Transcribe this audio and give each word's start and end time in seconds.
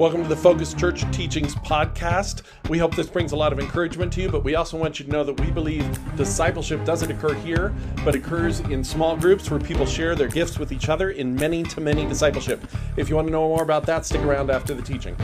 Welcome 0.00 0.22
to 0.22 0.28
the 0.30 0.36
Focus 0.36 0.72
Church 0.72 1.04
Teachings 1.12 1.54
Podcast. 1.56 2.40
We 2.70 2.78
hope 2.78 2.96
this 2.96 3.10
brings 3.10 3.32
a 3.32 3.36
lot 3.36 3.52
of 3.52 3.60
encouragement 3.60 4.10
to 4.14 4.22
you, 4.22 4.30
but 4.30 4.42
we 4.42 4.54
also 4.54 4.78
want 4.78 4.98
you 4.98 5.04
to 5.04 5.12
know 5.12 5.22
that 5.24 5.38
we 5.38 5.50
believe 5.50 5.86
discipleship 6.16 6.86
doesn't 6.86 7.10
occur 7.10 7.34
here, 7.34 7.74
but 8.02 8.14
occurs 8.14 8.60
in 8.60 8.82
small 8.82 9.14
groups 9.14 9.50
where 9.50 9.60
people 9.60 9.84
share 9.84 10.14
their 10.14 10.28
gifts 10.28 10.58
with 10.58 10.72
each 10.72 10.88
other 10.88 11.10
in 11.10 11.34
many 11.34 11.62
to 11.64 11.82
many 11.82 12.06
discipleship. 12.06 12.66
If 12.96 13.10
you 13.10 13.16
want 13.16 13.28
to 13.28 13.30
know 13.30 13.46
more 13.46 13.62
about 13.62 13.84
that, 13.84 14.06
stick 14.06 14.22
around 14.22 14.50
after 14.50 14.72
the 14.72 14.80
teaching. 14.80 15.14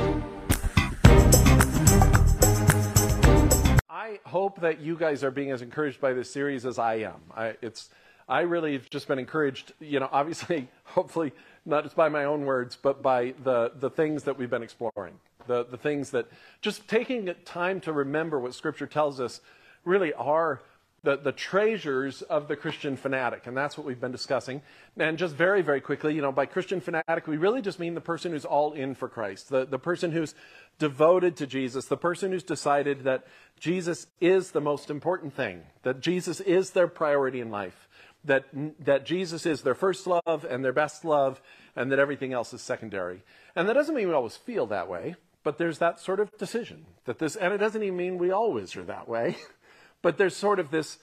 I 3.89 4.21
hope 4.27 4.61
that 4.61 4.81
you 4.81 4.99
guys 4.99 5.25
are 5.25 5.31
being 5.31 5.53
as 5.53 5.63
encouraged 5.63 6.03
by 6.03 6.13
this 6.13 6.31
series 6.31 6.67
as 6.67 6.79
I 6.79 6.97
am. 6.97 7.23
I, 7.35 7.55
it's 7.63 7.89
I 8.29 8.41
really 8.41 8.73
have 8.73 8.91
just 8.91 9.09
been 9.09 9.21
encouraged, 9.21 9.73
you 9.81 10.01
know, 10.01 10.09
obviously, 10.13 10.69
hopefully, 10.85 11.33
not 11.67 11.85
just 11.85 11.97
by 11.97 12.09
my 12.09 12.25
own 12.25 12.47
words, 12.47 12.79
but 12.81 13.03
by 13.03 13.35
the, 13.43 13.73
the 13.79 13.91
things 13.91 14.25
that 14.25 14.39
we've 14.39 14.51
been 14.51 14.63
exploring. 14.63 15.15
The, 15.47 15.65
the 15.65 15.77
things 15.77 16.11
that 16.11 16.27
just 16.61 16.89
taking 16.89 17.33
time 17.45 17.81
to 17.83 17.93
remember 17.93 18.41
what 18.41 18.55
Scripture 18.55 18.87
tells 18.87 19.21
us 19.21 19.41
really 19.85 20.13
are 20.15 20.61
the, 21.03 21.17
the 21.17 21.31
treasures 21.31 22.23
of 22.23 22.49
the 22.49 22.57
Christian 22.57 22.97
fanatic. 22.97 23.47
And 23.47 23.57
that's 23.57 23.79
what 23.79 23.87
we've 23.87 24.01
been 24.01 24.11
discussing. 24.11 24.61
And 24.97 25.17
just 25.19 25.37
very, 25.37 25.63
very 25.63 25.81
quickly, 25.81 26.15
you 26.15 26.23
know, 26.23 26.33
by 26.33 26.47
Christian 26.47 26.81
fanatic, 26.81 27.29
we 27.29 27.37
really 27.37 27.63
just 27.63 27.79
mean 27.79 27.95
the 27.95 28.01
person 28.01 28.33
who's 28.33 28.45
all 28.45 28.73
in 28.73 28.97
for 28.97 29.09
Christ, 29.09 29.49
the, 29.49 29.65
the 29.65 29.79
person 29.79 30.11
who's 30.11 30.35
devoted 30.81 31.37
to 31.37 31.47
Jesus, 31.47 31.87
the 31.87 31.97
person 31.97 32.33
who's 32.33 32.43
decided 32.43 33.05
that 33.05 33.25
Jesus 33.61 34.09
is 34.21 34.51
the 34.51 34.61
most 34.61 34.91
important 34.91 35.35
thing, 35.35 35.63
that 35.85 36.01
Jesus 36.01 36.41
is 36.41 36.71
their 36.71 36.89
priority 36.89 37.41
in 37.41 37.51
life 37.51 37.87
that, 38.27 38.45
that 38.85 39.07
Jesus 39.07 39.47
is 39.47 39.63
their 39.63 39.75
first 39.75 40.07
love 40.07 40.45
and 40.49 40.65
their 40.65 40.73
best 40.73 41.05
love, 41.05 41.41
and 41.75 41.91
that 41.91 41.99
everything 41.99 42.33
else 42.33 42.53
is 42.53 42.63
secondary. 42.63 43.23
And 43.55 43.69
that 43.69 43.75
doesn't 43.75 43.95
mean 43.95 44.09
we 44.09 44.15
always 44.15 44.37
feel 44.37 44.67
that 44.67 44.89
way, 44.89 45.17
but 45.43 45.59
there's 45.59 45.79
that 45.79 46.01
sort 46.01 46.21
of 46.21 46.37
decision 46.39 46.87
that 47.05 47.19
this, 47.19 47.37
and 47.37 47.53
it 47.55 47.59
doesn't 47.59 47.83
even 47.83 47.97
mean 47.97 48.19
we 48.19 48.31
always 48.31 48.77
are 48.77 48.85
that 48.85 49.09
way, 49.09 49.37
but 50.03 50.19
there's 50.19 50.37
sort 50.37 50.59
of 50.59 50.71
this, 50.71 50.99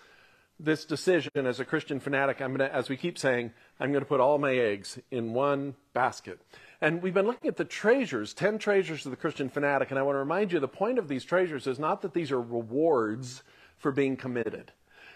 this 0.59 0.85
decision 0.85 1.31
as 1.35 1.59
a 1.59 1.65
Christian 1.65 1.99
fanatic. 1.99 2.41
I'm 2.41 2.55
going 2.55 2.69
to, 2.69 2.75
as 2.75 2.89
we 2.89 2.97
keep 2.97 3.17
saying, 3.17 3.51
I'm 3.79 3.91
going 3.91 4.03
to 4.03 4.09
put 4.09 4.19
all 4.19 4.37
my 4.37 4.53
eggs 4.53 4.99
in 5.11 5.33
one 5.33 5.75
basket. 5.93 6.39
And 6.81 7.01
we've 7.01 7.13
been 7.13 7.25
looking 7.25 7.47
at 7.47 7.57
the 7.57 7.65
treasures, 7.65 8.33
10 8.33 8.57
treasures 8.59 9.05
of 9.05 9.11
the 9.11 9.17
Christian 9.17 9.49
fanatic. 9.49 9.89
And 9.89 9.99
I 9.99 10.03
want 10.03 10.15
to 10.15 10.19
remind 10.19 10.51
you 10.51 10.59
the 10.59 10.67
point 10.67 10.99
of 10.99 11.07
these 11.07 11.23
treasures 11.23 11.65
is 11.65 11.79
not 11.79 12.01
that 12.01 12.13
these 12.13 12.31
are 12.31 12.41
rewards 12.41 13.43
for 13.77 13.91
being 13.91 14.17
committed. 14.17 14.73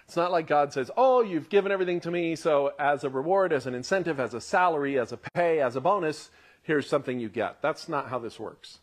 It's 0.08 0.16
not 0.16 0.32
like 0.32 0.48
God 0.48 0.72
says, 0.72 0.90
Oh, 0.96 1.22
you've 1.22 1.50
given 1.50 1.72
everything 1.72 2.00
to 2.02 2.12
me, 2.12 2.38
so 2.38 2.72
as 2.80 3.04
a 3.04 3.10
reward, 3.10 3.52
as 3.52 3.68
an 3.68 3.76
incentive, 3.76 4.22
as 4.22 4.34
a 4.34 4.40
salary, 4.40 4.98
as 4.98 5.12
a 5.12 5.18
pay, 5.18 5.60
as 5.60 5.76
a 5.76 5.82
bonus, 5.82 6.30
here's 6.64 6.88
something 6.88 7.20
you 7.20 7.28
get. 7.28 7.62
That's 7.62 7.90
not 7.90 8.08
how 8.10 8.18
this 8.18 8.40
works. 8.40 8.80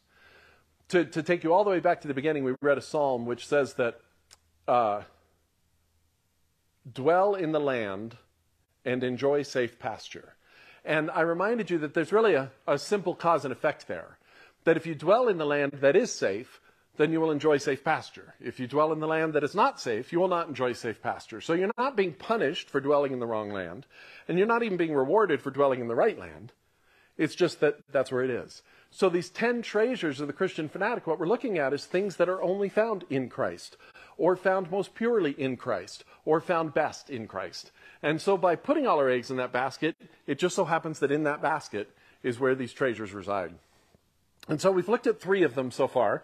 To, 0.89 1.05
to 1.06 1.22
take 1.22 1.42
you 1.42 1.55
all 1.55 1.64
the 1.64 1.70
way 1.70 1.81
back 1.81 2.03
to 2.03 2.08
the 2.08 2.14
beginning, 2.14 2.44
we 2.44 2.55
read 2.61 2.77
a 2.77 2.83
psalm 2.83 3.25
which 3.25 3.47
says 3.47 3.75
that 3.75 4.00
uh, 4.69 5.03
dwell 6.92 7.34
in 7.34 7.53
the 7.53 7.61
land 7.61 8.19
and 8.84 9.03
enjoy 9.03 9.44
safe 9.44 9.78
pasture. 9.78 10.34
And 10.84 11.11
I 11.11 11.22
reminded 11.22 11.70
you 11.70 11.78
that 11.78 11.94
there's 11.94 12.12
really 12.12 12.34
a, 12.34 12.50
a 12.69 12.78
simple 12.78 13.14
cause 13.14 13.47
and 13.47 13.53
effect 13.53 13.88
there. 13.88 14.19
That 14.64 14.77
if 14.77 14.86
you 14.86 14.94
dwell 14.94 15.28
in 15.28 15.38
the 15.38 15.47
land 15.47 15.72
that 15.81 15.97
is 15.97 16.12
safe, 16.12 16.61
then 16.97 17.12
you 17.12 17.20
will 17.20 17.31
enjoy 17.31 17.59
safe 17.59 17.83
pasture. 17.83 18.34
If 18.41 18.61
you 18.61 18.67
dwell 18.67 18.92
in 18.92 19.00
the 19.00 19.06
land 19.06 19.33
that 19.33 19.45
is 19.45 19.55
not 19.55 19.81
safe, 19.81 20.12
you 20.12 20.20
will 20.20 20.28
not 20.28 20.48
enjoy 20.48 20.73
safe 20.73 21.03
pasture. 21.03 21.41
So 21.41 21.53
you're 21.53 21.70
not 21.77 21.97
being 21.97 22.12
punished 22.12 22.70
for 22.70 22.81
dwelling 22.81 23.12
in 23.12 23.19
the 23.19 23.27
wrong 23.27 23.50
land, 23.50 23.87
and 24.28 24.39
you're 24.39 24.47
not 24.47 24.62
even 24.62 24.77
being 24.77 24.95
rewarded 24.95 25.42
for 25.42 25.50
dwelling 25.50 25.81
in 25.81 25.89
the 25.89 25.95
right 25.95 26.19
land. 26.19 26.53
It's 27.17 27.34
just 27.34 27.61
that 27.61 27.78
that's 27.91 28.12
where 28.12 28.25
it 28.25 28.31
is. 28.31 28.62
So 28.91 29.09
these 29.09 29.31
10 29.31 29.62
treasures 29.62 30.21
of 30.21 30.28
the 30.28 30.32
Christian 30.32 30.69
fanatic, 30.69 31.06
what 31.06 31.19
we're 31.19 31.27
looking 31.27 31.59
at 31.59 31.72
is 31.72 31.84
things 31.84 32.16
that 32.16 32.28
are 32.28 32.43
only 32.43 32.69
found 32.69 33.05
in 33.11 33.28
Christ, 33.28 33.76
or 34.16 34.37
found 34.37 34.71
most 34.71 34.94
purely 34.94 35.32
in 35.32 35.56
Christ, 35.56 36.05
or 36.25 36.41
found 36.41 36.75
best 36.75 37.11
in 37.11 37.26
Christ. 37.26 37.72
And 38.03 38.21
so 38.21 38.37
by 38.37 38.55
putting 38.55 38.87
all 38.87 38.99
our 38.99 39.11
eggs 39.11 39.31
in 39.31 39.37
that 39.38 39.53
basket, 39.53 39.97
it 40.28 40.38
just 40.38 40.55
so 40.55 40.65
happens 40.65 41.00
that 41.00 41.11
in 41.11 41.25
that 41.25 41.43
basket 41.43 41.91
is 42.22 42.38
where 42.38 42.55
these 42.55 42.72
treasures 42.72 43.12
reside. 43.12 43.55
And 44.49 44.61
so 44.61 44.71
we've 44.71 44.88
looked 44.88 45.06
at 45.06 45.21
three 45.21 45.43
of 45.43 45.55
them 45.55 45.71
so 45.71 45.88
far. 45.88 46.22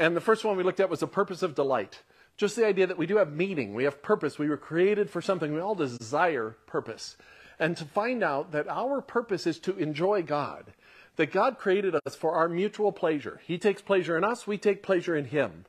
And 0.00 0.16
the 0.16 0.20
first 0.22 0.44
one 0.46 0.56
we 0.56 0.62
looked 0.62 0.80
at 0.80 0.88
was 0.88 1.00
the 1.00 1.06
purpose 1.06 1.42
of 1.42 1.54
delight. 1.54 2.00
Just 2.38 2.56
the 2.56 2.66
idea 2.66 2.86
that 2.86 2.96
we 2.96 3.06
do 3.06 3.18
have 3.18 3.34
meaning, 3.34 3.74
we 3.74 3.84
have 3.84 4.02
purpose, 4.02 4.38
we 4.38 4.48
were 4.48 4.56
created 4.56 5.10
for 5.10 5.20
something, 5.20 5.52
we 5.52 5.60
all 5.60 5.74
desire 5.74 6.56
purpose. 6.66 7.18
And 7.58 7.76
to 7.76 7.84
find 7.84 8.24
out 8.24 8.52
that 8.52 8.66
our 8.66 9.02
purpose 9.02 9.46
is 9.46 9.58
to 9.58 9.76
enjoy 9.76 10.22
God, 10.22 10.72
that 11.16 11.32
God 11.32 11.58
created 11.58 11.94
us 12.06 12.14
for 12.16 12.32
our 12.32 12.48
mutual 12.48 12.92
pleasure. 12.92 13.42
He 13.44 13.58
takes 13.58 13.82
pleasure 13.82 14.16
in 14.16 14.24
us, 14.24 14.46
we 14.46 14.56
take 14.56 14.82
pleasure 14.82 15.14
in 15.14 15.26
Him, 15.26 15.66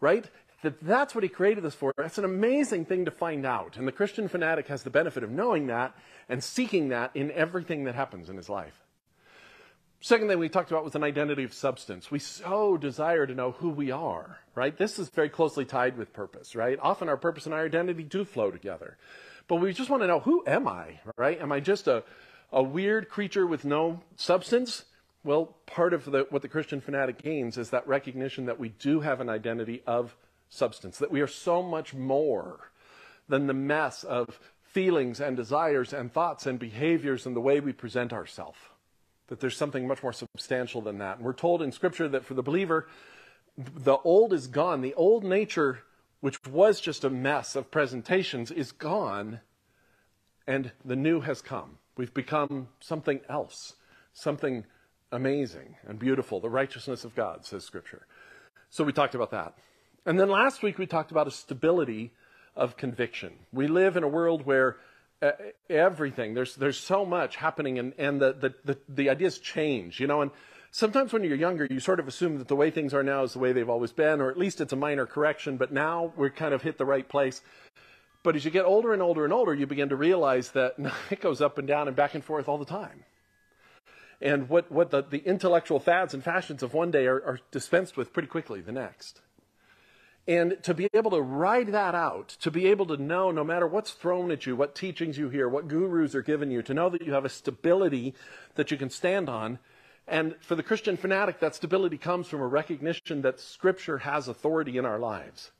right? 0.00 0.30
That 0.62 0.80
that's 0.80 1.12
what 1.12 1.24
He 1.24 1.28
created 1.28 1.66
us 1.66 1.74
for. 1.74 1.92
That's 1.96 2.18
an 2.18 2.24
amazing 2.24 2.84
thing 2.84 3.04
to 3.06 3.10
find 3.10 3.44
out. 3.44 3.76
And 3.76 3.88
the 3.88 3.90
Christian 3.90 4.28
fanatic 4.28 4.68
has 4.68 4.84
the 4.84 4.90
benefit 4.90 5.24
of 5.24 5.30
knowing 5.32 5.66
that 5.66 5.92
and 6.28 6.44
seeking 6.44 6.90
that 6.90 7.10
in 7.16 7.32
everything 7.32 7.82
that 7.84 7.96
happens 7.96 8.30
in 8.30 8.36
his 8.36 8.48
life. 8.48 8.81
Second 10.04 10.26
thing 10.26 10.40
we 10.40 10.48
talked 10.48 10.72
about 10.72 10.82
was 10.82 10.96
an 10.96 11.04
identity 11.04 11.44
of 11.44 11.54
substance. 11.54 12.10
We 12.10 12.18
so 12.18 12.76
desire 12.76 13.24
to 13.24 13.36
know 13.36 13.52
who 13.52 13.70
we 13.70 13.92
are, 13.92 14.40
right? 14.56 14.76
This 14.76 14.98
is 14.98 15.08
very 15.08 15.28
closely 15.28 15.64
tied 15.64 15.96
with 15.96 16.12
purpose, 16.12 16.56
right? 16.56 16.76
Often 16.82 17.08
our 17.08 17.16
purpose 17.16 17.46
and 17.46 17.54
our 17.54 17.64
identity 17.64 18.02
do 18.02 18.24
flow 18.24 18.50
together. 18.50 18.96
But 19.46 19.56
we 19.56 19.72
just 19.72 19.90
want 19.90 20.02
to 20.02 20.08
know 20.08 20.18
who 20.18 20.42
am 20.44 20.66
I, 20.66 20.98
right? 21.16 21.40
Am 21.40 21.52
I 21.52 21.60
just 21.60 21.86
a, 21.86 22.02
a 22.50 22.60
weird 22.60 23.10
creature 23.10 23.46
with 23.46 23.64
no 23.64 24.00
substance? 24.16 24.86
Well, 25.22 25.54
part 25.66 25.94
of 25.94 26.04
the, 26.04 26.26
what 26.30 26.42
the 26.42 26.48
Christian 26.48 26.80
fanatic 26.80 27.22
gains 27.22 27.56
is 27.56 27.70
that 27.70 27.86
recognition 27.86 28.46
that 28.46 28.58
we 28.58 28.70
do 28.70 28.98
have 29.02 29.20
an 29.20 29.28
identity 29.28 29.84
of 29.86 30.16
substance, 30.50 30.98
that 30.98 31.12
we 31.12 31.20
are 31.20 31.28
so 31.28 31.62
much 31.62 31.94
more 31.94 32.72
than 33.28 33.46
the 33.46 33.54
mess 33.54 34.02
of 34.02 34.40
feelings 34.64 35.20
and 35.20 35.36
desires 35.36 35.92
and 35.92 36.12
thoughts 36.12 36.44
and 36.44 36.58
behaviors 36.58 37.24
and 37.24 37.36
the 37.36 37.40
way 37.40 37.60
we 37.60 37.72
present 37.72 38.12
ourselves 38.12 38.58
that 39.28 39.40
there's 39.40 39.56
something 39.56 39.86
much 39.86 40.02
more 40.02 40.12
substantial 40.12 40.80
than 40.80 40.98
that. 40.98 41.16
And 41.16 41.24
we're 41.24 41.32
told 41.32 41.62
in 41.62 41.72
Scripture 41.72 42.08
that 42.08 42.24
for 42.24 42.34
the 42.34 42.42
believer, 42.42 42.88
the 43.56 43.96
old 44.04 44.32
is 44.32 44.46
gone. 44.46 44.80
The 44.80 44.94
old 44.94 45.24
nature, 45.24 45.80
which 46.20 46.38
was 46.46 46.80
just 46.80 47.04
a 47.04 47.10
mess 47.10 47.56
of 47.56 47.70
presentations, 47.70 48.50
is 48.50 48.72
gone, 48.72 49.40
and 50.46 50.72
the 50.84 50.96
new 50.96 51.20
has 51.20 51.40
come. 51.40 51.78
We've 51.96 52.14
become 52.14 52.68
something 52.80 53.20
else, 53.28 53.74
something 54.12 54.64
amazing 55.10 55.76
and 55.86 55.98
beautiful, 55.98 56.40
the 56.40 56.48
righteousness 56.50 57.04
of 57.04 57.14
God, 57.14 57.44
says 57.44 57.64
Scripture. 57.64 58.06
So 58.70 58.84
we 58.84 58.92
talked 58.92 59.14
about 59.14 59.30
that. 59.32 59.54
And 60.06 60.18
then 60.18 60.30
last 60.30 60.62
week 60.62 60.78
we 60.78 60.86
talked 60.86 61.10
about 61.10 61.28
a 61.28 61.30
stability 61.30 62.12
of 62.56 62.76
conviction. 62.76 63.32
We 63.52 63.66
live 63.66 63.96
in 63.96 64.02
a 64.02 64.08
world 64.08 64.44
where 64.46 64.76
everything. 65.68 66.34
There's 66.34 66.54
there's 66.56 66.78
so 66.78 67.04
much 67.04 67.36
happening, 67.36 67.78
and 67.78 67.94
and 67.98 68.20
the, 68.20 68.32
the 68.32 68.54
the 68.64 68.78
the 68.88 69.10
ideas 69.10 69.38
change, 69.38 70.00
you 70.00 70.06
know. 70.06 70.22
And 70.22 70.30
sometimes 70.70 71.12
when 71.12 71.24
you're 71.24 71.36
younger, 71.36 71.66
you 71.70 71.80
sort 71.80 72.00
of 72.00 72.08
assume 72.08 72.38
that 72.38 72.48
the 72.48 72.56
way 72.56 72.70
things 72.70 72.94
are 72.94 73.02
now 73.02 73.22
is 73.22 73.32
the 73.32 73.38
way 73.38 73.52
they've 73.52 73.68
always 73.68 73.92
been, 73.92 74.20
or 74.20 74.30
at 74.30 74.38
least 74.38 74.60
it's 74.60 74.72
a 74.72 74.76
minor 74.76 75.06
correction. 75.06 75.56
But 75.56 75.72
now 75.72 76.12
we're 76.16 76.30
kind 76.30 76.54
of 76.54 76.62
hit 76.62 76.78
the 76.78 76.86
right 76.86 77.08
place. 77.08 77.42
But 78.22 78.36
as 78.36 78.44
you 78.44 78.50
get 78.50 78.64
older 78.64 78.92
and 78.92 79.02
older 79.02 79.24
and 79.24 79.32
older, 79.32 79.54
you 79.54 79.66
begin 79.66 79.88
to 79.88 79.96
realize 79.96 80.50
that 80.52 80.74
it 81.10 81.20
goes 81.20 81.40
up 81.40 81.58
and 81.58 81.66
down 81.66 81.88
and 81.88 81.96
back 81.96 82.14
and 82.14 82.24
forth 82.24 82.48
all 82.48 82.58
the 82.58 82.64
time. 82.64 83.04
And 84.20 84.48
what, 84.48 84.70
what 84.70 84.90
the, 84.90 85.02
the 85.02 85.18
intellectual 85.18 85.80
fads 85.80 86.14
and 86.14 86.22
fashions 86.22 86.62
of 86.62 86.74
one 86.74 86.92
day 86.92 87.06
are, 87.06 87.16
are 87.24 87.40
dispensed 87.50 87.96
with 87.96 88.12
pretty 88.12 88.28
quickly 88.28 88.60
the 88.60 88.70
next. 88.70 89.20
And 90.28 90.62
to 90.62 90.72
be 90.72 90.88
able 90.94 91.10
to 91.10 91.20
ride 91.20 91.68
that 91.68 91.96
out, 91.96 92.28
to 92.40 92.50
be 92.50 92.66
able 92.68 92.86
to 92.86 92.96
know 92.96 93.32
no 93.32 93.42
matter 93.42 93.66
what's 93.66 93.90
thrown 93.90 94.30
at 94.30 94.46
you, 94.46 94.54
what 94.54 94.74
teachings 94.74 95.18
you 95.18 95.28
hear, 95.28 95.48
what 95.48 95.66
gurus 95.66 96.14
are 96.14 96.22
given 96.22 96.50
you, 96.50 96.62
to 96.62 96.74
know 96.74 96.88
that 96.90 97.02
you 97.02 97.12
have 97.12 97.24
a 97.24 97.28
stability 97.28 98.14
that 98.54 98.70
you 98.70 98.76
can 98.76 98.88
stand 98.88 99.28
on. 99.28 99.58
And 100.06 100.36
for 100.40 100.54
the 100.54 100.62
Christian 100.62 100.96
fanatic, 100.96 101.40
that 101.40 101.56
stability 101.56 101.98
comes 101.98 102.28
from 102.28 102.40
a 102.40 102.46
recognition 102.46 103.22
that 103.22 103.40
Scripture 103.40 103.98
has 103.98 104.28
authority 104.28 104.78
in 104.78 104.84
our 104.84 104.98
lives. 104.98 105.50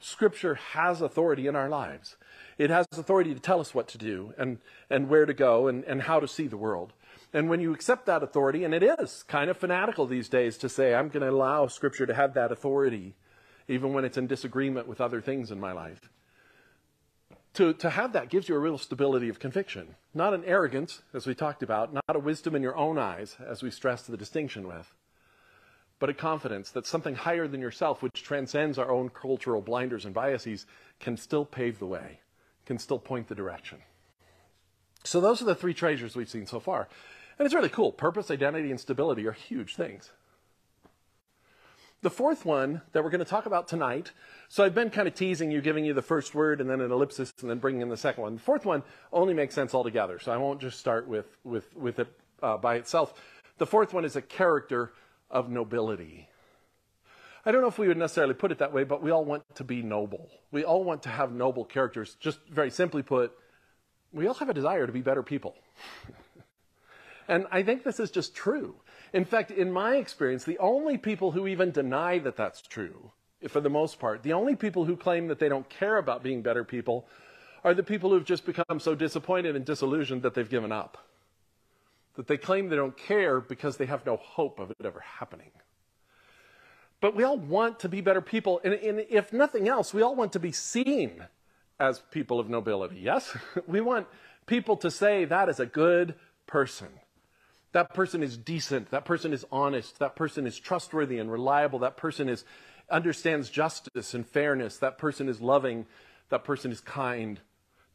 Scripture 0.00 0.54
has 0.54 1.00
authority 1.00 1.48
in 1.48 1.56
our 1.56 1.68
lives. 1.68 2.16
It 2.56 2.70
has 2.70 2.86
authority 2.92 3.34
to 3.34 3.40
tell 3.40 3.58
us 3.58 3.74
what 3.74 3.88
to 3.88 3.98
do 3.98 4.32
and, 4.38 4.58
and 4.88 5.08
where 5.08 5.26
to 5.26 5.34
go 5.34 5.66
and, 5.66 5.82
and 5.84 6.02
how 6.02 6.20
to 6.20 6.28
see 6.28 6.46
the 6.46 6.56
world. 6.56 6.92
And 7.32 7.50
when 7.50 7.60
you 7.60 7.74
accept 7.74 8.06
that 8.06 8.22
authority, 8.22 8.62
and 8.62 8.72
it 8.72 8.82
is 8.82 9.24
kind 9.24 9.50
of 9.50 9.56
fanatical 9.56 10.06
these 10.06 10.28
days 10.28 10.56
to 10.58 10.68
say, 10.68 10.94
I'm 10.94 11.08
going 11.08 11.22
to 11.22 11.30
allow 11.30 11.66
Scripture 11.66 12.06
to 12.06 12.14
have 12.14 12.34
that 12.34 12.52
authority 12.52 13.14
even 13.68 13.92
when 13.92 14.04
it's 14.04 14.16
in 14.16 14.26
disagreement 14.26 14.88
with 14.88 15.00
other 15.00 15.20
things 15.20 15.50
in 15.50 15.60
my 15.60 15.72
life. 15.72 16.10
To, 17.54 17.72
to 17.74 17.90
have 17.90 18.12
that 18.12 18.30
gives 18.30 18.48
you 18.48 18.54
a 18.54 18.60
real 18.60 18.78
stability 18.78 19.28
of 19.28 19.40
conviction, 19.40 19.96
not 20.14 20.34
an 20.34 20.44
arrogance, 20.44 21.02
as 21.12 21.26
we 21.26 21.34
talked 21.34 21.62
about, 21.62 21.92
not 21.92 22.16
a 22.16 22.18
wisdom 22.18 22.54
in 22.54 22.62
your 22.62 22.76
own 22.76 22.98
eyes, 22.98 23.36
as 23.44 23.62
we 23.62 23.70
stressed 23.70 24.10
the 24.10 24.16
distinction 24.16 24.68
with, 24.68 24.94
but 25.98 26.08
a 26.08 26.14
confidence 26.14 26.70
that 26.70 26.86
something 26.86 27.14
higher 27.14 27.48
than 27.48 27.60
yourself, 27.60 28.02
which 28.02 28.22
transcends 28.22 28.78
our 28.78 28.90
own 28.90 29.08
cultural 29.08 29.60
blinders 29.60 30.04
and 30.04 30.14
biases, 30.14 30.66
can 31.00 31.16
still 31.16 31.44
pave 31.44 31.78
the 31.78 31.86
way, 31.86 32.20
can 32.64 32.78
still 32.78 32.98
point 32.98 33.28
the 33.28 33.34
direction. 33.34 33.78
So, 35.04 35.20
those 35.20 35.42
are 35.42 35.46
the 35.46 35.54
three 35.54 35.74
treasures 35.74 36.14
we've 36.14 36.28
seen 36.28 36.46
so 36.46 36.60
far. 36.60 36.88
And 37.38 37.46
it's 37.46 37.54
really 37.54 37.68
cool. 37.68 37.92
Purpose, 37.92 38.30
identity, 38.30 38.70
and 38.70 38.80
stability 38.80 39.26
are 39.26 39.32
huge 39.32 39.76
things. 39.76 40.10
The 42.00 42.10
fourth 42.10 42.44
one 42.44 42.82
that 42.92 43.02
we're 43.02 43.10
going 43.10 43.24
to 43.24 43.24
talk 43.24 43.46
about 43.46 43.66
tonight, 43.66 44.12
so 44.48 44.62
I've 44.62 44.74
been 44.74 44.88
kind 44.88 45.08
of 45.08 45.14
teasing 45.14 45.50
you, 45.50 45.60
giving 45.60 45.84
you 45.84 45.94
the 45.94 46.02
first 46.02 46.32
word 46.32 46.60
and 46.60 46.70
then 46.70 46.80
an 46.80 46.92
ellipsis 46.92 47.32
and 47.40 47.50
then 47.50 47.58
bringing 47.58 47.82
in 47.82 47.88
the 47.88 47.96
second 47.96 48.22
one. 48.22 48.34
The 48.36 48.40
fourth 48.40 48.64
one 48.64 48.84
only 49.12 49.34
makes 49.34 49.52
sense 49.52 49.74
altogether, 49.74 50.20
so 50.20 50.30
I 50.30 50.36
won't 50.36 50.60
just 50.60 50.78
start 50.78 51.08
with, 51.08 51.26
with, 51.42 51.74
with 51.76 51.98
it 51.98 52.06
uh, 52.40 52.56
by 52.56 52.76
itself. 52.76 53.20
The 53.58 53.66
fourth 53.66 53.92
one 53.92 54.04
is 54.04 54.14
a 54.14 54.22
character 54.22 54.92
of 55.28 55.50
nobility. 55.50 56.28
I 57.44 57.50
don't 57.50 57.62
know 57.62 57.68
if 57.68 57.78
we 57.78 57.88
would 57.88 57.96
necessarily 57.96 58.34
put 58.34 58.52
it 58.52 58.58
that 58.58 58.72
way, 58.72 58.84
but 58.84 59.02
we 59.02 59.10
all 59.10 59.24
want 59.24 59.42
to 59.56 59.64
be 59.64 59.82
noble. 59.82 60.30
We 60.52 60.62
all 60.62 60.84
want 60.84 61.02
to 61.02 61.08
have 61.08 61.32
noble 61.32 61.64
characters. 61.64 62.16
Just 62.20 62.38
very 62.48 62.70
simply 62.70 63.02
put, 63.02 63.32
we 64.12 64.28
all 64.28 64.34
have 64.34 64.48
a 64.48 64.54
desire 64.54 64.86
to 64.86 64.92
be 64.92 65.00
better 65.00 65.24
people. 65.24 65.56
and 67.28 67.46
I 67.50 67.64
think 67.64 67.82
this 67.82 67.98
is 67.98 68.12
just 68.12 68.36
true. 68.36 68.76
In 69.12 69.24
fact, 69.24 69.50
in 69.50 69.72
my 69.72 69.96
experience, 69.96 70.44
the 70.44 70.58
only 70.58 70.98
people 70.98 71.32
who 71.32 71.46
even 71.46 71.70
deny 71.70 72.18
that 72.18 72.36
that's 72.36 72.62
true, 72.62 73.12
for 73.48 73.60
the 73.60 73.70
most 73.70 73.98
part, 73.98 74.22
the 74.22 74.32
only 74.32 74.56
people 74.56 74.84
who 74.84 74.96
claim 74.96 75.28
that 75.28 75.38
they 75.38 75.48
don't 75.48 75.68
care 75.68 75.96
about 75.96 76.22
being 76.22 76.42
better 76.42 76.64
people 76.64 77.06
are 77.64 77.74
the 77.74 77.82
people 77.82 78.10
who've 78.10 78.24
just 78.24 78.44
become 78.44 78.78
so 78.78 78.94
disappointed 78.94 79.56
and 79.56 79.64
disillusioned 79.64 80.22
that 80.22 80.34
they've 80.34 80.48
given 80.48 80.72
up. 80.72 81.06
That 82.16 82.26
they 82.26 82.36
claim 82.36 82.68
they 82.68 82.76
don't 82.76 82.96
care 82.96 83.40
because 83.40 83.76
they 83.76 83.86
have 83.86 84.04
no 84.04 84.16
hope 84.16 84.58
of 84.58 84.70
it 84.70 84.84
ever 84.84 85.00
happening. 85.00 85.50
But 87.00 87.14
we 87.14 87.22
all 87.22 87.38
want 87.38 87.80
to 87.80 87.88
be 87.88 88.00
better 88.00 88.20
people. 88.20 88.60
And, 88.64 88.74
and 88.74 89.06
if 89.08 89.32
nothing 89.32 89.68
else, 89.68 89.94
we 89.94 90.02
all 90.02 90.16
want 90.16 90.32
to 90.32 90.40
be 90.40 90.52
seen 90.52 91.24
as 91.78 92.00
people 92.10 92.40
of 92.40 92.48
nobility, 92.48 92.98
yes? 92.98 93.36
we 93.66 93.80
want 93.80 94.08
people 94.46 94.76
to 94.78 94.90
say 94.90 95.24
that 95.24 95.48
is 95.48 95.60
a 95.60 95.66
good 95.66 96.16
person. 96.46 96.88
That 97.72 97.92
person 97.94 98.22
is 98.22 98.36
decent. 98.36 98.90
That 98.90 99.04
person 99.04 99.32
is 99.32 99.44
honest. 99.52 99.98
That 99.98 100.16
person 100.16 100.46
is 100.46 100.58
trustworthy 100.58 101.18
and 101.18 101.30
reliable. 101.30 101.80
That 101.80 101.96
person 101.96 102.28
is 102.28 102.44
understands 102.90 103.50
justice 103.50 104.14
and 104.14 104.26
fairness. 104.26 104.78
That 104.78 104.96
person 104.98 105.28
is 105.28 105.40
loving. 105.40 105.86
That 106.30 106.44
person 106.44 106.72
is 106.72 106.80
kind. 106.80 107.40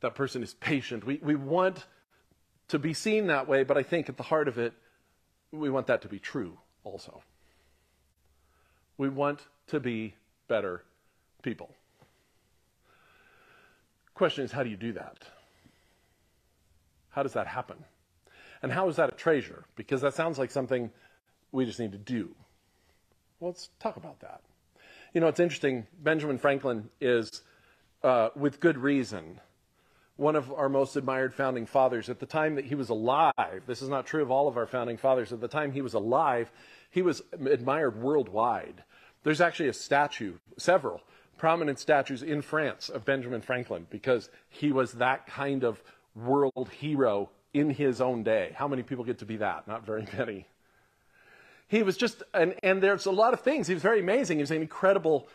That 0.02 0.16
person 0.16 0.44
is 0.44 0.54
patient. 0.54 1.06
We, 1.06 1.20
we 1.24 1.36
want 1.36 1.86
to 2.68 2.80
be 2.80 2.94
seen 2.94 3.28
that 3.28 3.48
way, 3.48 3.64
but 3.64 3.78
I 3.78 3.84
think 3.84 4.10
at 4.10 4.18
the 4.18 4.24
heart 4.24 4.48
of 4.48 4.58
it, 4.58 4.74
we 5.52 5.70
want 5.70 5.88
that 5.88 6.02
to 6.04 6.08
be 6.08 6.20
true 6.20 6.58
also. 6.84 7.22
We 8.98 9.10
want 9.10 9.40
to 9.68 9.80
be 9.80 10.16
better 10.48 10.84
people. 11.42 11.70
Question 14.14 14.46
is, 14.46 14.52
how 14.52 14.64
do 14.64 14.70
you 14.70 14.78
do 14.78 14.94
that? 14.94 15.18
How 17.10 17.24
does 17.24 17.34
that 17.34 17.48
happen? 17.48 17.78
And 18.64 18.72
how 18.72 18.88
is 18.88 18.96
that 18.96 19.10
a 19.10 19.16
treasure? 19.16 19.66
Because 19.76 20.02
that 20.02 20.16
sounds 20.16 20.40
like 20.40 20.50
something 20.50 20.90
we 21.52 21.66
just 21.66 21.80
need 21.80 21.92
to 21.92 21.98
do. 21.98 22.34
Well, 23.40 23.52
let's 23.52 23.70
talk 23.80 23.98
about 23.98 24.22
that. 24.22 24.42
You 25.14 25.22
know, 25.22 25.28
it's 25.28 25.42
interesting. 25.42 25.86
Benjamin 26.02 26.40
Franklin 26.40 26.90
is, 27.02 27.44
uh, 28.04 28.30
with 28.36 28.62
good 28.62 28.78
reason, 28.78 29.42
one 30.16 30.36
of 30.38 30.52
our 30.52 30.70
most 30.70 30.96
admired 30.96 31.36
founding 31.36 31.66
fathers. 31.66 32.10
At 32.10 32.20
the 32.20 32.26
time 32.26 32.56
that 32.56 32.66
he 32.66 32.74
was 32.74 32.90
alive, 32.90 33.64
this 33.68 33.82
is 33.82 33.90
not 33.90 34.06
true 34.06 34.22
of 34.22 34.32
all 34.32 34.48
of 34.48 34.58
our 34.58 34.66
founding 34.66 34.98
fathers, 34.98 35.34
at 35.34 35.42
the 35.42 35.48
time 35.48 35.74
he 35.74 35.82
was 35.82 35.94
alive, 35.94 36.50
he 36.90 37.02
was 37.02 37.22
admired 37.46 38.02
worldwide. 38.02 38.84
There's 39.24 39.42
actually 39.42 39.70
a 39.70 39.74
statue, 39.74 40.36
several 40.58 41.02
prominent 41.38 41.80
statues 41.80 42.24
in 42.24 42.42
France 42.42 42.88
of 42.88 43.04
Benjamin 43.04 43.42
Franklin 43.42 43.88
because 43.90 44.30
he 44.50 44.72
was 44.72 44.94
that 44.94 45.28
kind 45.28 45.64
of 45.64 45.84
world 46.16 46.70
hero 46.70 47.30
in 47.54 47.70
his 47.70 48.02
own 48.02 48.24
day. 48.24 48.54
How 48.56 48.68
many 48.68 48.84
people 48.84 49.04
get 49.04 49.20
to 49.20 49.26
be 49.26 49.38
that? 49.38 49.68
Not 49.68 49.86
very 49.86 50.08
many. 50.18 50.48
He 51.68 51.84
was 51.84 51.98
just, 51.98 52.24
and, 52.34 52.56
and 52.62 52.82
there's 52.82 53.06
a 53.06 53.12
lot 53.12 53.34
of 53.34 53.42
things. 53.42 53.68
He 53.68 53.74
was 53.74 53.84
very 53.84 54.00
amazing. 54.00 54.38
He 54.38 54.44
was 54.44 54.52
an 54.52 54.62
incredible, 54.62 55.28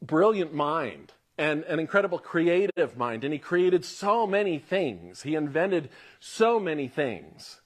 brilliant 0.00 0.54
mind 0.54 1.12
and 1.38 1.64
an 1.64 1.80
incredible 1.80 2.18
creative 2.18 2.96
mind. 2.96 3.24
And 3.24 3.32
he 3.32 3.38
created 3.38 3.84
so 3.84 4.26
many 4.26 4.58
things. 4.58 5.22
He 5.22 5.34
invented 5.34 5.88
so 6.20 6.60
many 6.60 6.88
things. 6.88 7.60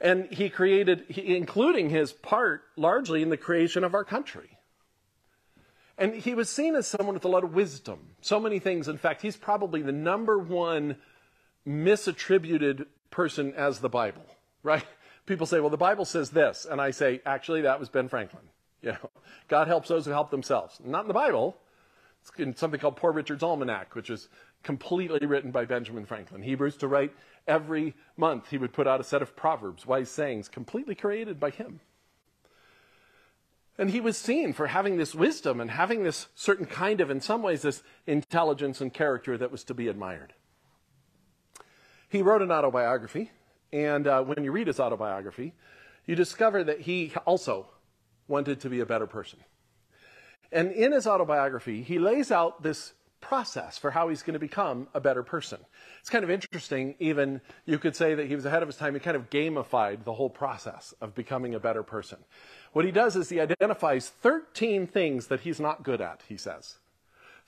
And 0.00 0.26
he 0.32 0.50
created, 0.50 1.10
including 1.10 1.88
his 1.88 2.12
part 2.12 2.62
largely 2.76 3.22
in 3.22 3.30
the 3.30 3.36
creation 3.36 3.84
of 3.84 3.94
our 3.94 4.04
country. 4.04 4.58
And 5.96 6.14
he 6.14 6.34
was 6.34 6.50
seen 6.50 6.74
as 6.74 6.86
someone 6.86 7.14
with 7.14 7.24
a 7.24 7.28
lot 7.28 7.44
of 7.44 7.54
wisdom. 7.54 7.98
So 8.20 8.40
many 8.40 8.58
things. 8.58 8.88
In 8.88 8.98
fact, 8.98 9.22
he's 9.22 9.36
probably 9.36 9.80
the 9.80 9.92
number 9.92 10.38
one 10.38 10.96
misattributed 11.66 12.86
person 13.10 13.54
as 13.54 13.80
the 13.80 13.88
Bible, 13.88 14.24
right? 14.62 14.84
People 15.26 15.46
say, 15.46 15.60
well, 15.60 15.70
the 15.70 15.76
Bible 15.76 16.04
says 16.04 16.30
this. 16.30 16.66
And 16.68 16.80
I 16.80 16.90
say, 16.90 17.22
actually, 17.24 17.62
that 17.62 17.80
was 17.80 17.88
Ben 17.88 18.08
Franklin. 18.08 18.42
You 18.82 18.92
know, 18.92 19.10
God 19.48 19.68
helps 19.68 19.88
those 19.88 20.04
who 20.04 20.10
help 20.10 20.30
themselves. 20.30 20.78
Not 20.84 21.02
in 21.02 21.08
the 21.08 21.14
Bible. 21.14 21.56
It's 22.20 22.30
in 22.38 22.54
something 22.54 22.80
called 22.80 22.96
Poor 22.96 23.12
Richard's 23.12 23.42
Almanac, 23.42 23.94
which 23.94 24.10
is 24.10 24.28
completely 24.62 25.26
written 25.26 25.50
by 25.50 25.64
Benjamin 25.64 26.04
Franklin. 26.04 26.42
Hebrews 26.42 26.76
to 26.78 26.88
write 26.88 27.14
every 27.46 27.94
month. 28.16 28.48
He 28.50 28.58
would 28.58 28.72
put 28.72 28.86
out 28.86 29.00
a 29.00 29.04
set 29.04 29.22
of 29.22 29.36
proverbs, 29.36 29.86
wise 29.86 30.10
sayings, 30.10 30.48
completely 30.48 30.94
created 30.94 31.40
by 31.40 31.50
him. 31.50 31.80
And 33.76 33.90
he 33.90 34.00
was 34.00 34.16
seen 34.16 34.52
for 34.52 34.68
having 34.68 34.98
this 34.98 35.14
wisdom 35.14 35.60
and 35.60 35.70
having 35.70 36.04
this 36.04 36.28
certain 36.34 36.66
kind 36.66 37.00
of, 37.00 37.10
in 37.10 37.20
some 37.20 37.42
ways, 37.42 37.62
this 37.62 37.82
intelligence 38.06 38.80
and 38.80 38.92
character 38.92 39.36
that 39.36 39.50
was 39.50 39.64
to 39.64 39.74
be 39.74 39.88
admired. 39.88 40.32
He 42.14 42.22
wrote 42.22 42.42
an 42.42 42.52
autobiography, 42.52 43.32
and 43.72 44.06
uh, 44.06 44.22
when 44.22 44.44
you 44.44 44.52
read 44.52 44.68
his 44.68 44.78
autobiography, 44.78 45.52
you 46.06 46.14
discover 46.14 46.62
that 46.62 46.82
he 46.82 47.12
also 47.26 47.66
wanted 48.28 48.60
to 48.60 48.70
be 48.70 48.78
a 48.78 48.86
better 48.86 49.08
person. 49.08 49.40
And 50.52 50.70
in 50.70 50.92
his 50.92 51.08
autobiography, 51.08 51.82
he 51.82 51.98
lays 51.98 52.30
out 52.30 52.62
this 52.62 52.92
process 53.20 53.78
for 53.78 53.90
how 53.90 54.10
he's 54.10 54.22
going 54.22 54.34
to 54.34 54.38
become 54.38 54.86
a 54.94 55.00
better 55.00 55.24
person. 55.24 55.58
It's 55.98 56.08
kind 56.08 56.22
of 56.22 56.30
interesting, 56.30 56.94
even 57.00 57.40
you 57.66 57.80
could 57.80 57.96
say 57.96 58.14
that 58.14 58.28
he 58.28 58.36
was 58.36 58.44
ahead 58.44 58.62
of 58.62 58.68
his 58.68 58.76
time. 58.76 58.94
He 58.94 59.00
kind 59.00 59.16
of 59.16 59.28
gamified 59.28 60.04
the 60.04 60.12
whole 60.12 60.30
process 60.30 60.94
of 61.00 61.16
becoming 61.16 61.56
a 61.56 61.58
better 61.58 61.82
person. 61.82 62.18
What 62.74 62.84
he 62.84 62.92
does 62.92 63.16
is 63.16 63.28
he 63.28 63.40
identifies 63.40 64.08
13 64.08 64.86
things 64.86 65.26
that 65.26 65.40
he's 65.40 65.58
not 65.58 65.82
good 65.82 66.00
at, 66.00 66.22
he 66.28 66.36
says. 66.36 66.76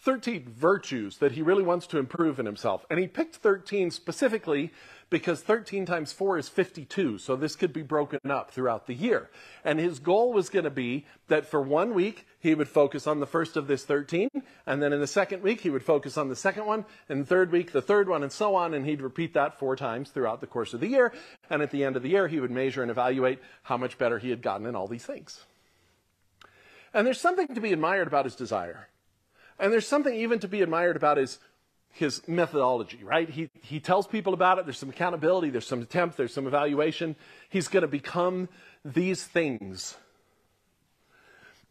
13 0.01 0.45
virtues 0.49 1.19
that 1.19 1.33
he 1.33 1.43
really 1.43 1.63
wants 1.63 1.87
to 1.89 1.99
improve 1.99 2.39
in 2.39 2.47
himself. 2.47 2.85
And 2.91 2.99
he 2.99 3.09
picked 3.09 3.37
13 3.37 3.91
specifically 3.91 4.73
because 5.09 5.41
13 5.41 5.87
times 5.87 6.13
4 6.13 6.39
is 6.39 6.49
52. 6.49 7.19
So 7.19 7.37
this 7.37 7.57
could 7.57 7.73
be 7.73 7.83
broken 7.83 8.19
up 8.29 8.51
throughout 8.51 8.87
the 8.87 8.95
year. 8.95 9.31
And 9.65 9.79
his 9.79 9.99
goal 9.99 10.33
was 10.33 10.49
going 10.49 10.65
to 10.65 10.71
be 10.71 11.07
that 11.29 11.47
for 11.47 11.61
one 11.61 11.95
week, 11.95 12.27
he 12.41 12.55
would 12.55 12.69
focus 12.69 13.07
on 13.07 13.21
the 13.21 13.27
first 13.27 13.57
of 13.57 13.67
this 13.67 13.85
13. 13.85 14.29
And 14.67 14.83
then 14.83 14.93
in 14.93 15.01
the 15.01 15.07
second 15.07 15.43
week, 15.43 15.61
he 15.61 15.71
would 15.71 15.85
focus 15.85 16.17
on 16.17 16.29
the 16.29 16.37
second 16.37 16.67
one. 16.67 16.85
And 17.09 17.23
the 17.23 17.27
third 17.27 17.53
week, 17.53 17.73
the 17.73 17.83
third 17.83 18.09
one, 18.09 18.23
and 18.23 18.33
so 18.33 18.55
on. 18.55 18.75
And 18.75 18.85
he'd 18.85 19.03
repeat 19.03 19.35
that 19.35 19.59
four 19.59 19.77
times 19.77 20.11
throughout 20.11 20.41
the 20.41 20.47
course 20.47 20.75
of 20.75 20.81
the 20.81 20.89
year. 20.89 21.13
And 21.51 21.63
at 21.63 21.71
the 21.71 21.85
end 21.85 21.97
of 21.97 22.03
the 22.03 22.11
year, 22.11 22.29
he 22.29 22.41
would 22.41 22.51
measure 22.51 22.83
and 22.83 22.91
evaluate 22.91 23.41
how 23.63 23.77
much 23.77 23.99
better 23.99 24.19
he 24.19 24.31
had 24.31 24.43
gotten 24.43 24.67
in 24.67 24.75
all 24.75 24.89
these 24.89 25.07
things. 25.07 25.45
And 26.93 27.07
there's 27.07 27.21
something 27.21 27.49
to 27.49 27.61
be 27.61 27.73
admired 27.73 28.07
about 28.07 28.25
his 28.25 28.37
desire. 28.37 28.89
And 29.59 29.73
there's 29.73 29.87
something 29.87 30.15
even 30.15 30.39
to 30.41 30.49
be 30.49 30.63
admired 30.63 30.97
about 30.97 31.17
his, 31.17 31.39
his 31.93 32.27
methodology, 32.29 33.03
right? 33.03 33.29
He, 33.29 33.51
he 33.63 33.81
tells 33.81 34.07
people 34.07 34.35
about 34.35 34.59
it. 34.59 34.67
There's 34.67 34.79
some 34.79 34.91
accountability. 34.91 35.51
There's 35.51 35.67
some 35.67 35.83
attempt. 35.83 36.17
There's 36.17 36.35
some 36.35 36.47
evaluation. 36.47 37.17
He's 37.49 37.69
going 37.69 37.83
to 37.83 37.89
become 37.89 38.49
these 38.85 39.25
things. 39.25 39.97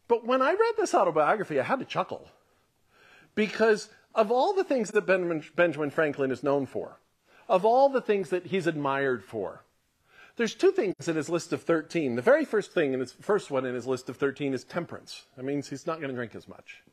But 0.07 0.25
when 0.25 0.41
I 0.41 0.51
read 0.51 0.73
this 0.77 0.93
autobiography, 0.93 1.59
I 1.59 1.63
had 1.63 1.79
to 1.79 1.85
chuckle. 1.85 2.27
Because 3.33 3.89
of 4.13 4.31
all 4.31 4.53
the 4.53 4.63
things 4.63 4.91
that 4.91 5.05
Benjamin, 5.05 5.43
Benjamin 5.55 5.89
Franklin 5.89 6.31
is 6.31 6.43
known 6.43 6.65
for, 6.65 6.99
of 7.47 7.65
all 7.65 7.89
the 7.89 8.01
things 8.01 8.29
that 8.29 8.47
he's 8.47 8.67
admired 8.67 9.23
for, 9.23 9.63
there's 10.37 10.53
two 10.53 10.71
things 10.71 11.07
in 11.07 11.15
his 11.15 11.29
list 11.29 11.53
of 11.53 11.63
13. 11.63 12.15
The 12.15 12.21
very 12.21 12.45
first 12.45 12.73
thing 12.73 12.93
in 12.93 12.99
his 12.99 13.13
first 13.13 13.51
one 13.51 13.65
in 13.65 13.73
his 13.73 13.87
list 13.87 14.09
of 14.09 14.17
13 14.17 14.53
is 14.53 14.63
temperance. 14.63 15.25
That 15.37 15.45
means 15.45 15.69
he's 15.69 15.87
not 15.87 15.99
going 15.99 16.09
to 16.09 16.15
drink 16.15 16.35
as 16.35 16.47
much. 16.47 16.83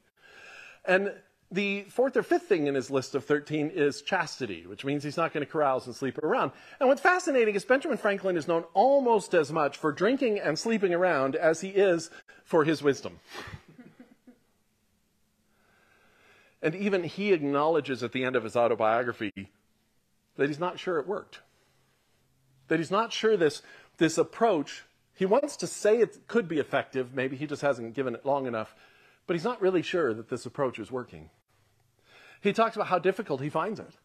And 0.85 1.13
the 1.53 1.83
fourth 1.83 2.17
or 2.17 2.23
fifth 2.23 2.45
thing 2.45 2.67
in 2.67 2.75
his 2.75 2.91
list 2.91 3.15
of 3.15 3.25
13 3.25 3.71
is 3.75 4.01
chastity, 4.01 4.67
which 4.67 4.85
means 4.85 5.05
he's 5.05 5.19
not 5.19 5.35
going 5.35 5.45
to 5.45 5.51
carouse 5.51 5.87
and 5.87 5.95
sleep 5.95 6.17
around. 6.19 6.53
And 6.81 6.89
what's 6.89 7.03
fascinating 7.03 7.55
is 7.55 7.65
Benjamin 7.65 7.99
Franklin 7.99 8.37
is 8.37 8.49
known 8.49 8.65
almost 8.73 9.35
as 9.35 9.53
much 9.53 9.77
for 9.77 9.93
drinking 9.93 10.41
and 10.41 10.59
sleeping 10.59 10.95
around 10.95 11.37
as 11.37 11.61
he 11.61 11.69
is 11.69 12.11
for 12.45 12.65
his 12.65 12.83
wisdom. 12.83 13.21
and 16.63 16.75
even 16.75 17.05
he 17.05 17.35
acknowledges 17.35 18.03
at 18.03 18.13
the 18.13 18.25
end 18.25 18.35
of 18.35 18.45
his 18.45 18.57
autobiography 18.57 19.51
that 20.37 20.49
he's 20.49 20.59
not 20.59 20.79
sure 20.79 20.99
it 20.99 21.07
worked. 21.07 21.41
That 22.69 22.79
he's 22.79 22.91
not 22.91 23.13
sure 23.13 23.37
this, 23.37 23.61
this 23.99 24.17
approach, 24.17 24.85
he 25.15 25.27
wants 25.27 25.59
to 25.59 25.67
say 25.67 25.99
it 25.99 26.27
could 26.29 26.49
be 26.49 26.59
effective, 26.59 27.13
maybe 27.13 27.37
he 27.37 27.47
just 27.47 27.61
hasn't 27.61 27.93
given 27.93 28.15
it 28.15 28.25
long 28.25 28.47
enough 28.47 28.75
but 29.27 29.35
he's 29.35 29.45
not 29.45 29.61
really 29.61 29.83
sure 29.83 30.13
that 30.15 30.29
this 30.29 30.47
approach 30.47 30.79
is 30.79 30.91
working. 30.91 31.31
He 32.41 32.53
talks 32.53 32.77
about 32.77 32.89
how 32.89 32.99
difficult 32.99 33.41
he 33.41 33.49
finds 33.49 33.81
it. 33.81 33.97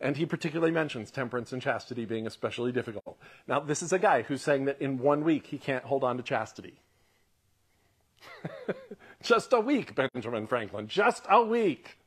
And 0.00 0.16
he 0.16 0.24
particularly 0.24 0.72
mentions 0.72 1.10
temperance 1.10 1.52
and 1.52 1.60
chastity 1.60 2.06
being 2.06 2.26
especially 2.26 2.72
difficult. 2.72 3.18
Now, 3.46 3.60
this 3.60 3.82
is 3.82 3.92
a 3.92 3.98
guy 3.98 4.22
who's 4.22 4.40
saying 4.40 4.64
that 4.64 4.80
in 4.80 4.98
one 4.98 5.24
week 5.24 5.48
he 5.48 5.58
can't 5.58 5.84
hold 5.84 6.04
on 6.04 6.16
to 6.16 6.22
chastity. 6.22 6.80
just 9.22 9.52
a 9.52 9.60
week, 9.60 9.94
Benjamin 9.94 10.46
Franklin, 10.46 10.88
just 10.88 11.24
a 11.28 11.42
week. 11.42 11.98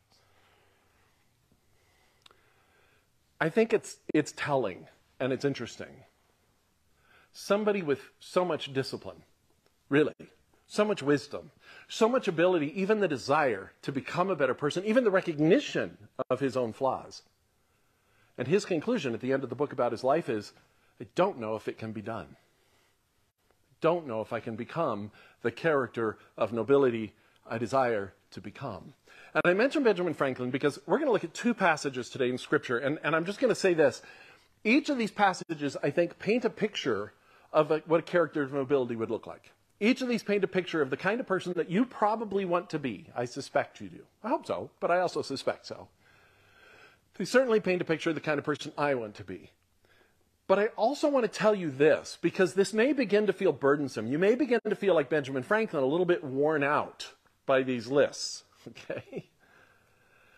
I 3.39 3.49
think 3.49 3.73
it's, 3.73 3.97
it's 4.13 4.33
telling 4.35 4.87
and 5.19 5.31
it's 5.31 5.45
interesting. 5.45 6.05
Somebody 7.31 7.81
with 7.81 7.99
so 8.19 8.43
much 8.45 8.73
discipline, 8.73 9.23
really, 9.89 10.13
so 10.67 10.85
much 10.85 11.03
wisdom, 11.03 11.51
so 11.87 12.07
much 12.09 12.27
ability, 12.27 12.79
even 12.79 12.99
the 12.99 13.07
desire 13.07 13.71
to 13.81 13.91
become 13.91 14.29
a 14.29 14.35
better 14.35 14.53
person, 14.53 14.83
even 14.85 15.03
the 15.03 15.11
recognition 15.11 15.97
of 16.29 16.39
his 16.39 16.57
own 16.57 16.73
flaws. 16.73 17.21
And 18.37 18.47
his 18.47 18.65
conclusion 18.65 19.13
at 19.13 19.21
the 19.21 19.31
end 19.31 19.43
of 19.43 19.49
the 19.49 19.55
book 19.55 19.73
about 19.73 19.91
his 19.91 20.03
life 20.03 20.29
is 20.29 20.53
I 20.99 21.07
don't 21.15 21.39
know 21.39 21.55
if 21.55 21.67
it 21.67 21.77
can 21.77 21.91
be 21.91 22.01
done. 22.01 22.35
Don't 23.81 24.07
know 24.07 24.21
if 24.21 24.31
I 24.31 24.39
can 24.39 24.55
become 24.55 25.11
the 25.41 25.51
character 25.51 26.17
of 26.37 26.53
nobility 26.53 27.13
I 27.45 27.57
desire 27.57 28.13
to 28.31 28.41
become. 28.41 28.93
And 29.33 29.41
I 29.45 29.53
mention 29.53 29.83
Benjamin 29.83 30.13
Franklin 30.13 30.51
because 30.51 30.79
we're 30.85 30.97
going 30.97 31.07
to 31.07 31.11
look 31.11 31.23
at 31.23 31.33
two 31.33 31.53
passages 31.53 32.09
today 32.09 32.29
in 32.29 32.37
Scripture. 32.37 32.77
And, 32.77 32.99
and 33.03 33.15
I'm 33.15 33.25
just 33.25 33.39
going 33.39 33.49
to 33.49 33.59
say 33.59 33.73
this. 33.73 34.01
Each 34.63 34.89
of 34.89 34.97
these 34.97 35.11
passages, 35.11 35.75
I 35.83 35.89
think, 35.89 36.19
paint 36.19 36.45
a 36.45 36.49
picture 36.49 37.13
of 37.51 37.71
a, 37.71 37.79
what 37.85 37.99
a 37.99 38.03
character 38.03 38.43
of 38.43 38.53
nobility 38.53 38.95
would 38.95 39.11
look 39.11 39.27
like. 39.27 39.51
Each 39.83 40.01
of 40.01 40.07
these 40.07 40.23
paint 40.23 40.45
a 40.45 40.47
picture 40.47 40.81
of 40.81 40.89
the 40.89 40.95
kind 40.95 41.19
of 41.19 41.27
person 41.27 41.51
that 41.57 41.69
you 41.69 41.83
probably 41.83 42.45
want 42.45 42.69
to 42.69 42.79
be. 42.79 43.07
I 43.13 43.25
suspect 43.25 43.81
you 43.81 43.89
do. 43.89 44.03
I 44.23 44.29
hope 44.29 44.45
so, 44.45 44.69
but 44.79 44.89
I 44.89 45.01
also 45.01 45.21
suspect 45.21 45.65
so. 45.65 45.89
They 47.17 47.25
certainly 47.25 47.59
paint 47.59 47.81
a 47.81 47.85
picture 47.85 48.09
of 48.09 48.15
the 48.15 48.21
kind 48.21 48.39
of 48.39 48.45
person 48.45 48.71
I 48.77 48.95
want 48.95 49.13
to 49.15 49.25
be. 49.25 49.51
But 50.47 50.57
I 50.57 50.67
also 50.77 51.09
want 51.09 51.25
to 51.25 51.39
tell 51.39 51.53
you 51.53 51.69
this, 51.69 52.17
because 52.21 52.53
this 52.53 52.71
may 52.71 52.93
begin 52.93 53.27
to 53.27 53.33
feel 53.33 53.51
burdensome. 53.51 54.07
You 54.07 54.17
may 54.17 54.35
begin 54.35 54.61
to 54.69 54.75
feel 54.75 54.95
like 54.95 55.09
Benjamin 55.09 55.43
Franklin, 55.43 55.83
a 55.83 55.87
little 55.87 56.05
bit 56.05 56.23
worn 56.23 56.63
out 56.63 57.09
by 57.45 57.61
these 57.61 57.87
lists. 57.87 58.45
Okay? 58.65 59.27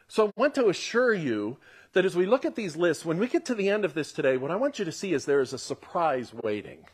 So 0.08 0.30
I 0.30 0.32
want 0.36 0.56
to 0.56 0.70
assure 0.70 1.14
you 1.14 1.58
that 1.94 2.04
as 2.04 2.16
we 2.16 2.26
look 2.26 2.46
at 2.46 2.56
these 2.56 2.76
lists, 2.76 3.06
when 3.06 3.20
we 3.20 3.28
get 3.28 3.46
to 3.46 3.54
the 3.54 3.70
end 3.70 3.86
of 3.86 3.94
this 3.94 4.12
today, 4.12 4.38
what 4.38 4.50
I 4.50 4.56
want 4.56 4.80
you 4.80 4.86
to 4.86 4.92
see 4.92 5.14
is 5.14 5.26
there 5.26 5.42
is 5.42 5.54
a 5.54 5.60
surprise 5.60 6.34
waiting. 6.34 6.86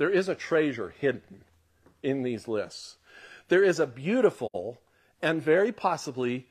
There 0.00 0.08
is 0.08 0.30
a 0.30 0.34
treasure 0.34 0.94
hidden 0.98 1.44
in 2.02 2.22
these 2.22 2.48
lists. 2.48 2.96
There 3.48 3.62
is 3.62 3.78
a 3.78 3.86
beautiful 3.86 4.78
and 5.20 5.42
very 5.42 5.72
possibly 5.72 6.46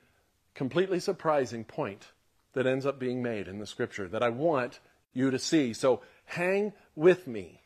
completely 0.54 1.00
surprising 1.00 1.64
point 1.64 2.12
that 2.54 2.68
ends 2.68 2.86
up 2.86 3.00
being 3.00 3.24
made 3.24 3.48
in 3.48 3.58
the 3.58 3.66
scripture 3.66 4.08
that 4.10 4.22
I 4.22 4.30
want 4.30 4.80
you 5.16 5.32
to 5.32 5.40
see. 5.40 5.74
So 5.74 6.02
hang 6.26 6.74
with 6.96 7.26
me. 7.26 7.62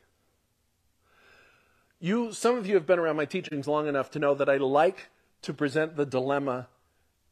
You, 1.99 2.31
some 2.31 2.55
of 2.55 2.65
you 2.65 2.75
have 2.75 2.87
been 2.87 2.97
around 2.97 3.17
my 3.17 3.25
teachings 3.25 3.67
long 3.67 3.85
enough 3.85 4.09
to 4.11 4.19
know 4.19 4.35
that 4.35 4.47
I 4.47 4.55
like 4.55 5.09
to 5.41 5.51
present 5.51 5.97
the 5.97 6.05
dilemma 6.05 6.69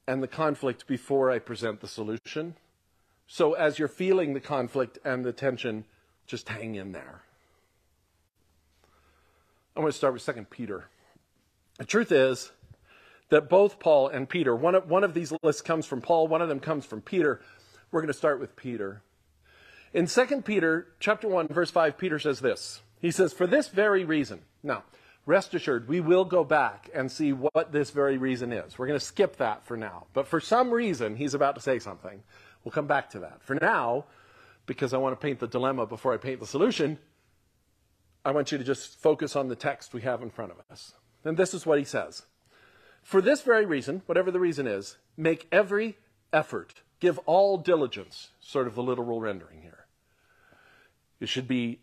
and 0.06 0.22
the 0.22 0.28
conflict 0.28 0.88
before 0.88 1.32
I 1.32 1.40
present 1.40 1.80
the 1.80 1.88
solution. 1.88 2.56
So 3.28 3.54
as 3.54 3.80
you're 3.80 3.88
feeling 3.88 4.34
the 4.34 4.42
conflict 4.42 5.00
and 5.06 5.24
the 5.24 5.32
tension, 5.32 5.86
just 6.28 6.50
hang 6.50 6.76
in 6.76 6.92
there. 6.92 7.22
I'm 9.76 9.84
going 9.84 9.92
to 9.92 9.98
start 9.98 10.14
with 10.14 10.26
2 10.26 10.34
Peter. 10.50 10.86
The 11.78 11.86
truth 11.86 12.12
is 12.12 12.52
that 13.30 13.50
both 13.50 13.80
Paul 13.80 14.10
and 14.10 14.28
Peter, 14.28 14.54
one 14.54 14.76
of, 14.76 14.90
one 14.90 15.06
of 15.06 15.14
these 15.14 15.32
lists 15.44 15.62
comes 15.62 15.86
from 15.86 16.02
Paul, 16.02 16.28
one 16.28 16.42
of 16.42 16.50
them 16.50 16.60
comes 16.60 16.86
from 16.86 17.02
Peter. 17.02 17.42
We're 17.90 18.02
going 18.02 18.12
to 18.12 18.18
start 18.18 18.40
with 18.42 18.56
Peter. 18.58 19.02
In 19.94 20.08
2 20.08 20.42
Peter 20.44 20.88
chapter 21.00 21.28
1 21.28 21.48
verse 21.48 21.72
5 21.72 21.98
Peter 21.98 22.20
says 22.20 22.42
this. 22.42 22.82
He 23.00 23.12
says 23.12 23.32
for 23.32 23.48
this 23.48 23.70
very 23.70 24.04
reason. 24.04 24.42
Now, 24.62 24.84
rest 25.26 25.54
assured 25.54 25.88
we 25.88 26.02
will 26.02 26.26
go 26.26 26.44
back 26.44 26.90
and 26.94 27.10
see 27.10 27.32
what 27.32 27.72
this 27.72 27.92
very 27.92 28.18
reason 28.18 28.52
is. 28.52 28.78
We're 28.78 28.88
going 28.88 29.00
to 29.00 29.06
skip 29.06 29.38
that 29.38 29.66
for 29.66 29.78
now. 29.78 30.08
But 30.14 30.28
for 30.28 30.42
some 30.42 30.70
reason 30.70 31.16
he's 31.16 31.34
about 31.34 31.56
to 31.56 31.62
say 31.62 31.80
something. 31.80 32.24
We'll 32.64 32.74
come 32.74 32.88
back 32.88 33.10
to 33.12 33.20
that. 33.20 33.42
For 33.42 33.56
now, 33.56 34.06
because 34.66 34.94
I 34.94 34.98
want 34.98 35.20
to 35.20 35.26
paint 35.26 35.40
the 35.40 35.48
dilemma 35.48 35.86
before 35.86 36.14
I 36.14 36.18
paint 36.18 36.42
the 36.42 36.48
solution, 36.48 37.00
I 38.24 38.32
want 38.32 38.52
you 38.52 38.58
to 38.58 38.64
just 38.64 39.00
focus 39.00 39.36
on 39.36 39.48
the 39.48 39.56
text 39.56 39.94
we 39.94 40.02
have 40.02 40.22
in 40.22 40.30
front 40.30 40.52
of 40.52 40.58
us. 40.70 40.94
And 41.24 41.38
this 41.38 41.54
is 41.54 41.66
what 41.66 41.80
he 41.80 41.86
says. 41.86 42.24
For 43.02 43.22
this 43.22 43.42
very 43.42 43.66
reason, 43.66 44.04
whatever 44.06 44.30
the 44.30 44.40
reason 44.40 44.68
is, 44.68 44.98
make 45.18 45.48
every 45.52 45.98
effort, 46.32 46.82
give 47.00 47.18
all 47.26 47.58
diligence, 47.58 48.30
sort 48.40 48.68
of 48.68 48.76
the 48.76 48.84
literal 48.84 49.20
rendering 49.20 49.62
here. 49.62 49.86
It 51.20 51.30
should 51.30 51.48
be 51.48 51.80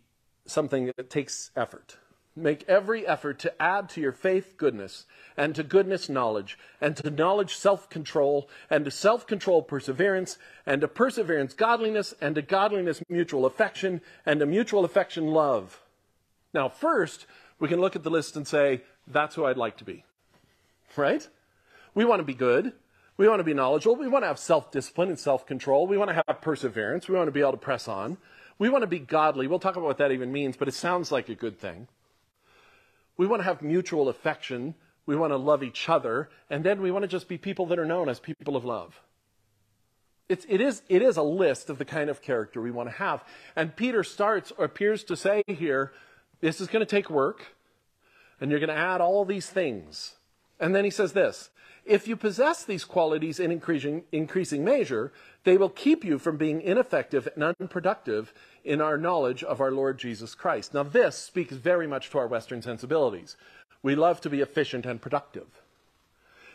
something 0.47 0.93
that 0.97 1.11
takes 1.11 1.51
effort. 1.57 1.97
Make 2.37 2.65
every 2.69 3.05
effort 3.05 3.41
to 3.41 3.61
add 3.61 3.89
to 3.91 4.01
your 4.01 4.13
faith 4.13 4.55
goodness, 4.57 5.07
and 5.37 5.57
to 5.57 5.65
goodness 5.65 6.09
knowledge, 6.09 6.57
and 6.81 6.97
to 6.99 7.11
knowledge 7.11 7.57
self 7.57 7.91
control, 7.91 8.49
and 8.71 8.85
to 8.85 8.93
self 8.93 9.27
control 9.27 9.61
perseverance, 9.61 10.39
and 10.65 10.81
to 10.83 10.89
perseverance 10.89 11.53
godliness, 11.53 12.15
and 12.21 12.37
to 12.37 12.43
godliness 12.43 13.03
mutual 13.09 13.45
affection, 13.45 14.01
and 14.25 14.39
to 14.39 14.47
mutual 14.47 14.85
affection 14.85 15.27
love 15.27 15.81
now, 16.55 16.69
first, 16.69 17.27
we 17.59 17.69
can 17.69 17.81
look 17.81 17.97
at 17.97 18.03
the 18.03 18.11
list 18.11 18.37
and 18.37 18.47
say, 18.47 18.83
that's 19.07 19.35
who 19.35 19.45
I'd 19.45 19.57
like 19.57 19.79
to 19.79 19.85
be. 19.85 20.05
Right? 20.97 21.27
We 21.95 22.05
want 22.05 22.21
to 22.21 22.25
be 22.25 22.35
good. 22.35 22.73
We 23.17 23.29
want 23.29 23.41
to 23.41 23.45
be 23.45 23.55
knowledgeable. 23.55 23.97
We 23.97 24.09
want 24.09 24.23
to 24.23 24.29
have 24.29 24.39
self 24.39 24.71
discipline 24.71 25.09
and 25.09 25.19
self 25.19 25.47
control. 25.47 25.87
We 25.87 25.99
want 25.99 26.11
to 26.11 26.23
have 26.27 26.41
perseverance. 26.41 27.09
We 27.09 27.17
want 27.17 27.29
to 27.29 27.33
be 27.33 27.41
able 27.41 27.53
to 27.53 27.59
press 27.59 27.89
on. 27.89 28.17
We 28.59 28.69
want 28.69 28.83
to 28.83 28.89
be 28.89 28.99
godly. 28.99 29.47
We'll 29.47 29.59
talk 29.59 29.77
about 29.77 29.87
what 29.87 29.99
that 29.99 30.13
even 30.13 30.33
means, 30.33 30.57
but 30.57 30.69
it 30.69 30.75
sounds 30.75 31.13
like 31.13 31.29
a 31.29 31.35
good 31.35 31.59
thing. 31.59 31.89
We 33.17 33.27
want 33.27 33.41
to 33.41 33.45
have 33.45 33.63
mutual 33.63 34.09
affection. 34.09 34.75
We 35.07 35.17
want 35.17 35.33
to 35.33 35.37
love 35.37 35.63
each 35.63 35.89
other. 35.89 36.31
And 36.49 36.65
then 36.65 36.81
we 36.81 36.91
want 36.91 37.03
to 37.03 37.09
just 37.09 37.29
be 37.29 37.39
people 37.39 37.67
that 37.67 37.79
are 37.79 37.85
known 37.85 38.09
as 38.09 38.21
people 38.21 38.57
of 38.57 38.65
love. 38.65 39.01
It's, 40.29 40.45
it, 40.49 40.61
is, 40.61 40.83
it 40.89 41.03
is 41.03 41.17
a 41.17 41.23
list 41.23 41.71
of 41.71 41.79
the 41.79 41.85
kind 41.85 42.11
of 42.11 42.21
character 42.21 42.61
we 42.61 42.71
want 42.71 42.91
to 42.91 42.97
have. 42.97 43.25
And 43.57 43.75
Peter 43.75 44.05
starts, 44.05 44.53
or 44.59 44.65
appears 44.65 45.03
to 45.05 45.17
say 45.17 45.43
here, 45.47 45.93
this 46.41 46.61
is 46.61 46.69
going 46.69 46.85
to 46.85 46.91
take 46.91 47.11
work, 47.11 47.55
and 48.41 48.51
you're 48.51 48.61
going 48.61 48.69
to 48.69 48.75
add 48.75 49.01
all 49.01 49.25
these 49.25 49.49
things. 49.49 50.17
And 50.61 50.75
then 50.75 50.85
he 50.85 50.91
says 50.91 51.13
this 51.13 51.51
if 51.89 52.07
you 52.07 52.17
possess 52.17 52.65
these 52.65 52.85
qualities 52.85 53.41
in 53.41 53.51
increasing, 53.51 54.05
increasing 54.13 54.63
measure, 54.63 55.11
they 55.45 55.57
will 55.57 55.71
keep 55.71 56.05
you 56.05 56.19
from 56.19 56.37
being 56.37 56.61
ineffective 56.61 57.27
and 57.35 57.43
unproductive 57.59 58.35
in 58.63 58.83
our 58.83 58.99
knowledge 58.99 59.43
of 59.43 59.63
our 59.63 59.71
Lord 59.71 59.99
Jesus 59.99 60.35
Christ. 60.35 60.75
Now, 60.75 60.83
this 60.83 61.17
speaks 61.17 61.55
very 61.55 61.87
much 61.87 62.11
to 62.11 62.19
our 62.19 62.27
Western 62.27 62.61
sensibilities. 62.61 63.37
We 63.83 63.95
love 63.95 64.21
to 64.21 64.29
be 64.29 64.43
efficient 64.43 64.85
and 64.85 65.01
productive. 65.01 65.63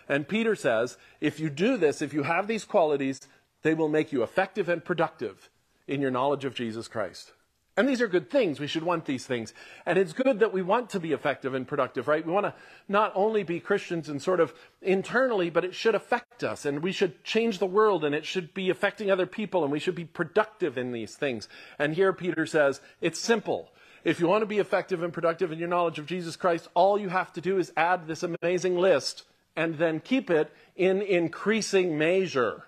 And 0.07 0.27
Peter 0.27 0.55
says, 0.55 0.97
if 1.19 1.39
you 1.39 1.49
do 1.49 1.77
this, 1.77 2.01
if 2.01 2.13
you 2.13 2.23
have 2.23 2.47
these 2.47 2.65
qualities, 2.65 3.21
they 3.63 3.73
will 3.73 3.89
make 3.89 4.11
you 4.11 4.21
effective 4.21 4.69
and 4.69 4.85
productive 4.85 5.49
in 5.87 5.99
your 5.99 6.11
knowledge 6.11 6.45
of 6.45 6.53
Jesus 6.53 6.87
Christ. 6.87 7.31
And 7.75 7.89
these 7.89 8.01
are 8.01 8.07
good 8.07 8.29
things. 8.29 8.59
We 8.59 8.67
should 8.67 8.83
want 8.83 9.05
these 9.05 9.25
things. 9.25 9.51
And 9.85 9.97
it's 9.97 10.13
good 10.13 10.39
that 10.39 10.53
we 10.53 10.61
want 10.61 10.91
to 10.91 10.99
be 10.99 11.11
effective 11.11 11.55
and 11.55 11.67
productive, 11.67 12.07
right? 12.07 12.23
We 12.23 12.31
want 12.31 12.45
to 12.45 12.53
not 12.87 13.11
only 13.15 13.41
be 13.41 13.59
Christians 13.59 14.09
and 14.09 14.21
sort 14.21 14.39
of 14.39 14.53
internally, 14.81 15.49
but 15.49 15.65
it 15.65 15.73
should 15.73 15.95
affect 15.95 16.43
us 16.43 16.65
and 16.65 16.83
we 16.83 16.91
should 16.91 17.23
change 17.23 17.57
the 17.57 17.65
world 17.65 18.05
and 18.05 18.13
it 18.13 18.25
should 18.25 18.53
be 18.53 18.69
affecting 18.69 19.09
other 19.09 19.25
people 19.25 19.63
and 19.63 19.71
we 19.71 19.79
should 19.79 19.95
be 19.95 20.05
productive 20.05 20.77
in 20.77 20.91
these 20.91 21.15
things. 21.15 21.49
And 21.79 21.95
here 21.95 22.13
Peter 22.13 22.45
says, 22.45 22.79
it's 23.01 23.19
simple. 23.19 23.71
If 24.03 24.19
you 24.19 24.27
want 24.27 24.43
to 24.43 24.47
be 24.47 24.59
effective 24.59 25.01
and 25.01 25.11
productive 25.11 25.51
in 25.51 25.57
your 25.57 25.69
knowledge 25.69 25.97
of 25.97 26.05
Jesus 26.05 26.35
Christ, 26.35 26.67
all 26.75 26.99
you 26.99 27.09
have 27.09 27.33
to 27.33 27.41
do 27.41 27.57
is 27.57 27.73
add 27.75 28.05
this 28.05 28.21
amazing 28.21 28.77
list 28.77 29.23
and 29.55 29.79
then 29.79 29.99
keep 29.99 30.29
it 30.29 30.51
in 30.75 31.01
increasing 31.01 31.97
measure. 31.97 32.65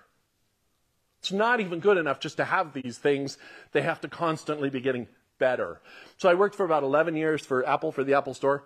It's 1.26 1.32
not 1.32 1.58
even 1.58 1.80
good 1.80 1.96
enough 1.96 2.20
just 2.20 2.36
to 2.36 2.44
have 2.44 2.72
these 2.72 2.98
things. 2.98 3.36
They 3.72 3.82
have 3.82 4.00
to 4.02 4.08
constantly 4.08 4.70
be 4.70 4.80
getting 4.80 5.08
better. 5.40 5.80
So 6.18 6.28
I 6.28 6.34
worked 6.34 6.54
for 6.54 6.64
about 6.64 6.84
11 6.84 7.16
years 7.16 7.44
for 7.44 7.66
Apple, 7.66 7.90
for 7.90 8.04
the 8.04 8.14
Apple 8.14 8.32
Store. 8.32 8.62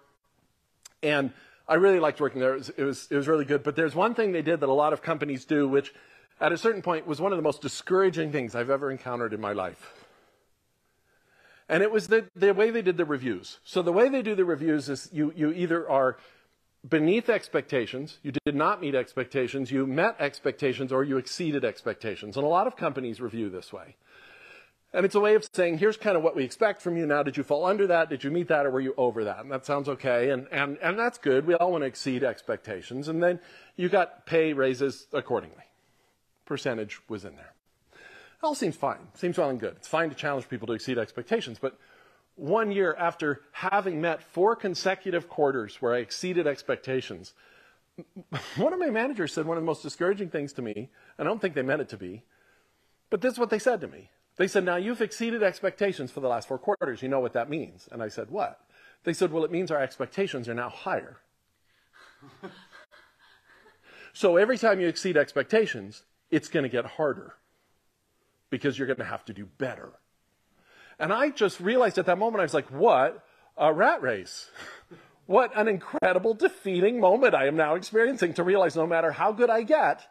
And 1.02 1.32
I 1.66 1.76
really 1.76 2.00
liked 2.00 2.20
working 2.20 2.38
there. 2.38 2.52
It 2.52 2.58
was, 2.58 2.68
it 2.68 2.84
was, 2.84 3.08
it 3.10 3.16
was 3.16 3.28
really 3.28 3.46
good. 3.46 3.62
But 3.62 3.76
there's 3.76 3.94
one 3.94 4.14
thing 4.14 4.32
they 4.32 4.42
did 4.42 4.60
that 4.60 4.68
a 4.68 4.74
lot 4.74 4.92
of 4.92 5.00
companies 5.00 5.46
do, 5.46 5.66
which 5.66 5.94
at 6.38 6.52
a 6.52 6.58
certain 6.58 6.82
point 6.82 7.06
was 7.06 7.18
one 7.18 7.32
of 7.32 7.38
the 7.38 7.42
most 7.42 7.62
discouraging 7.62 8.30
things 8.30 8.54
I've 8.54 8.68
ever 8.68 8.90
encountered 8.90 9.32
in 9.32 9.40
my 9.40 9.54
life. 9.54 9.94
And 11.66 11.82
it 11.82 11.90
was 11.90 12.08
the, 12.08 12.28
the 12.36 12.52
way 12.52 12.70
they 12.70 12.82
did 12.82 12.98
the 12.98 13.06
reviews. 13.06 13.58
So 13.64 13.80
the 13.80 13.92
way 13.92 14.10
they 14.10 14.20
do 14.20 14.34
the 14.34 14.44
reviews 14.44 14.90
is 14.90 15.08
you, 15.14 15.32
you 15.34 15.50
either 15.50 15.88
are 15.88 16.18
beneath 16.88 17.28
expectations, 17.28 18.18
you 18.22 18.32
did 18.44 18.54
not 18.54 18.80
meet 18.80 18.94
expectations, 18.94 19.70
you 19.70 19.86
met 19.86 20.16
expectations, 20.18 20.92
or 20.92 21.04
you 21.04 21.18
exceeded 21.18 21.64
expectations. 21.64 22.36
And 22.36 22.44
a 22.44 22.48
lot 22.48 22.66
of 22.66 22.76
companies 22.76 23.20
review 23.20 23.50
this 23.50 23.72
way. 23.72 23.96
And 24.92 25.06
it's 25.06 25.14
a 25.14 25.20
way 25.20 25.36
of 25.36 25.48
saying, 25.52 25.78
here's 25.78 25.96
kind 25.96 26.16
of 26.16 26.22
what 26.24 26.34
we 26.34 26.42
expect 26.42 26.82
from 26.82 26.96
you 26.96 27.06
now. 27.06 27.22
Did 27.22 27.36
you 27.36 27.44
fall 27.44 27.64
under 27.64 27.86
that? 27.86 28.10
Did 28.10 28.24
you 28.24 28.30
meet 28.30 28.48
that? 28.48 28.66
Or 28.66 28.70
were 28.70 28.80
you 28.80 28.94
over 28.96 29.24
that? 29.24 29.38
And 29.38 29.52
that 29.52 29.64
sounds 29.64 29.88
okay. 29.88 30.30
And, 30.30 30.48
and, 30.50 30.78
and 30.82 30.98
that's 30.98 31.16
good. 31.16 31.46
We 31.46 31.54
all 31.54 31.70
want 31.70 31.82
to 31.82 31.86
exceed 31.86 32.24
expectations. 32.24 33.06
And 33.06 33.22
then 33.22 33.38
you 33.76 33.88
got 33.88 34.26
pay 34.26 34.52
raises 34.52 35.06
accordingly. 35.12 35.62
Percentage 36.44 36.98
was 37.08 37.24
in 37.24 37.36
there. 37.36 37.52
all 38.42 38.56
seems 38.56 38.74
fine, 38.74 39.06
seems 39.14 39.38
well 39.38 39.50
and 39.50 39.60
good. 39.60 39.74
It's 39.76 39.86
fine 39.86 40.08
to 40.08 40.16
challenge 40.16 40.48
people 40.48 40.66
to 40.66 40.72
exceed 40.72 40.98
expectations, 40.98 41.60
but 41.60 41.78
one 42.40 42.72
year 42.72 42.94
after 42.98 43.42
having 43.52 44.00
met 44.00 44.22
four 44.22 44.56
consecutive 44.56 45.28
quarters 45.28 45.76
where 45.80 45.94
I 45.94 45.98
exceeded 45.98 46.46
expectations, 46.46 47.34
one 48.56 48.72
of 48.72 48.78
my 48.78 48.88
managers 48.88 49.34
said 49.34 49.44
one 49.44 49.58
of 49.58 49.62
the 49.62 49.66
most 49.66 49.82
discouraging 49.82 50.30
things 50.30 50.54
to 50.54 50.62
me, 50.62 50.88
and 51.18 51.28
I 51.28 51.30
don't 51.30 51.40
think 51.40 51.54
they 51.54 51.62
meant 51.62 51.82
it 51.82 51.90
to 51.90 51.98
be, 51.98 52.22
but 53.10 53.20
this 53.20 53.34
is 53.34 53.38
what 53.38 53.50
they 53.50 53.58
said 53.58 53.82
to 53.82 53.88
me. 53.88 54.10
They 54.36 54.48
said, 54.48 54.64
Now 54.64 54.76
you've 54.76 55.02
exceeded 55.02 55.42
expectations 55.42 56.10
for 56.10 56.20
the 56.20 56.28
last 56.28 56.48
four 56.48 56.58
quarters. 56.58 57.02
You 57.02 57.10
know 57.10 57.20
what 57.20 57.34
that 57.34 57.50
means. 57.50 57.88
And 57.92 58.02
I 58.02 58.08
said, 58.08 58.30
What? 58.30 58.58
They 59.04 59.12
said, 59.12 59.32
Well, 59.32 59.44
it 59.44 59.50
means 59.50 59.70
our 59.70 59.82
expectations 59.82 60.48
are 60.48 60.54
now 60.54 60.70
higher. 60.70 61.18
so 64.14 64.38
every 64.38 64.56
time 64.56 64.80
you 64.80 64.88
exceed 64.88 65.18
expectations, 65.18 66.04
it's 66.30 66.48
going 66.48 66.62
to 66.62 66.70
get 66.70 66.86
harder 66.86 67.34
because 68.48 68.78
you're 68.78 68.86
going 68.86 68.98
to 68.98 69.04
have 69.04 69.26
to 69.26 69.34
do 69.34 69.44
better. 69.58 69.92
And 71.00 71.14
I 71.14 71.30
just 71.30 71.58
realized 71.60 71.98
at 71.98 72.06
that 72.06 72.18
moment, 72.18 72.40
I 72.40 72.44
was 72.44 72.54
like, 72.54 72.70
What 72.70 73.24
a 73.56 73.72
rat 73.72 74.02
race. 74.02 74.50
What 75.26 75.56
an 75.56 75.68
incredible 75.68 76.34
defeating 76.34 76.98
moment 76.98 77.36
I 77.36 77.46
am 77.46 77.54
now 77.54 77.76
experiencing 77.76 78.34
to 78.34 78.42
realize 78.42 78.74
no 78.74 78.84
matter 78.84 79.12
how 79.12 79.30
good 79.30 79.48
I 79.48 79.62
get, 79.62 80.04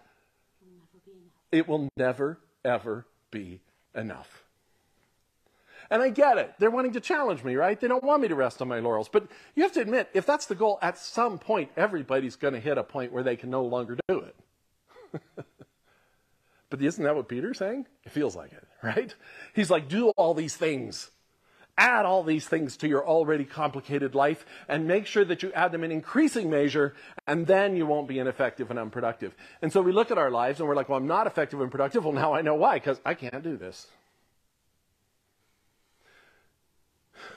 it 1.51 1.67
will 1.67 1.89
never, 1.97 2.39
ever 2.63 3.05
be 3.29 3.59
enough. 3.93 4.45
And 5.89 6.01
I 6.01 6.09
get 6.09 6.37
it. 6.37 6.53
They're 6.57 6.71
wanting 6.71 6.93
to 6.93 7.01
challenge 7.01 7.43
me, 7.43 7.57
right? 7.57 7.77
They 7.77 7.89
don't 7.89 8.01
want 8.01 8.21
me 8.21 8.29
to 8.29 8.35
rest 8.35 8.61
on 8.61 8.69
my 8.69 8.79
laurels. 8.79 9.09
But 9.09 9.27
you 9.55 9.63
have 9.63 9.73
to 9.73 9.81
admit, 9.81 10.09
if 10.13 10.25
that's 10.25 10.45
the 10.45 10.55
goal, 10.55 10.79
at 10.81 10.97
some 10.97 11.37
point, 11.37 11.71
everybody's 11.75 12.37
going 12.37 12.53
to 12.53 12.61
hit 12.61 12.77
a 12.77 12.83
point 12.83 13.11
where 13.11 13.23
they 13.23 13.35
can 13.35 13.49
no 13.49 13.65
longer 13.65 13.97
do 14.07 14.19
it. 14.21 15.25
but 16.69 16.81
isn't 16.81 17.03
that 17.03 17.15
what 17.15 17.27
Peter's 17.27 17.57
saying? 17.57 17.85
It 18.03 18.11
feels 18.11 18.35
like 18.35 18.53
it, 18.53 18.67
right? 18.83 19.13
He's 19.53 19.69
like, 19.69 19.87
do 19.87 20.09
all 20.09 20.33
these 20.33 20.55
things. 20.55 21.11
Add 21.77 22.05
all 22.05 22.23
these 22.23 22.45
things 22.45 22.75
to 22.77 22.89
your 22.89 23.07
already 23.07 23.45
complicated 23.45 24.13
life 24.13 24.45
and 24.67 24.85
make 24.85 25.05
sure 25.05 25.23
that 25.23 25.41
you 25.41 25.53
add 25.53 25.71
them 25.71 25.85
in 25.85 25.93
increasing 25.93 26.49
measure, 26.49 26.93
and 27.25 27.47
then 27.47 27.77
you 27.77 27.85
won't 27.85 28.07
be 28.07 28.19
ineffective 28.19 28.69
and 28.69 28.77
unproductive. 28.77 29.33
And 29.61 29.71
so 29.71 29.81
we 29.81 29.93
look 29.93 30.11
at 30.11 30.17
our 30.17 30.29
lives 30.29 30.59
and 30.59 30.67
we're 30.67 30.75
like, 30.75 30.89
well, 30.89 30.97
I'm 30.97 31.07
not 31.07 31.25
effective 31.25 31.61
and 31.61 31.71
productive. 31.71 32.03
Well, 32.03 32.13
now 32.13 32.33
I 32.33 32.41
know 32.41 32.55
why, 32.55 32.75
because 32.75 32.99
I 33.05 33.13
can't 33.13 33.43
do 33.43 33.55
this. 33.55 33.87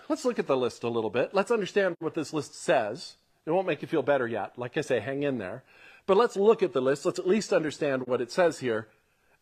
Let's 0.09 0.25
look 0.25 0.41
at 0.41 0.47
the 0.47 0.57
list 0.57 0.83
a 0.83 0.89
little 0.89 1.11
bit. 1.11 1.33
Let's 1.33 1.51
understand 1.51 1.97
what 2.01 2.15
this 2.15 2.33
list 2.33 2.55
says. 2.55 3.15
It 3.47 3.51
won't 3.51 3.67
make 3.67 3.83
you 3.83 3.89
feel 3.89 4.03
better 4.03 4.27
yet. 4.27 4.59
Like 4.59 4.77
I 4.77 4.81
say, 4.81 5.01
hang 5.01 5.23
in 5.23 5.39
there. 5.39 5.63
But 6.07 6.17
let's 6.17 6.37
look 6.37 6.63
at 6.63 6.73
the 6.73 6.81
list. 6.81 7.07
Let's 7.07 7.19
at 7.19 7.29
least 7.29 7.53
understand 7.53 8.07
what 8.07 8.21
it 8.21 8.31
says 8.31 8.59
here, 8.59 8.89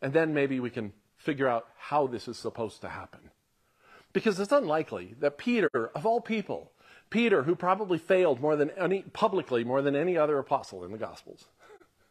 and 0.01 0.13
then 0.13 0.33
maybe 0.33 0.59
we 0.59 0.69
can 0.69 0.93
figure 1.17 1.47
out 1.47 1.67
how 1.77 2.07
this 2.07 2.27
is 2.27 2.37
supposed 2.37 2.81
to 2.81 2.89
happen. 2.89 3.29
Because 4.13 4.39
it's 4.39 4.51
unlikely 4.51 5.15
that 5.19 5.37
Peter, 5.37 5.91
of 5.95 6.05
all 6.05 6.19
people, 6.19 6.71
Peter, 7.09 7.43
who 7.43 7.55
probably 7.55 7.97
failed 7.97 8.41
more 8.41 8.55
than 8.55 8.71
any, 8.71 9.03
publicly 9.03 9.63
more 9.63 9.81
than 9.81 9.95
any 9.95 10.17
other 10.17 10.37
apostle 10.37 10.83
in 10.83 10.91
the 10.91 10.97
Gospels, 10.97 11.45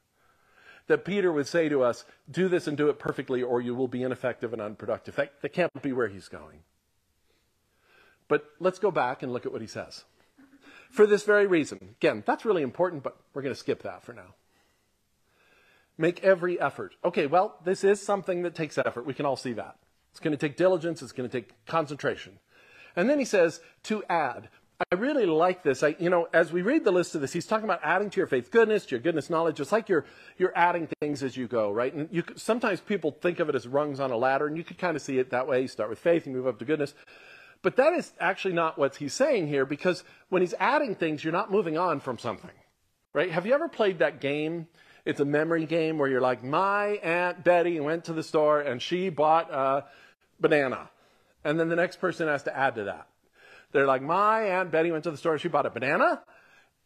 that 0.87 1.05
Peter 1.05 1.33
would 1.33 1.47
say 1.47 1.69
to 1.69 1.83
us, 1.83 2.05
do 2.31 2.49
this 2.49 2.67
and 2.67 2.77
do 2.77 2.89
it 2.89 2.99
perfectly, 2.99 3.43
or 3.43 3.61
you 3.61 3.75
will 3.75 3.89
be 3.89 4.03
ineffective 4.03 4.53
and 4.53 4.63
unproductive. 4.63 5.17
That, 5.17 5.41
that 5.43 5.53
can't 5.53 5.83
be 5.83 5.93
where 5.93 6.09
he's 6.09 6.29
going. 6.29 6.61
But 8.29 8.45
let's 8.61 8.79
go 8.79 8.91
back 8.91 9.23
and 9.23 9.33
look 9.33 9.45
at 9.45 9.53
what 9.53 9.61
he 9.61 9.67
says. 9.67 10.05
For 10.91 11.07
this 11.07 11.25
very 11.25 11.47
reason, 11.47 11.95
again, 12.01 12.23
that's 12.27 12.45
really 12.45 12.63
important, 12.63 13.03
but 13.03 13.17
we're 13.35 13.43
going 13.43 13.55
to 13.55 13.59
skip 13.59 13.83
that 13.83 14.05
for 14.05 14.13
now. 14.13 14.35
Make 16.01 16.25
every 16.25 16.59
effort. 16.59 16.95
Okay, 17.05 17.27
well, 17.27 17.59
this 17.63 17.85
is 17.85 18.01
something 18.01 18.41
that 18.45 18.55
takes 18.55 18.79
effort. 18.79 19.05
We 19.05 19.13
can 19.13 19.27
all 19.27 19.37
see 19.37 19.53
that. 19.53 19.77
It's 20.13 20.19
going 20.19 20.33
to 20.33 20.39
take 20.39 20.57
diligence, 20.57 21.03
it's 21.03 21.13
going 21.13 21.29
to 21.29 21.41
take 21.41 21.67
concentration. 21.67 22.39
And 22.97 23.09
then 23.11 23.19
he 23.19 23.27
says 23.27 23.61
to 23.85 24.03
add. 24.09 24.49
I 24.91 24.95
really 24.95 25.27
like 25.27 25.63
this. 25.63 25.83
I, 25.83 25.97
you 25.99 26.09
know, 26.09 26.27
as 26.33 26.55
we 26.55 26.63
read 26.63 26.85
the 26.85 26.91
list 26.91 27.15
of 27.15 27.21
this, 27.21 27.35
he's 27.35 27.45
talking 27.45 27.67
about 27.67 27.81
adding 27.85 28.09
to 28.09 28.17
your 28.17 28.27
faith 28.27 28.51
goodness, 28.51 28.87
to 28.87 28.93
your 28.93 29.01
goodness 29.01 29.29
knowledge. 29.29 29.61
It's 29.61 29.73
like 29.73 29.91
you're, 29.91 30.07
you're 30.39 30.57
adding 30.57 30.89
things 31.03 31.23
as 31.23 31.37
you 31.37 31.47
go, 31.47 31.71
right? 31.71 31.93
And 31.93 32.09
you, 32.11 32.25
sometimes 32.35 32.81
people 32.81 33.11
think 33.11 33.39
of 33.39 33.51
it 33.51 33.55
as 33.55 33.69
rungs 33.69 34.01
on 34.01 34.11
a 34.11 34.17
ladder, 34.17 34.47
and 34.47 34.57
you 34.57 34.65
could 34.65 34.79
kind 34.79 34.97
of 34.97 35.03
see 35.03 35.19
it 35.19 35.29
that 35.31 35.47
way. 35.47 35.61
You 35.61 35.69
start 35.69 35.91
with 35.91 35.99
faith, 35.99 36.27
you 36.27 36.33
move 36.33 36.47
up 36.47 36.59
to 36.61 36.65
goodness. 36.65 36.95
But 37.61 37.77
that 37.77 37.93
is 37.93 38.15
actually 38.19 38.55
not 38.55 38.79
what 38.79 38.97
he's 38.97 39.13
saying 39.13 39.49
here, 39.49 39.67
because 39.67 40.03
when 40.31 40.41
he's 40.41 40.55
adding 40.59 40.95
things, 40.95 41.23
you're 41.23 41.33
not 41.35 41.51
moving 41.51 41.77
on 41.77 42.01
from 42.01 42.17
something, 42.17 42.57
right? 43.13 43.31
Have 43.31 43.45
you 43.45 43.53
ever 43.53 43.69
played 43.69 43.99
that 43.99 44.19
game? 44.19 44.67
It's 45.11 45.19
a 45.19 45.25
memory 45.25 45.67
game 45.67 45.99
where 45.99 46.09
you're 46.09 46.21
like, 46.21 46.45
my 46.45 46.91
Aunt 47.03 47.43
Betty 47.43 47.81
went 47.81 48.05
to 48.05 48.13
the 48.13 48.23
store 48.23 48.61
and 48.61 48.81
she 48.81 49.09
bought 49.09 49.53
a 49.53 49.87
banana. 50.39 50.89
And 51.43 51.59
then 51.59 51.69
the 51.69 51.75
next 51.75 51.97
person 51.97 52.29
has 52.29 52.45
to 52.45 52.57
add 52.57 52.77
to 52.77 52.85
that. 52.85 53.09
They're 53.73 53.89
like, 53.89 54.03
my 54.03 54.43
Aunt 54.43 54.71
Betty 54.71 54.93
went 54.93 55.03
to 55.05 55.11
the 55.11 55.17
store, 55.17 55.37
she 55.37 55.49
bought 55.49 55.67
a 55.67 55.71
banana 55.71 56.23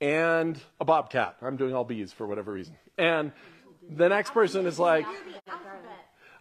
and 0.01 0.59
a 0.81 0.87
bobcat. 0.87 1.37
I'm 1.43 1.59
doing 1.59 1.75
all 1.75 1.85
bees 1.85 2.15
for 2.15 2.27
whatever 2.27 2.51
reason. 2.51 2.79
And 2.97 3.33
the 3.91 4.09
next 4.09 4.31
person 4.31 4.65
is 4.65 4.79
like, 4.79 5.05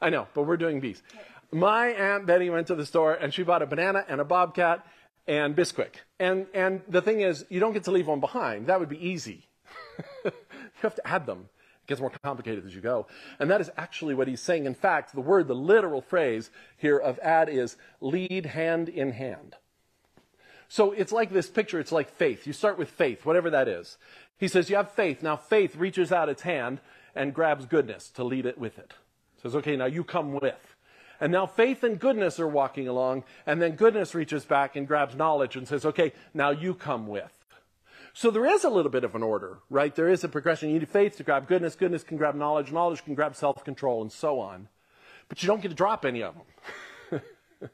I 0.01 0.09
know, 0.09 0.29
but 0.33 0.43
we're 0.43 0.55
doing 0.55 0.79
bees. 0.79 1.03
My 1.51 1.87
Aunt 1.87 2.25
Betty 2.25 2.49
went 2.49 2.67
to 2.67 2.75
the 2.75 2.85
store 2.85 3.13
and 3.13 3.33
she 3.33 3.43
bought 3.43 3.61
a 3.61 3.67
banana 3.67 4.05
and 4.07 4.21
a 4.21 4.25
bobcat 4.25 4.87
and 5.27 5.53
Bisquick. 5.53 5.95
And, 6.17 6.47
and 6.53 6.81
the 6.87 7.01
thing 7.01 7.19
is, 7.19 7.43
you 7.49 7.59
don't 7.59 7.73
get 7.73 7.83
to 7.83 7.91
leave 7.91 8.07
one 8.07 8.21
behind. 8.21 8.67
That 8.67 8.79
would 8.79 8.87
be 8.87 9.05
easy. 9.05 9.49
you 10.23 10.31
have 10.81 10.95
to 10.95 11.05
add 11.05 11.25
them. 11.25 11.49
It 11.83 11.87
gets 11.87 12.01
more 12.01 12.11
complicated 12.23 12.65
as 12.65 12.73
you 12.73 12.81
go. 12.81 13.07
And 13.39 13.51
that 13.51 13.61
is 13.61 13.69
actually 13.75 14.13
what 14.13 14.27
he's 14.27 14.41
saying. 14.41 14.65
In 14.65 14.73
fact, 14.73 15.13
the 15.13 15.21
word, 15.21 15.47
the 15.47 15.55
literal 15.55 16.01
phrase 16.01 16.49
here 16.77 16.97
of 16.97 17.19
add 17.19 17.49
is 17.49 17.75
lead 17.99 18.45
hand 18.45 18.87
in 18.87 19.11
hand. 19.11 19.55
So 20.69 20.91
it's 20.91 21.11
like 21.11 21.31
this 21.31 21.49
picture, 21.49 21.79
it's 21.79 21.91
like 21.91 22.09
faith. 22.09 22.47
You 22.47 22.53
start 22.53 22.77
with 22.77 22.89
faith, 22.89 23.25
whatever 23.25 23.49
that 23.49 23.67
is. 23.67 23.97
He 24.37 24.47
says 24.47 24.69
you 24.69 24.77
have 24.77 24.91
faith. 24.91 25.21
Now 25.21 25.35
faith 25.35 25.75
reaches 25.75 26.11
out 26.11 26.29
its 26.29 26.41
hand 26.41 26.79
and 27.15 27.33
grabs 27.33 27.65
goodness 27.65 28.09
to 28.11 28.23
lead 28.23 28.45
it 28.45 28.57
with 28.57 28.79
it. 28.79 28.93
Says, 29.41 29.55
okay, 29.57 29.75
now 29.75 29.85
you 29.85 30.03
come 30.03 30.33
with. 30.33 30.75
And 31.19 31.31
now 31.31 31.45
faith 31.45 31.83
and 31.83 31.99
goodness 31.99 32.39
are 32.39 32.47
walking 32.47 32.87
along, 32.87 33.23
and 33.45 33.61
then 33.61 33.75
goodness 33.75 34.15
reaches 34.15 34.45
back 34.45 34.75
and 34.75 34.87
grabs 34.87 35.15
knowledge 35.15 35.55
and 35.55 35.67
says, 35.67 35.85
okay, 35.85 36.13
now 36.33 36.49
you 36.49 36.73
come 36.73 37.07
with. 37.07 37.42
So 38.13 38.29
there 38.29 38.45
is 38.45 38.63
a 38.63 38.69
little 38.69 38.91
bit 38.91 39.03
of 39.03 39.15
an 39.15 39.23
order, 39.23 39.57
right? 39.71 39.93
There 39.93 40.07
is 40.07 40.23
a 40.23 40.29
progression. 40.29 40.69
You 40.69 40.79
need 40.79 40.87
faith 40.87 41.17
to 41.17 41.23
grab 41.23 41.47
goodness, 41.47 41.75
goodness 41.75 42.03
can 42.03 42.17
grab 42.17 42.35
knowledge, 42.35 42.71
knowledge 42.71 43.03
can 43.03 43.15
grab 43.15 43.35
self 43.35 43.63
control, 43.63 44.03
and 44.03 44.11
so 44.11 44.39
on. 44.39 44.69
But 45.29 45.41
you 45.41 45.47
don't 45.47 45.61
get 45.61 45.69
to 45.69 45.75
drop 45.75 46.05
any 46.05 46.21
of 46.21 46.35
them. 47.09 47.21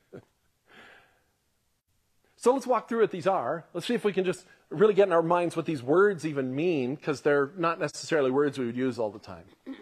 so 2.38 2.54
let's 2.54 2.66
walk 2.66 2.88
through 2.88 3.02
what 3.02 3.12
these 3.12 3.28
are. 3.28 3.66
Let's 3.74 3.86
see 3.86 3.96
if 3.96 4.06
we 4.06 4.14
can 4.14 4.24
just 4.24 4.46
really 4.70 4.94
get 4.94 5.08
in 5.08 5.14
our 5.14 5.22
minds 5.22 5.58
what 5.58 5.66
these 5.66 5.84
words 5.84 6.26
even 6.26 6.56
mean, 6.56 6.96
because 6.96 7.20
they're 7.22 7.52
not 7.58 7.80
necessarily 7.80 8.32
words 8.32 8.58
we 8.58 8.66
would 8.66 8.78
use 8.78 8.98
all 8.98 9.12
the 9.12 9.20
time. 9.20 9.46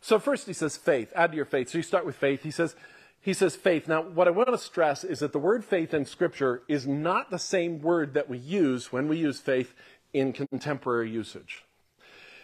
So 0.00 0.20
first 0.20 0.46
he 0.46 0.52
says 0.52 0.76
faith, 0.76 1.12
add 1.16 1.32
to 1.32 1.36
your 1.36 1.44
faith. 1.44 1.70
So 1.70 1.78
you 1.78 1.82
start 1.82 2.06
with 2.06 2.14
faith. 2.14 2.44
He 2.44 2.52
says, 2.52 2.76
he 3.20 3.32
says 3.32 3.56
faith. 3.56 3.88
Now, 3.88 4.02
what 4.02 4.28
I 4.28 4.30
want 4.30 4.48
to 4.48 4.58
stress 4.58 5.04
is 5.04 5.18
that 5.18 5.32
the 5.32 5.38
word 5.38 5.64
faith 5.64 5.92
in 5.92 6.04
Scripture 6.04 6.62
is 6.68 6.86
not 6.86 7.30
the 7.30 7.38
same 7.38 7.80
word 7.80 8.14
that 8.14 8.28
we 8.28 8.38
use 8.38 8.92
when 8.92 9.08
we 9.08 9.18
use 9.18 9.40
faith 9.40 9.74
in 10.12 10.32
contemporary 10.32 11.10
usage. 11.10 11.64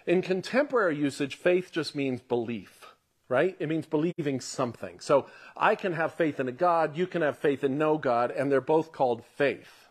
In 0.06 0.20
contemporary 0.20 0.96
usage, 0.96 1.36
faith 1.36 1.70
just 1.72 1.94
means 1.94 2.20
belief, 2.20 2.86
right? 3.28 3.56
It 3.58 3.68
means 3.68 3.86
believing 3.86 4.40
something. 4.40 5.00
So 5.00 5.26
I 5.56 5.74
can 5.74 5.94
have 5.94 6.14
faith 6.14 6.38
in 6.40 6.48
a 6.48 6.52
God, 6.52 6.96
you 6.96 7.06
can 7.06 7.22
have 7.22 7.38
faith 7.38 7.64
in 7.64 7.78
no 7.78 7.96
God, 7.96 8.30
and 8.30 8.52
they're 8.52 8.60
both 8.60 8.92
called 8.92 9.24
faith. 9.36 9.88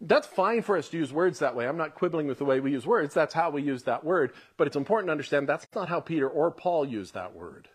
That's 0.00 0.26
fine 0.26 0.62
for 0.62 0.76
us 0.76 0.88
to 0.90 0.98
use 0.98 1.12
words 1.12 1.38
that 1.38 1.54
way. 1.54 1.66
I'm 1.66 1.78
not 1.78 1.94
quibbling 1.94 2.26
with 2.26 2.38
the 2.38 2.44
way 2.44 2.60
we 2.60 2.72
use 2.72 2.86
words. 2.86 3.14
That's 3.14 3.32
how 3.32 3.50
we 3.50 3.62
use 3.62 3.84
that 3.84 4.04
word. 4.04 4.32
But 4.56 4.66
it's 4.66 4.76
important 4.76 5.08
to 5.08 5.12
understand 5.12 5.48
that's 5.48 5.66
not 5.74 5.88
how 5.88 6.00
Peter 6.00 6.28
or 6.28 6.50
Paul 6.50 6.84
use 6.84 7.12
that 7.12 7.34
word. 7.34 7.68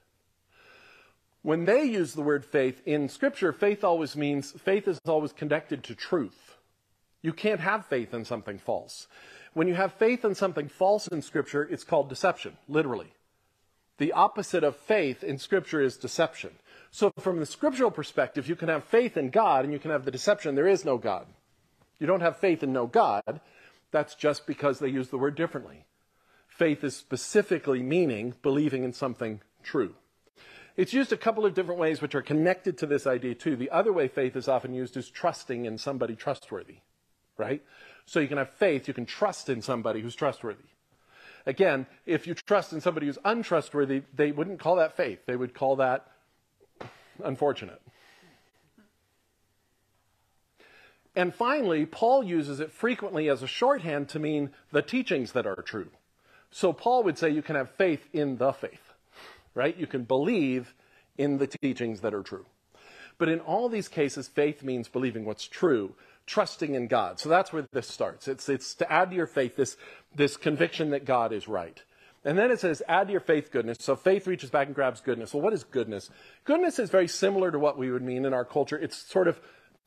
When 1.44 1.66
they 1.66 1.84
use 1.84 2.14
the 2.14 2.22
word 2.22 2.46
faith 2.46 2.82
in 2.86 3.10
Scripture, 3.10 3.52
faith 3.52 3.84
always 3.84 4.16
means 4.16 4.52
faith 4.52 4.88
is 4.88 5.00
always 5.06 5.34
connected 5.34 5.84
to 5.86 5.96
truth. 5.96 6.58
You 7.24 7.34
can't 7.34 7.60
have 7.60 7.86
faith 7.86 8.14
in 8.14 8.26
something 8.26 8.60
false. 8.60 9.08
When 9.54 9.68
you 9.68 9.74
have 9.74 9.94
faith 9.94 10.24
in 10.24 10.36
something 10.36 10.68
false 10.68 11.08
in 11.08 11.22
Scripture, 11.22 11.64
it's 11.64 11.84
called 11.84 12.10
deception, 12.10 12.58
literally. 12.68 13.14
The 13.98 14.14
opposite 14.14 14.64
of 14.64 14.76
faith 14.76 15.24
in 15.24 15.38
Scripture 15.38 15.82
is 15.82 15.98
deception. 15.98 16.52
So, 16.92 17.12
from 17.20 17.40
the 17.40 17.46
scriptural 17.46 17.92
perspective, 17.92 18.50
you 18.50 18.56
can 18.56 18.68
have 18.68 18.84
faith 18.84 19.16
in 19.16 19.30
God 19.30 19.64
and 19.64 19.74
you 19.74 19.80
can 19.80 19.92
have 19.92 20.06
the 20.06 20.12
deception 20.12 20.56
there 20.56 20.68
is 20.68 20.84
no 20.84 20.98
God. 20.98 21.26
You 22.00 22.08
don't 22.08 22.22
have 22.22 22.38
faith 22.38 22.64
in 22.64 22.74
no 22.74 22.88
God. 22.88 23.40
That's 23.92 24.16
just 24.16 24.46
because 24.46 24.80
they 24.80 24.90
use 24.90 25.10
the 25.10 25.18
word 25.18 25.36
differently. 25.36 25.86
Faith 26.48 26.84
is 26.84 26.96
specifically 26.96 27.82
meaning 27.82 28.34
believing 28.42 28.84
in 28.84 28.94
something 28.94 29.42
true. 29.64 29.96
It's 30.78 30.94
used 30.94 31.12
a 31.12 31.18
couple 31.18 31.46
of 31.46 31.54
different 31.54 31.80
ways 31.80 32.02
which 32.02 32.16
are 32.16 32.22
connected 32.22 32.78
to 32.80 32.86
this 32.86 33.06
idea 33.06 33.36
too. 33.36 33.56
The 33.56 33.70
other 33.70 33.92
way 33.92 34.08
faith 34.08 34.36
is 34.36 34.48
often 34.48 34.74
used 34.74 34.96
is 34.98 35.10
trusting 35.10 35.66
in 35.66 35.78
somebody 35.78 36.16
trustworthy, 36.16 36.78
right? 37.38 37.62
So 38.06 38.20
you 38.20 38.28
can 38.28 38.38
have 38.38 38.52
faith, 38.52 38.88
you 38.88 38.94
can 38.94 39.06
trust 39.06 39.50
in 39.50 39.62
somebody 39.62 40.02
who's 40.02 40.16
trustworthy. 40.16 40.64
Again, 41.46 41.88
if 42.06 42.28
you 42.28 42.34
trust 42.36 42.72
in 42.72 42.82
somebody 42.82 43.08
who's 43.08 43.18
untrustworthy, 43.26 44.04
they 44.14 44.32
wouldn't 44.32 44.60
call 44.60 44.76
that 44.78 44.96
faith. 44.96 45.20
They 45.26 45.36
would 45.36 45.54
call 45.54 45.78
that 45.78 46.08
unfortunate. 47.24 47.82
And 51.16 51.34
finally, 51.34 51.86
Paul 51.86 52.24
uses 52.24 52.60
it 52.60 52.72
frequently 52.72 53.30
as 53.30 53.44
a 53.44 53.48
shorthand 53.48 54.08
to 54.10 54.20
mean 54.20 54.52
the 54.72 54.82
teachings 54.82 55.34
that 55.34 55.46
are 55.46 55.62
true. 55.62 55.90
So 56.52 56.74
Paul 56.74 57.04
would 57.04 57.18
say 57.18 57.30
you 57.30 57.42
can 57.42 57.56
have 57.56 57.72
faith 57.72 58.08
in 58.14 58.38
the 58.38 58.54
faith, 58.54 58.91
right? 59.54 59.76
You 59.78 59.88
can 59.88 60.04
believe 60.04 60.74
in 61.18 61.38
the 61.38 61.48
teachings 61.48 62.02
that 62.02 62.14
are 62.14 62.24
true. 62.24 62.46
But 63.18 63.30
in 63.30 63.40
all 63.40 63.70
these 63.70 63.88
cases, 63.88 64.28
faith 64.28 64.64
means 64.64 64.88
believing 64.88 65.26
what's 65.26 65.48
true, 65.48 65.96
trusting 66.26 66.74
in 66.74 66.88
God. 66.88 67.20
So 67.20 67.30
that's 67.30 67.54
where 67.54 67.68
this 67.72 67.88
starts. 67.88 68.28
It's, 68.28 68.50
it's 68.50 68.74
to 68.76 68.92
add 68.92 69.12
to 69.12 69.16
your 69.16 69.28
faith 69.28 69.56
this, 69.56 69.78
this 70.16 70.38
conviction 70.38 70.92
that 70.92 71.06
God 71.06 71.32
is 71.32 71.48
right. 71.48 71.82
And 72.24 72.38
then 72.38 72.52
it 72.52 72.60
says, 72.60 72.84
add 72.88 73.08
to 73.08 73.12
your 73.12 73.22
faith 73.22 73.52
goodness. 73.52 73.78
So 73.82 73.96
faith 73.96 74.28
reaches 74.28 74.50
back 74.50 74.68
and 74.68 74.76
grabs 74.76 75.02
goodness. 75.02 75.34
Well, 75.34 75.44
what 75.44 75.54
is 75.54 75.64
goodness? 75.64 76.10
Goodness 76.46 76.80
is 76.80 76.90
very 76.90 77.08
similar 77.08 77.52
to 77.52 77.60
what 77.60 77.78
we 77.78 77.92
would 77.92 78.04
mean 78.04 78.26
in 78.26 78.34
our 78.34 78.46
culture. 78.46 78.78
It's 78.78 78.98
sort 78.98 79.28
of, 79.28 79.40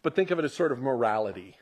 but 0.02 0.14
think 0.14 0.30
of 0.30 0.38
it 0.38 0.44
as 0.44 0.52
sort 0.52 0.72
of 0.72 0.78
morality. 0.78 1.56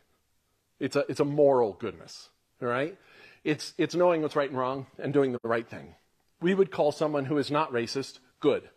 It's 0.81 0.97
a, 0.97 1.05
it's 1.09 1.21
a 1.21 1.25
moral 1.25 1.75
goodness, 1.75 2.31
all 2.61 2.69
right? 2.69 2.99
It's, 3.45 3.75
it's 3.79 3.95
knowing 3.95 4.23
what's 4.23 4.35
right 4.37 4.49
and 4.49 4.59
wrong 4.59 4.87
and 4.99 5.13
doing 5.13 5.33
the 5.33 5.39
right 5.45 5.69
thing. 5.69 5.95
We 6.43 6.55
would 6.55 6.71
call 6.71 6.93
someone 6.93 7.25
who 7.27 7.39
is 7.39 7.51
not 7.51 7.73
racist 7.73 8.19
good. 8.41 8.69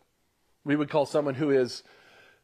We 0.63 0.75
would 0.75 0.89
call 0.89 1.05
someone 1.05 1.35
who 1.35 1.49
is 1.49 1.83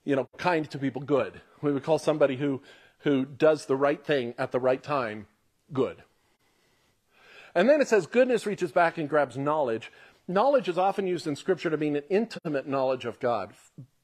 you 0.04 0.16
know, 0.16 0.28
kind 0.38 0.70
to 0.72 0.78
people 0.78 1.02
good. 1.02 1.42
We 1.62 1.72
would 1.72 1.84
call 1.84 2.00
somebody 2.00 2.36
who, 2.38 2.62
who 3.00 3.26
does 3.26 3.66
the 3.66 3.76
right 3.76 4.04
thing 4.04 4.34
at 4.38 4.52
the 4.52 4.60
right 4.60 4.82
time 4.82 5.28
good. 5.72 6.04
And 7.54 7.70
then 7.70 7.82
it 7.82 7.88
says 7.88 8.08
goodness 8.08 8.46
reaches 8.46 8.72
back 8.72 8.98
and 8.98 9.10
grabs 9.10 9.38
knowledge. 9.38 9.92
Knowledge 10.28 10.70
is 10.70 10.78
often 10.78 11.08
used 11.08 11.28
in 11.28 11.36
Scripture 11.36 11.70
to 11.70 11.78
mean 11.78 11.96
an 11.96 12.04
intimate 12.10 12.68
knowledge 12.68 13.06
of 13.06 13.20
God. 13.20 13.54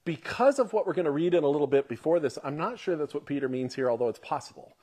Because 0.03 0.60
of 0.60 0.71
what 0.73 0.86
we're 0.86 0.93
going 0.93 1.06
to 1.06 1.12
read 1.12 1.34
in 1.34 1.43
a 1.43 1.49
little 1.49 1.67
bit 1.67 1.88
before 1.88 2.19
this, 2.19 2.38
I'm 2.43 2.58
not 2.58 2.80
sure 2.80 2.95
that's 2.95 3.13
what 3.13 3.25
Peter 3.25 3.49
means 3.49 3.75
here, 3.75 3.89
although 3.89 4.10
it's 4.10 4.19
possible. 4.19 4.73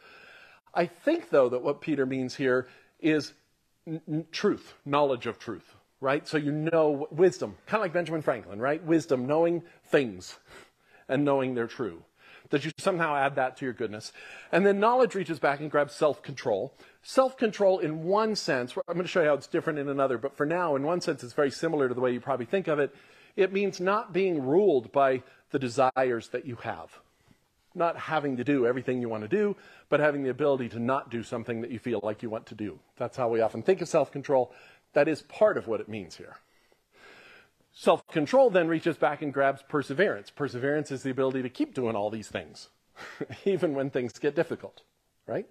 I 0.74 0.86
think, 0.86 1.30
though, 1.30 1.48
that 1.48 1.62
what 1.62 1.80
Peter 1.80 2.04
means 2.04 2.34
here 2.34 2.68
is 3.00 3.32
n- 3.86 4.26
truth, 4.32 4.74
knowledge 4.84 5.26
of 5.26 5.38
truth, 5.38 5.76
right? 6.04 6.28
So 6.28 6.36
you 6.36 6.52
know 6.52 7.08
wisdom, 7.10 7.56
kind 7.66 7.80
of 7.80 7.84
like 7.86 7.94
Benjamin 7.94 8.20
Franklin, 8.20 8.60
right? 8.60 8.84
Wisdom, 8.84 9.26
knowing 9.26 9.62
things, 9.86 10.38
and 11.08 11.24
knowing 11.24 11.54
they're 11.54 11.66
true. 11.66 12.04
That 12.50 12.62
you 12.64 12.72
somehow 12.76 13.16
add 13.16 13.36
that 13.36 13.56
to 13.56 13.64
your 13.64 13.72
goodness. 13.72 14.12
And 14.52 14.66
then 14.66 14.78
knowledge 14.78 15.14
reaches 15.14 15.38
back 15.38 15.60
and 15.60 15.70
grabs 15.70 15.94
self 15.94 16.22
control. 16.22 16.74
Self 17.02 17.38
control, 17.38 17.78
in 17.78 18.04
one 18.04 18.36
sense, 18.36 18.76
I'm 18.86 18.94
going 18.94 19.04
to 19.04 19.10
show 19.10 19.22
you 19.22 19.28
how 19.28 19.34
it's 19.34 19.46
different 19.46 19.78
in 19.78 19.88
another, 19.88 20.18
but 20.18 20.36
for 20.36 20.44
now, 20.44 20.76
in 20.76 20.82
one 20.82 21.00
sense, 21.00 21.24
it's 21.24 21.32
very 21.32 21.50
similar 21.50 21.88
to 21.88 21.94
the 21.94 22.00
way 22.00 22.12
you 22.12 22.20
probably 22.20 22.46
think 22.46 22.68
of 22.68 22.78
it. 22.78 22.94
It 23.34 23.52
means 23.52 23.80
not 23.80 24.12
being 24.12 24.42
ruled 24.42 24.92
by 24.92 25.22
the 25.50 25.58
desires 25.58 26.28
that 26.28 26.44
you 26.44 26.56
have. 26.56 27.00
Not 27.74 27.96
having 27.96 28.36
to 28.36 28.44
do 28.44 28.66
everything 28.66 29.00
you 29.00 29.08
want 29.08 29.22
to 29.22 29.28
do, 29.28 29.56
but 29.88 29.98
having 29.98 30.22
the 30.22 30.30
ability 30.30 30.68
to 30.70 30.78
not 30.78 31.10
do 31.10 31.22
something 31.22 31.62
that 31.62 31.70
you 31.70 31.78
feel 31.78 32.00
like 32.02 32.22
you 32.22 32.30
want 32.30 32.46
to 32.46 32.54
do. 32.54 32.78
That's 32.96 33.16
how 33.16 33.28
we 33.28 33.40
often 33.40 33.62
think 33.62 33.80
of 33.80 33.88
self 33.88 34.12
control. 34.12 34.52
That 34.94 35.08
is 35.08 35.22
part 35.22 35.58
of 35.58 35.66
what 35.66 35.80
it 35.80 35.88
means 35.88 36.16
here. 36.16 36.36
Self 37.72 38.06
control 38.06 38.50
then 38.50 38.68
reaches 38.68 38.96
back 38.96 39.20
and 39.20 39.32
grabs 39.32 39.62
perseverance. 39.68 40.30
Perseverance 40.30 40.92
is 40.92 41.02
the 41.02 41.10
ability 41.10 41.42
to 41.42 41.48
keep 41.48 41.74
doing 41.74 41.96
all 41.96 42.08
these 42.08 42.28
things, 42.28 42.68
even 43.44 43.74
when 43.74 43.90
things 43.90 44.18
get 44.18 44.36
difficult, 44.36 44.82
right? 45.26 45.46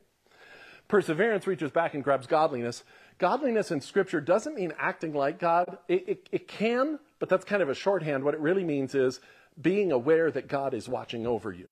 Perseverance 0.88 1.48
reaches 1.48 1.72
back 1.72 1.94
and 1.94 2.04
grabs 2.04 2.28
godliness. 2.28 2.84
Godliness 3.18 3.72
in 3.72 3.82
Scripture 3.82 4.22
doesn't 4.22 4.56
mean 4.56 4.74
acting 4.78 5.14
like 5.14 5.40
God. 5.40 5.78
It, 5.88 6.08
it, 6.08 6.30
it, 6.32 6.48
can, 6.48 7.00
but 7.20 7.30
that's 7.30 7.46
kind 7.46 7.62
of 7.62 7.70
a 7.70 7.76
shorthand. 7.76 8.24
What 8.24 8.34
it 8.34 8.40
really 8.40 8.64
means 8.64 8.96
is 8.96 9.20
being 9.62 9.92
aware 9.92 10.32
that 10.32 10.48
God 10.48 10.74
is 10.74 10.90
watching 10.90 11.28
over 11.28 11.52
you. 11.52 11.68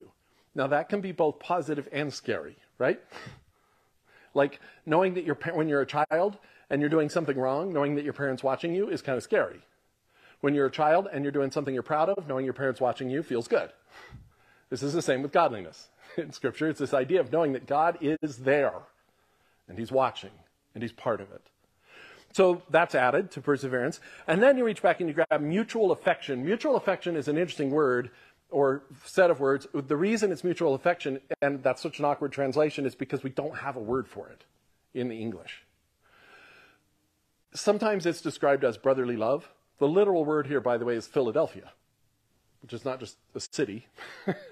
Now, 0.53 0.67
that 0.67 0.89
can 0.89 1.01
be 1.01 1.11
both 1.11 1.39
positive 1.39 1.87
and 1.91 2.13
scary, 2.13 2.57
right? 2.77 2.99
like 4.33 4.59
knowing 4.85 5.13
that 5.15 5.23
your, 5.23 5.35
when 5.53 5.67
you're 5.67 5.81
a 5.81 5.85
child 5.85 6.37
and 6.71 6.79
you're 6.79 6.89
doing 6.89 7.09
something 7.09 7.37
wrong, 7.37 7.73
knowing 7.73 7.95
that 7.95 8.05
your 8.05 8.13
parents 8.13 8.41
watching 8.41 8.73
you 8.73 8.89
is 8.89 9.01
kind 9.01 9.17
of 9.17 9.23
scary. 9.23 9.59
When 10.39 10.55
you're 10.55 10.67
a 10.67 10.71
child 10.71 11.07
and 11.11 11.23
you're 11.23 11.31
doing 11.33 11.51
something 11.51 11.73
you're 11.73 11.83
proud 11.83 12.09
of, 12.09 12.27
knowing 12.27 12.45
your 12.45 12.53
parents 12.53 12.79
watching 12.79 13.09
you 13.09 13.21
feels 13.21 13.47
good. 13.47 13.69
This 14.69 14.81
is 14.81 14.93
the 14.93 15.01
same 15.01 15.21
with 15.21 15.33
godliness. 15.33 15.89
In 16.17 16.31
Scripture, 16.31 16.69
it's 16.69 16.79
this 16.79 16.93
idea 16.93 17.19
of 17.19 17.31
knowing 17.31 17.51
that 17.53 17.67
God 17.67 17.97
is 18.01 18.37
there 18.37 18.73
and 19.67 19.77
He's 19.77 19.91
watching 19.91 20.31
and 20.73 20.81
He's 20.81 20.93
part 20.93 21.19
of 21.19 21.29
it. 21.33 21.41
So 22.31 22.61
that's 22.69 22.95
added 22.95 23.31
to 23.31 23.41
perseverance. 23.41 23.99
And 24.25 24.41
then 24.41 24.57
you 24.57 24.63
reach 24.63 24.81
back 24.81 25.01
and 25.01 25.09
you 25.09 25.13
grab 25.13 25.41
mutual 25.41 25.91
affection. 25.91 26.45
Mutual 26.45 26.77
affection 26.77 27.17
is 27.17 27.27
an 27.27 27.37
interesting 27.37 27.69
word 27.69 28.11
or 28.49 28.83
set 29.03 29.29
of 29.29 29.41
words. 29.41 29.67
The 29.73 29.97
reason 29.97 30.31
it's 30.31 30.45
mutual 30.45 30.73
affection, 30.73 31.19
and 31.41 31.61
that's 31.61 31.81
such 31.81 31.99
an 31.99 32.05
awkward 32.05 32.31
translation, 32.31 32.85
is 32.85 32.95
because 32.95 33.23
we 33.23 33.29
don't 33.29 33.57
have 33.57 33.75
a 33.75 33.81
word 33.81 34.07
for 34.07 34.29
it 34.29 34.45
in 34.93 35.09
the 35.09 35.19
English. 35.19 35.63
Sometimes 37.53 38.05
it's 38.05 38.21
described 38.21 38.63
as 38.63 38.77
brotherly 38.77 39.17
love. 39.17 39.49
The 39.79 39.87
literal 39.87 40.23
word 40.23 40.47
here, 40.47 40.61
by 40.61 40.77
the 40.77 40.85
way, 40.85 40.95
is 40.95 41.07
Philadelphia, 41.07 41.71
which 42.61 42.71
is 42.71 42.85
not 42.85 42.99
just 42.99 43.17
a 43.35 43.39
city. 43.39 43.87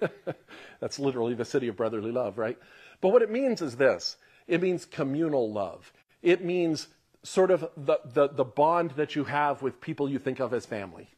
That's 0.80 1.00
literally 1.00 1.34
the 1.34 1.46
city 1.46 1.68
of 1.68 1.78
brotherly 1.78 2.12
love, 2.12 2.38
right? 2.38 2.58
But 3.00 3.10
what 3.10 3.22
it 3.22 3.32
means 3.32 3.62
is 3.62 3.76
this 3.76 4.18
it 4.48 4.62
means 4.62 4.86
communal 4.86 5.52
love. 5.52 5.94
It 6.22 6.44
means 6.44 6.88
sort 7.24 7.52
of 7.52 7.70
the, 7.78 8.00
the, 8.04 8.30
the 8.30 8.44
bond 8.44 8.92
that 8.92 9.16
you 9.16 9.26
have 9.26 9.62
with 9.62 9.80
people 9.80 10.10
you 10.10 10.20
think 10.20 10.40
of 10.40 10.54
as 10.54 10.66
family, 10.66 11.10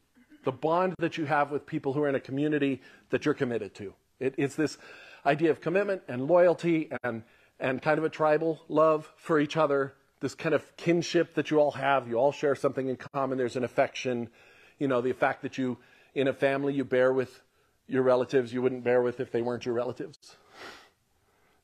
the 0.44 0.52
bond 0.52 0.94
that 0.98 1.16
you 1.16 1.24
have 1.24 1.50
with 1.50 1.66
people 1.66 1.92
who 1.92 2.02
are 2.02 2.08
in 2.08 2.14
a 2.14 2.20
community 2.20 2.80
that 3.10 3.24
you're 3.24 3.34
committed 3.34 3.74
to. 3.76 3.94
It, 4.20 4.34
it's 4.36 4.54
this 4.54 4.78
idea 5.24 5.50
of 5.50 5.60
commitment 5.60 6.02
and 6.08 6.26
loyalty 6.26 6.90
and, 7.02 7.22
and 7.58 7.80
kind 7.80 7.98
of 7.98 8.04
a 8.04 8.08
tribal 8.08 8.60
love 8.68 9.10
for 9.16 9.40
each 9.40 9.56
other 9.56 9.94
this 10.22 10.34
kind 10.34 10.54
of 10.54 10.76
kinship 10.76 11.34
that 11.34 11.50
you 11.50 11.58
all 11.58 11.72
have. 11.72 12.08
You 12.08 12.14
all 12.14 12.32
share 12.32 12.54
something 12.54 12.88
in 12.88 12.96
common. 12.96 13.36
There's 13.36 13.56
an 13.56 13.64
affection. 13.64 14.30
You 14.78 14.88
know, 14.88 15.02
the 15.02 15.12
fact 15.12 15.42
that 15.42 15.58
you, 15.58 15.76
in 16.14 16.28
a 16.28 16.32
family, 16.32 16.72
you 16.72 16.84
bear 16.84 17.12
with 17.12 17.40
your 17.86 18.02
relatives 18.02 18.52
you 18.52 18.62
wouldn't 18.62 18.84
bear 18.84 19.02
with 19.02 19.20
if 19.20 19.30
they 19.30 19.42
weren't 19.42 19.66
your 19.66 19.74
relatives. 19.74 20.36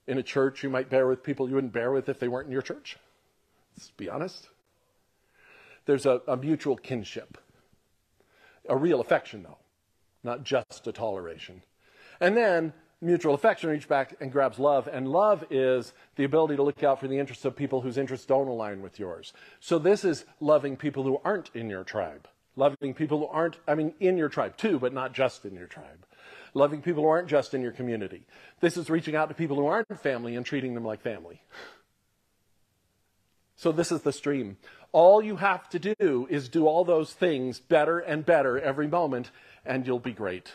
In 0.06 0.18
a 0.18 0.22
church, 0.22 0.62
you 0.62 0.68
might 0.68 0.90
bear 0.90 1.06
with 1.06 1.22
people 1.22 1.48
you 1.48 1.54
wouldn't 1.54 1.72
bear 1.72 1.90
with 1.90 2.08
if 2.08 2.18
they 2.18 2.28
weren't 2.28 2.46
in 2.46 2.52
your 2.52 2.62
church. 2.62 2.96
Let's 3.76 3.90
be 3.92 4.10
honest. 4.10 4.48
There's 5.86 6.04
a, 6.04 6.20
a 6.26 6.36
mutual 6.36 6.76
kinship, 6.76 7.38
a 8.68 8.76
real 8.76 9.00
affection, 9.00 9.42
though, 9.42 9.58
not 10.22 10.44
just 10.44 10.86
a 10.86 10.92
toleration. 10.92 11.62
And 12.20 12.36
then 12.36 12.74
mutual 13.00 13.34
affection 13.34 13.70
reach 13.70 13.88
back 13.88 14.16
and 14.20 14.32
grabs 14.32 14.58
love. 14.58 14.88
And 14.90 15.08
love 15.08 15.44
is 15.50 15.92
the 16.16 16.24
ability 16.24 16.56
to 16.56 16.62
look 16.62 16.82
out 16.82 17.00
for 17.00 17.08
the 17.08 17.18
interests 17.18 17.44
of 17.44 17.56
people 17.56 17.80
whose 17.80 17.98
interests 17.98 18.26
don't 18.26 18.48
align 18.48 18.82
with 18.82 18.98
yours. 18.98 19.32
So 19.61 19.78
this 19.78 20.04
is 20.04 20.24
loving 20.40 20.76
people 20.76 21.04
who 21.04 21.20
aren't 21.24 21.50
in 21.54 21.70
your 21.70 21.84
tribe. 21.84 22.28
Loving 22.56 22.92
people 22.94 23.18
who 23.18 23.26
aren't, 23.26 23.56
I 23.68 23.74
mean, 23.74 23.94
in 24.00 24.18
your 24.18 24.28
tribe 24.28 24.56
too, 24.56 24.78
but 24.78 24.92
not 24.92 25.12
just 25.12 25.44
in 25.44 25.54
your 25.54 25.68
tribe. 25.68 26.04
Loving 26.54 26.82
people 26.82 27.04
who 27.04 27.08
aren't 27.08 27.28
just 27.28 27.54
in 27.54 27.62
your 27.62 27.72
community. 27.72 28.26
This 28.61 28.76
is 28.76 28.90
reaching 28.90 29.14
out 29.14 29.28
to 29.28 29.34
people 29.34 29.56
who 29.56 29.66
aren't 29.66 30.00
family 30.00 30.34
and 30.34 30.44
treating 30.44 30.74
them 30.74 30.84
like 30.84 31.00
family. 31.00 31.42
So 33.54 33.70
this 33.72 33.92
is 33.92 34.02
the 34.02 34.12
stream. 34.12 34.56
All 34.92 35.22
you 35.22 35.37
have 35.37 35.68
to 35.70 35.78
do 35.78 36.26
is 36.30 36.48
do 36.48 36.66
all 36.66 36.84
those 36.84 37.12
things 37.12 37.61
better 37.61 37.98
and 37.98 38.24
better 38.24 38.58
every 38.58 38.88
moment, 38.88 39.30
and 39.64 39.87
you'll 39.87 39.98
be 39.98 40.12
great. 40.12 40.52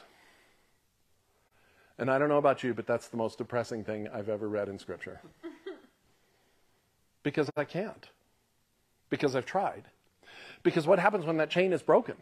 And 1.97 2.09
I 2.09 2.17
don't 2.17 2.29
know 2.29 2.37
about 2.37 2.63
you, 2.63 2.73
but 2.73 2.87
that's 2.87 3.07
the 3.07 3.17
most 3.17 3.37
depressing 3.37 3.83
thing 3.83 4.07
I've 4.13 4.29
ever 4.29 4.47
read 4.47 4.67
in 4.67 4.79
Scripture. 4.79 5.21
because 7.23 7.49
I 7.55 7.63
can't. 7.63 8.09
Because 9.09 9.35
I've 9.35 9.45
tried. 9.45 9.83
Because 10.63 10.87
what 10.87 10.99
happens 10.99 11.25
when 11.25 11.37
that 11.37 11.49
chain 11.49 11.71
is 11.71 11.83
broken? 11.83 12.15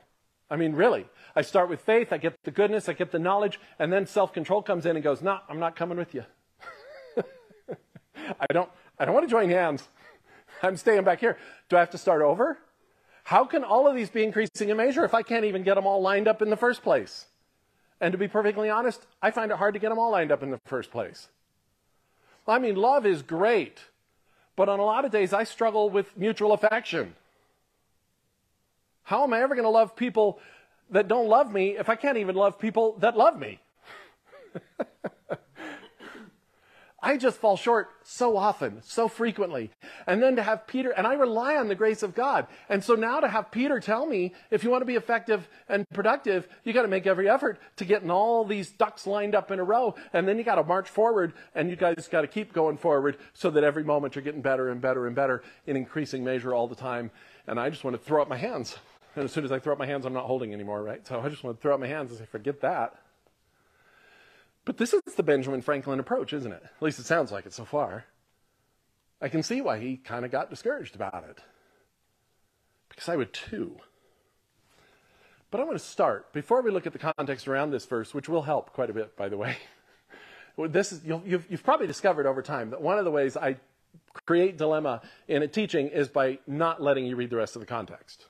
I 0.49 0.57
mean, 0.57 0.73
really. 0.73 1.05
I 1.36 1.43
start 1.43 1.69
with 1.69 1.79
faith, 1.79 2.12
I 2.12 2.17
get 2.17 2.36
the 2.43 2.51
goodness, 2.51 2.89
I 2.89 2.93
get 2.93 3.12
the 3.12 3.19
knowledge, 3.19 3.60
and 3.79 3.93
then 3.93 4.05
self 4.05 4.34
control 4.34 4.62
comes 4.62 4.86
in 4.86 4.97
and 4.97 5.03
goes, 5.03 5.21
No, 5.21 5.39
I'm 5.47 5.60
not 5.60 5.77
coming 5.77 5.97
with 5.97 6.13
you. 6.13 6.25
I 8.39 8.47
don't 8.51 8.69
I 8.99 9.05
don't 9.05 9.13
want 9.13 9.25
to 9.25 9.31
join 9.31 9.49
hands. 9.49 9.88
I'm 10.62 10.75
staying 10.75 11.03
back 11.05 11.21
here. 11.21 11.38
Do 11.69 11.77
I 11.77 11.79
have 11.79 11.89
to 11.91 11.97
start 11.97 12.21
over? 12.21 12.57
How 13.23 13.45
can 13.45 13.63
all 13.63 13.88
of 13.88 13.95
these 13.95 14.10
be 14.10 14.23
increasing 14.23 14.69
in 14.69 14.77
measure 14.77 15.05
if 15.05 15.13
I 15.13 15.21
can't 15.21 15.45
even 15.45 15.63
get 15.63 15.75
them 15.75 15.88
all 15.88 16.01
lined 16.01 16.27
up 16.27 16.41
in 16.41 16.49
the 16.49 16.57
first 16.57 16.84
place? 16.84 17.25
And 18.01 18.11
to 18.11 18.17
be 18.17 18.27
perfectly 18.27 18.69
honest, 18.69 19.05
I 19.21 19.29
find 19.29 19.51
it 19.51 19.57
hard 19.57 19.75
to 19.75 19.79
get 19.79 19.89
them 19.89 19.99
all 19.99 20.11
lined 20.11 20.31
up 20.31 20.41
in 20.41 20.49
the 20.49 20.59
first 20.65 20.91
place. 20.91 21.27
I 22.47 22.57
mean, 22.57 22.75
love 22.75 23.05
is 23.05 23.21
great, 23.21 23.77
but 24.55 24.67
on 24.67 24.79
a 24.79 24.83
lot 24.83 25.05
of 25.05 25.11
days 25.11 25.31
I 25.31 25.43
struggle 25.43 25.91
with 25.91 26.17
mutual 26.17 26.51
affection. 26.51 27.13
How 29.03 29.23
am 29.23 29.33
I 29.33 29.41
ever 29.41 29.53
going 29.53 29.65
to 29.65 29.69
love 29.69 29.95
people 29.95 30.39
that 30.89 31.07
don't 31.07 31.29
love 31.29 31.51
me 31.51 31.77
if 31.77 31.89
I 31.89 31.95
can't 31.95 32.17
even 32.17 32.35
love 32.35 32.57
people 32.57 32.95
that 32.99 33.15
love 33.15 33.37
me? 33.37 33.59
I 37.03 37.17
just 37.17 37.37
fall 37.37 37.57
short 37.57 37.89
so 38.03 38.37
often, 38.37 38.81
so 38.83 39.07
frequently. 39.07 39.71
And 40.05 40.21
then 40.21 40.35
to 40.35 40.43
have 40.43 40.67
Peter, 40.67 40.91
and 40.91 41.07
I 41.07 41.13
rely 41.13 41.55
on 41.55 41.67
the 41.67 41.75
grace 41.75 42.03
of 42.03 42.13
God. 42.13 42.45
And 42.69 42.83
so 42.83 42.93
now 42.93 43.19
to 43.19 43.27
have 43.27 43.49
Peter 43.49 43.79
tell 43.79 44.05
me, 44.05 44.33
if 44.51 44.63
you 44.63 44.69
want 44.69 44.81
to 44.81 44.85
be 44.85 44.95
effective 44.95 45.47
and 45.67 45.89
productive, 45.89 46.47
you 46.63 46.73
got 46.73 46.83
to 46.83 46.87
make 46.87 47.07
every 47.07 47.27
effort 47.27 47.59
to 47.77 47.85
getting 47.85 48.11
all 48.11 48.45
these 48.45 48.69
ducks 48.69 49.07
lined 49.07 49.33
up 49.33 49.49
in 49.49 49.59
a 49.59 49.63
row. 49.63 49.95
And 50.13 50.27
then 50.27 50.37
you 50.37 50.43
got 50.43 50.55
to 50.55 50.63
march 50.63 50.89
forward 50.89 51.33
and 51.55 51.71
you 51.71 51.75
guys 51.75 52.07
got 52.07 52.21
to 52.21 52.27
keep 52.27 52.53
going 52.53 52.77
forward 52.77 53.17
so 53.33 53.49
that 53.49 53.63
every 53.63 53.83
moment 53.83 54.15
you're 54.15 54.23
getting 54.23 54.41
better 54.41 54.69
and 54.69 54.79
better 54.79 55.07
and 55.07 55.15
better 55.15 55.41
in 55.65 55.75
increasing 55.75 56.23
measure 56.23 56.53
all 56.53 56.67
the 56.67 56.75
time. 56.75 57.09
And 57.47 57.59
I 57.59 57.71
just 57.71 57.83
want 57.83 57.97
to 57.97 58.03
throw 58.03 58.21
up 58.21 58.29
my 58.29 58.37
hands. 58.37 58.77
And 59.15 59.25
as 59.25 59.31
soon 59.31 59.43
as 59.43 59.51
I 59.51 59.57
throw 59.59 59.73
up 59.73 59.79
my 59.79 59.87
hands, 59.87 60.05
I'm 60.05 60.13
not 60.13 60.25
holding 60.25 60.53
anymore, 60.53 60.83
right? 60.83 61.05
So 61.05 61.19
I 61.19 61.29
just 61.29 61.43
want 61.43 61.57
to 61.57 61.61
throw 61.61 61.73
up 61.73 61.79
my 61.79 61.87
hands 61.87 62.11
and 62.11 62.19
say, 62.19 62.25
forget 62.25 62.61
that. 62.61 62.95
But 64.63 64.78
this 64.78 64.93
is 64.93 65.02
the 65.15 65.24
Benjamin 65.24 65.62
Franklin 65.62 66.00
approach, 66.00 66.34
isn't 66.34 66.52
it? 66.52 66.63
At 66.63 66.82
least 66.82 67.00
it 67.00 67.06
sounds 67.06 67.32
like 67.32 67.45
it 67.45 67.54
so 67.54 67.65
far. 67.65 68.06
I 69.19 69.28
can 69.28 69.43
see 69.43 69.62
why 69.62 69.80
he 69.80 69.97
kind 69.97 70.26
of 70.26 70.32
got 70.32 70.50
discouraged 70.50 70.95
about 70.95 71.26
it. 71.30 71.39
Because 72.89 73.10
I 73.10 73.15
would 73.15 73.34
too. 73.34 73.78
But 75.50 75.62
I 75.62 75.63
want 75.63 75.78
to 75.78 75.84
start, 75.84 76.32
before 76.32 76.62
we 76.62 76.71
look 76.71 76.88
at 76.88 76.93
the 76.93 77.00
context 77.00 77.47
around 77.47 77.71
this 77.71 77.86
verse, 77.86 78.13
which 78.13 78.30
will 78.30 78.43
help 78.43 78.71
quite 78.74 78.89
a 78.89 78.93
bit, 78.93 79.17
by 79.17 79.30
the 79.30 79.38
way. 79.38 79.58
this 80.69 80.91
is, 80.91 81.04
you've, 81.04 81.50
you've 81.50 81.63
probably 81.63 81.88
discovered 81.88 82.26
over 82.26 82.41
time 82.41 82.69
that 82.69 82.82
one 82.82 82.97
of 82.97 83.06
the 83.06 83.12
ways 83.12 83.36
I 83.36 83.58
create 84.26 84.58
dilemma 84.58 85.02
in 85.28 85.41
a 85.41 85.47
teaching 85.47 85.88
is 85.88 86.08
by 86.08 86.39
not 86.47 86.82
letting 86.82 87.06
you 87.06 87.15
read 87.15 87.30
the 87.30 87.36
rest 87.36 87.56
of 87.56 87.60
the 87.62 87.65
context 87.65 88.28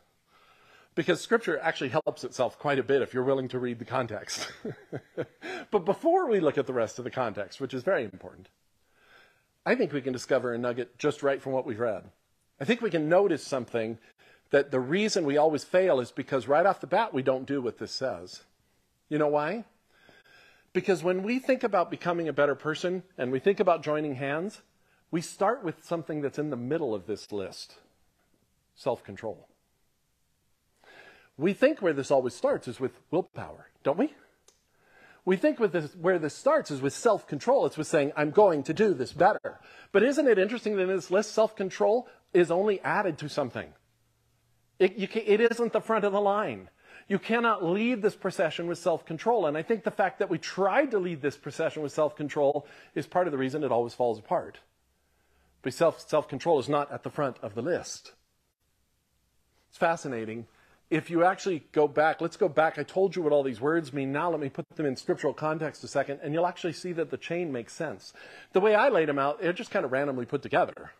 because 0.95 1.21
scripture 1.21 1.59
actually 1.59 1.89
helps 1.89 2.23
itself 2.23 2.59
quite 2.59 2.79
a 2.79 2.83
bit 2.83 3.01
if 3.01 3.13
you're 3.13 3.23
willing 3.23 3.47
to 3.49 3.59
read 3.59 3.79
the 3.79 3.85
context. 3.85 4.51
but 5.71 5.85
before 5.85 6.29
we 6.29 6.39
look 6.39 6.57
at 6.57 6.67
the 6.67 6.73
rest 6.73 6.97
of 6.97 7.03
the 7.03 7.11
context, 7.11 7.61
which 7.61 7.73
is 7.73 7.83
very 7.83 8.03
important, 8.03 8.49
I 9.65 9.75
think 9.75 9.93
we 9.93 10.01
can 10.01 10.13
discover 10.13 10.53
a 10.53 10.57
nugget 10.57 10.97
just 10.97 11.23
right 11.23 11.41
from 11.41 11.53
what 11.53 11.65
we've 11.65 11.79
read. 11.79 12.09
I 12.59 12.65
think 12.65 12.81
we 12.81 12.89
can 12.89 13.09
notice 13.09 13.45
something 13.45 13.97
that 14.49 14.71
the 14.71 14.79
reason 14.79 15.25
we 15.25 15.37
always 15.37 15.63
fail 15.63 15.99
is 15.99 16.11
because 16.11 16.47
right 16.47 16.65
off 16.65 16.81
the 16.81 16.87
bat 16.87 17.13
we 17.13 17.23
don't 17.23 17.47
do 17.47 17.61
what 17.61 17.77
this 17.77 17.91
says. 17.91 18.43
You 19.09 19.17
know 19.17 19.27
why? 19.27 19.65
Because 20.73 21.03
when 21.03 21.23
we 21.23 21.39
think 21.39 21.63
about 21.63 21.91
becoming 21.91 22.27
a 22.27 22.33
better 22.33 22.55
person 22.55 23.03
and 23.17 23.31
we 23.31 23.39
think 23.39 23.59
about 23.59 23.83
joining 23.83 24.15
hands, 24.15 24.61
we 25.09 25.21
start 25.21 25.63
with 25.63 25.83
something 25.83 26.21
that's 26.21 26.39
in 26.39 26.49
the 26.49 26.55
middle 26.57 26.93
of 26.93 27.07
this 27.07 27.31
list 27.31 27.75
self 28.75 29.03
control. 29.03 29.47
We 31.41 31.53
think 31.53 31.81
where 31.81 31.93
this 31.93 32.11
always 32.11 32.35
starts 32.35 32.67
is 32.67 32.79
with 32.79 32.91
willpower, 33.09 33.71
don't 33.83 33.97
we? 33.97 34.13
We 35.25 35.37
think 35.37 35.59
with 35.59 35.71
this, 35.71 35.95
where 35.95 36.19
this 36.19 36.35
starts 36.35 36.69
is 36.69 36.81
with 36.81 36.93
self 36.93 37.25
control. 37.25 37.65
It's 37.65 37.77
with 37.77 37.87
saying, 37.87 38.11
I'm 38.15 38.29
going 38.29 38.61
to 38.63 38.75
do 38.75 38.93
this 38.93 39.11
better. 39.11 39.59
But 39.91 40.03
isn't 40.03 40.27
it 40.27 40.37
interesting 40.37 40.75
that 40.75 40.83
in 40.83 40.89
this 40.89 41.09
list, 41.09 41.33
self 41.33 41.55
control 41.55 42.07
is 42.31 42.51
only 42.51 42.79
added 42.81 43.17
to 43.19 43.29
something? 43.29 43.73
It, 44.77 44.93
it 45.15 45.41
isn't 45.41 45.73
the 45.73 45.81
front 45.81 46.05
of 46.05 46.13
the 46.13 46.21
line. 46.21 46.69
You 47.07 47.17
cannot 47.17 47.63
lead 47.63 48.03
this 48.03 48.15
procession 48.15 48.67
with 48.67 48.77
self 48.77 49.03
control. 49.03 49.47
And 49.47 49.57
I 49.57 49.63
think 49.63 49.83
the 49.83 49.89
fact 49.89 50.19
that 50.19 50.29
we 50.29 50.37
tried 50.37 50.91
to 50.91 50.99
lead 50.99 51.23
this 51.23 51.37
procession 51.37 51.81
with 51.81 51.91
self 51.91 52.15
control 52.15 52.67
is 52.93 53.07
part 53.07 53.25
of 53.25 53.31
the 53.31 53.39
reason 53.39 53.63
it 53.63 53.71
always 53.71 53.95
falls 53.95 54.19
apart. 54.19 54.59
But 55.63 55.73
self 55.73 56.27
control 56.27 56.59
is 56.59 56.69
not 56.69 56.91
at 56.91 57.01
the 57.01 57.09
front 57.09 57.37
of 57.41 57.55
the 57.55 57.63
list. 57.63 58.11
It's 59.69 59.79
fascinating 59.79 60.45
if 60.91 61.09
you 61.09 61.23
actually 61.23 61.63
go 61.71 61.87
back, 61.87 62.19
let's 62.19 62.35
go 62.35 62.49
back. 62.49 62.77
I 62.77 62.83
told 62.83 63.15
you 63.15 63.21
what 63.21 63.31
all 63.31 63.43
these 63.43 63.61
words 63.61 63.93
mean. 63.93 64.11
Now 64.11 64.29
let 64.29 64.41
me 64.41 64.49
put 64.49 64.67
them 64.75 64.85
in 64.85 64.97
scriptural 64.97 65.33
context 65.33 65.85
a 65.85 65.87
second, 65.87 66.19
and 66.21 66.33
you'll 66.33 66.45
actually 66.45 66.73
see 66.73 66.91
that 66.91 67.09
the 67.09 67.17
chain 67.17 67.49
makes 67.49 67.71
sense. 67.71 68.11
The 68.51 68.59
way 68.59 68.75
I 68.75 68.89
laid 68.89 69.07
them 69.07 69.17
out, 69.17 69.41
they're 69.41 69.53
just 69.53 69.71
kind 69.71 69.85
of 69.85 69.93
randomly 69.93 70.25
put 70.25 70.41
together. 70.41 70.91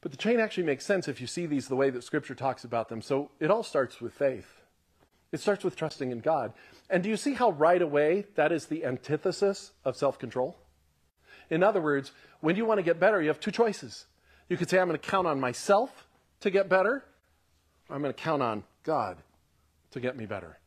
But 0.00 0.12
the 0.12 0.16
chain 0.16 0.38
actually 0.38 0.62
makes 0.62 0.86
sense 0.86 1.08
if 1.08 1.20
you 1.20 1.26
see 1.26 1.46
these 1.46 1.66
the 1.66 1.74
way 1.74 1.90
that 1.90 2.04
scripture 2.04 2.36
talks 2.36 2.62
about 2.62 2.88
them. 2.88 3.02
So 3.02 3.32
it 3.40 3.50
all 3.50 3.64
starts 3.64 4.00
with 4.00 4.14
faith. 4.14 4.60
It 5.32 5.40
starts 5.40 5.64
with 5.64 5.74
trusting 5.74 6.12
in 6.12 6.20
God. 6.20 6.52
And 6.88 7.02
do 7.02 7.08
you 7.08 7.16
see 7.16 7.34
how 7.34 7.50
right 7.50 7.82
away 7.82 8.26
that 8.36 8.52
is 8.52 8.66
the 8.66 8.84
antithesis 8.84 9.72
of 9.84 9.96
self 9.96 10.20
control? 10.20 10.58
In 11.50 11.64
other 11.64 11.80
words, 11.80 12.12
when 12.40 12.54
you 12.54 12.66
want 12.66 12.78
to 12.78 12.84
get 12.84 13.00
better, 13.00 13.20
you 13.20 13.28
have 13.28 13.40
two 13.40 13.50
choices. 13.50 14.06
You 14.48 14.56
could 14.56 14.70
say, 14.70 14.78
I'm 14.78 14.86
going 14.86 14.98
to 14.98 15.10
count 15.10 15.26
on 15.26 15.40
myself 15.40 16.06
to 16.40 16.50
get 16.50 16.68
better, 16.68 17.04
I'm 17.92 18.00
going 18.00 18.14
to 18.14 18.20
count 18.20 18.42
on 18.42 18.64
God 18.84 19.18
to 19.90 20.00
get 20.00 20.16
me 20.16 20.26
better. 20.26 20.58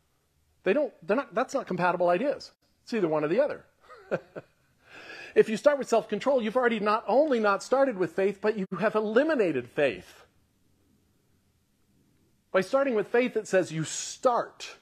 They 0.63 0.73
don't, 0.73 0.93
they're 1.05 1.17
not, 1.17 1.33
that's 1.33 1.53
not 1.53 1.67
compatible 1.67 2.09
ideas. 2.09 2.51
It's 2.83 2.93
either 2.93 3.07
one 3.07 3.23
or 3.23 3.27
the 3.27 3.41
other. 3.41 3.65
if 5.35 5.49
you 5.49 5.57
start 5.57 5.79
with 5.79 5.89
self 5.89 6.07
control, 6.07 6.41
you've 6.41 6.55
already 6.55 6.79
not 6.79 7.03
only 7.07 7.39
not 7.39 7.63
started 7.63 7.97
with 7.97 8.13
faith, 8.13 8.39
but 8.41 8.57
you 8.57 8.67
have 8.79 8.95
eliminated 8.95 9.67
faith. 9.67 10.23
By 12.51 12.61
starting 12.61 12.95
with 12.95 13.07
faith, 13.07 13.35
it 13.35 13.47
says 13.47 13.71
you 13.71 13.83
start 13.83 14.77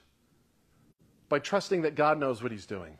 by 1.28 1.38
trusting 1.38 1.82
that 1.82 1.96
God 1.96 2.18
knows 2.18 2.42
what 2.42 2.52
He's 2.52 2.66
doing, 2.66 2.98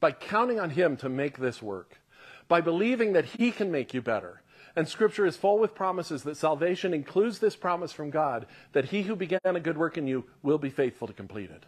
by 0.00 0.12
counting 0.12 0.58
on 0.60 0.70
Him 0.70 0.96
to 0.98 1.08
make 1.08 1.38
this 1.38 1.60
work, 1.60 2.00
by 2.46 2.60
believing 2.60 3.12
that 3.12 3.24
He 3.24 3.50
can 3.50 3.70
make 3.70 3.92
you 3.92 4.00
better, 4.00 4.42
and 4.78 4.86
Scripture 4.88 5.26
is 5.26 5.36
full 5.36 5.58
with 5.58 5.74
promises 5.74 6.22
that 6.22 6.36
salvation 6.36 6.94
includes 6.94 7.40
this 7.40 7.56
promise 7.56 7.90
from 7.90 8.10
God 8.10 8.46
that 8.74 8.84
he 8.84 9.02
who 9.02 9.16
began 9.16 9.40
a 9.44 9.58
good 9.58 9.76
work 9.76 9.98
in 9.98 10.06
you 10.06 10.24
will 10.44 10.56
be 10.56 10.70
faithful 10.70 11.08
to 11.08 11.12
complete 11.12 11.50
it. 11.50 11.66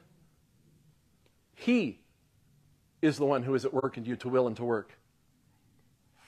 He 1.57 1.99
is 3.03 3.17
the 3.17 3.27
one 3.27 3.43
who 3.43 3.57
is 3.57 3.65
at 3.65 3.75
work 3.75 3.99
in 3.99 4.05
you 4.05 4.15
to 4.15 4.29
will 4.29 4.47
and 4.47 4.57
to 4.59 4.65
work 4.65 4.97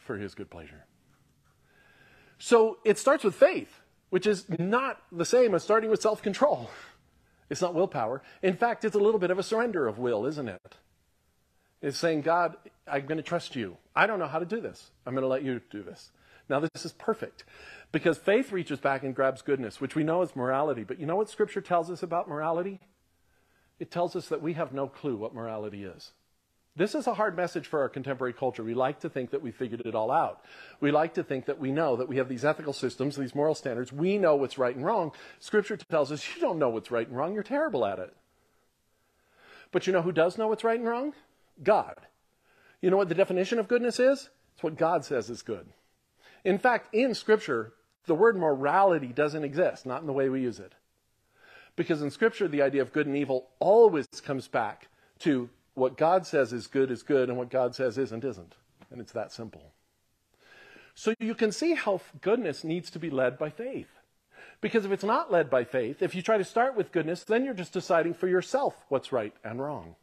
for 0.07 0.17
his 0.17 0.35
good 0.35 0.51
pleasure. 0.51 0.85
So 2.39 2.79
it 2.85 2.99
starts 2.99 3.23
with 3.23 3.37
faith, 3.37 3.79
which 4.11 4.27
is 4.27 4.47
not 4.59 5.01
the 5.13 5.25
same 5.25 5.55
as 5.55 5.63
starting 5.63 5.89
with 5.89 6.03
self 6.03 6.21
control. 6.21 6.69
It's 7.49 7.63
not 7.63 7.75
willpower. 7.75 8.23
In 8.43 8.57
fact, 8.57 8.85
it's 8.85 8.97
a 8.97 8.99
little 8.99 9.21
bit 9.21 9.31
of 9.31 9.39
a 9.39 9.45
surrender 9.45 9.87
of 9.87 10.01
will, 10.01 10.27
isn't 10.27 10.49
it? 10.49 10.77
It's 11.81 11.99
saying, 11.99 12.23
God, 12.23 12.57
I'm 12.89 13.07
going 13.07 13.19
to 13.19 13.23
trust 13.23 13.55
you. 13.55 13.77
I 13.95 14.09
don't 14.09 14.19
know 14.19 14.27
how 14.27 14.41
to 14.41 14.47
do 14.47 14.61
this. 14.61 14.91
I'm 15.07 15.15
going 15.15 15.23
to 15.23 15.29
let 15.29 15.45
you 15.45 15.61
do 15.71 15.85
this. 15.85 16.11
Now, 16.53 16.61
this 16.61 16.85
is 16.85 16.93
perfect 16.93 17.45
because 17.93 18.19
faith 18.19 18.53
reaches 18.53 18.79
back 18.79 19.05
and 19.05 19.15
grabs 19.15 19.41
goodness, 19.41 19.81
which 19.81 19.95
we 19.95 20.05
know 20.05 20.21
is 20.21 20.37
morality. 20.37 20.85
But 20.85 21.01
you 21.01 21.07
know 21.07 21.17
what 21.17 21.31
Scripture 21.31 21.63
tells 21.63 21.91
us 21.91 22.03
about 22.03 22.29
morality? 22.29 22.79
It 23.81 23.91
tells 23.91 24.15
us 24.15 24.29
that 24.29 24.43
we 24.43 24.53
have 24.53 24.75
no 24.75 24.87
clue 24.87 25.17
what 25.17 25.35
morality 25.35 25.85
is. 25.85 26.11
This 26.77 26.95
is 26.95 27.07
a 27.07 27.15
hard 27.15 27.39
message 27.39 27.67
for 27.67 27.81
our 27.81 27.89
contemporary 27.89 28.35
culture. 28.35 28.63
We 28.63 28.75
like 28.75 29.01
to 29.01 29.09
think 29.09 29.31
that 29.31 29.41
we 29.41 29.51
figured 29.51 29.81
it 29.87 29.95
all 29.95 30.11
out. 30.11 30.45
We 30.79 30.91
like 30.91 31.15
to 31.15 31.23
think 31.23 31.47
that 31.47 31.59
we 31.59 31.73
know 31.73 31.97
that 31.97 32.09
we 32.11 32.19
have 32.19 32.29
these 32.29 32.45
ethical 32.45 32.75
systems, 32.75 33.17
these 33.17 33.35
moral 33.35 33.55
standards. 33.55 33.91
We 33.91 34.19
know 34.19 34.37
what's 34.37 34.59
right 34.59 34.77
and 34.77 34.85
wrong. 34.85 35.13
Scripture 35.41 35.79
tells 35.79 36.13
us 36.13 36.35
you 36.35 36.43
don't 36.43 36.59
know 36.59 36.69
what's 36.69 36.91
right 36.91 37.09
and 37.09 37.17
wrong. 37.17 37.33
You're 37.33 37.45
terrible 37.45 37.87
at 37.87 37.99
it. 37.99 38.15
But 39.71 39.87
you 39.87 39.95
know 39.95 40.03
who 40.03 40.13
does 40.13 40.37
know 40.37 40.49
what's 40.49 40.65
right 40.65 40.79
and 40.79 40.87
wrong? 40.87 41.15
God. 41.63 41.97
You 42.83 42.91
know 42.91 42.99
what 42.99 43.09
the 43.09 43.15
definition 43.15 43.59
of 43.59 43.69
goodness 43.69 43.99
is? 43.99 44.29
It's 44.53 44.63
what 44.63 44.77
God 44.77 45.07
says 45.07 45.31
is 45.31 45.41
good. 45.41 45.67
In 46.45 46.59
fact, 46.59 46.95
in 46.95 47.15
Scripture, 47.15 47.73
the 48.07 48.15
word 48.15 48.37
morality 48.37 49.09
doesn't 49.09 49.45
exist, 49.45 49.87
not 49.87 50.01
in 50.01 50.07
the 50.07 50.13
way 50.13 50.29
we 50.29 50.41
use 50.41 50.59
it. 50.59 50.73
Because 51.77 52.03
in 52.03 52.11
Scripture, 52.11 52.49
the 52.49 52.63
idea 52.63 52.83
of 52.83 52.93
good 52.93 53.07
and 53.07 53.17
evil 53.17 53.49
always 53.59 54.07
comes 54.25 54.49
back 54.49 54.89
to 55.21 55.49
what 55.75 55.97
God 55.97 56.27
says 56.27 56.53
is 56.53 56.67
good 56.67 56.91
is 56.91 57.03
good 57.03 57.29
and 57.29 57.39
what 57.39 57.51
God 57.51 57.75
says 57.75 57.97
isn't, 57.97 58.25
isn't. 58.25 58.55
And 58.91 59.01
it's 59.01 59.13
that 59.13 59.33
simple. 59.33 59.73
So 60.95 61.15
you 61.19 61.35
can 61.35 61.53
see 61.53 61.75
how 61.75 62.01
goodness 62.21 62.65
needs 62.65 62.91
to 62.91 62.99
be 62.99 63.09
led 63.09 63.39
by 63.39 63.49
faith. 63.49 63.89
Because 64.61 64.85
if 64.85 64.93
it's 64.93 65.05
not 65.05 65.33
led 65.33 65.49
by 65.49 65.65
faith, 65.65 66.03
if 66.03 66.15
you 66.15 66.23
try 66.23 66.37
to 66.37 66.45
start 66.45 66.77
with 66.77 66.93
goodness, 66.93 67.25
then 67.25 67.45
you're 67.45 67.55
just 67.55 67.73
deciding 67.73 68.15
for 68.15 68.29
yourself 68.29 68.77
what's 68.89 69.13
right 69.13 69.35
and 69.43 69.61
wrong. 69.61 69.97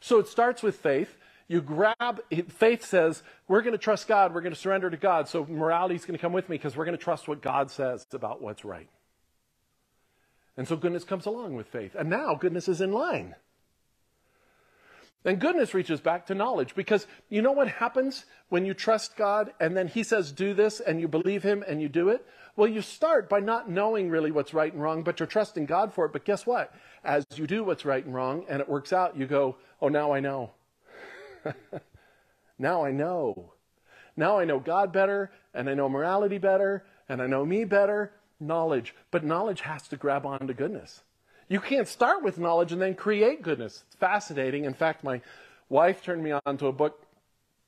So 0.00 0.18
it 0.18 0.26
starts 0.26 0.62
with 0.62 0.76
faith, 0.76 1.16
you 1.50 1.60
grab, 1.60 2.22
faith 2.48 2.84
says, 2.84 3.24
we're 3.48 3.62
going 3.62 3.72
to 3.72 3.78
trust 3.78 4.06
God, 4.06 4.32
we're 4.32 4.40
going 4.40 4.54
to 4.54 4.58
surrender 4.58 4.88
to 4.88 4.96
God, 4.96 5.26
so 5.26 5.44
morality 5.50 5.96
is 5.96 6.04
going 6.04 6.16
to 6.16 6.22
come 6.22 6.32
with 6.32 6.48
me 6.48 6.56
because 6.56 6.76
we're 6.76 6.84
going 6.84 6.96
to 6.96 7.02
trust 7.02 7.26
what 7.26 7.42
God 7.42 7.72
says 7.72 8.06
about 8.12 8.40
what's 8.40 8.64
right. 8.64 8.88
And 10.56 10.68
so 10.68 10.76
goodness 10.76 11.02
comes 11.02 11.26
along 11.26 11.56
with 11.56 11.66
faith. 11.66 11.96
And 11.98 12.08
now 12.08 12.36
goodness 12.36 12.68
is 12.68 12.80
in 12.80 12.92
line. 12.92 13.34
And 15.24 15.40
goodness 15.40 15.74
reaches 15.74 16.00
back 16.00 16.26
to 16.26 16.36
knowledge 16.36 16.76
because 16.76 17.08
you 17.28 17.42
know 17.42 17.50
what 17.50 17.66
happens 17.66 18.26
when 18.48 18.64
you 18.64 18.72
trust 18.72 19.16
God 19.16 19.52
and 19.58 19.76
then 19.76 19.88
He 19.88 20.04
says, 20.04 20.30
do 20.30 20.54
this, 20.54 20.78
and 20.78 21.00
you 21.00 21.08
believe 21.08 21.42
Him 21.42 21.64
and 21.66 21.82
you 21.82 21.88
do 21.88 22.10
it? 22.10 22.24
Well, 22.54 22.68
you 22.68 22.80
start 22.80 23.28
by 23.28 23.40
not 23.40 23.68
knowing 23.68 24.08
really 24.08 24.30
what's 24.30 24.54
right 24.54 24.72
and 24.72 24.80
wrong, 24.80 25.02
but 25.02 25.18
you're 25.18 25.26
trusting 25.26 25.66
God 25.66 25.92
for 25.92 26.04
it. 26.04 26.12
But 26.12 26.24
guess 26.24 26.46
what? 26.46 26.72
As 27.02 27.26
you 27.34 27.48
do 27.48 27.64
what's 27.64 27.84
right 27.84 28.04
and 28.04 28.14
wrong 28.14 28.44
and 28.48 28.60
it 28.60 28.68
works 28.68 28.92
out, 28.92 29.16
you 29.16 29.26
go, 29.26 29.56
oh, 29.82 29.88
now 29.88 30.12
I 30.12 30.20
know. 30.20 30.52
now 32.58 32.84
I 32.84 32.90
know. 32.90 33.52
Now 34.16 34.38
I 34.38 34.44
know 34.44 34.58
God 34.58 34.92
better, 34.92 35.30
and 35.54 35.68
I 35.68 35.74
know 35.74 35.88
morality 35.88 36.38
better, 36.38 36.84
and 37.08 37.22
I 37.22 37.26
know 37.26 37.44
me 37.44 37.64
better. 37.64 38.12
Knowledge. 38.38 38.94
But 39.10 39.24
knowledge 39.24 39.60
has 39.62 39.86
to 39.88 39.96
grab 39.96 40.24
onto 40.24 40.54
goodness. 40.54 41.02
You 41.48 41.60
can't 41.60 41.88
start 41.88 42.22
with 42.22 42.38
knowledge 42.38 42.72
and 42.72 42.80
then 42.80 42.94
create 42.94 43.42
goodness. 43.42 43.82
It's 43.86 43.96
fascinating. 43.96 44.64
In 44.64 44.74
fact, 44.74 45.04
my 45.04 45.20
wife 45.68 46.02
turned 46.02 46.22
me 46.22 46.32
on 46.46 46.56
to 46.58 46.66
a 46.68 46.72
book 46.72 47.04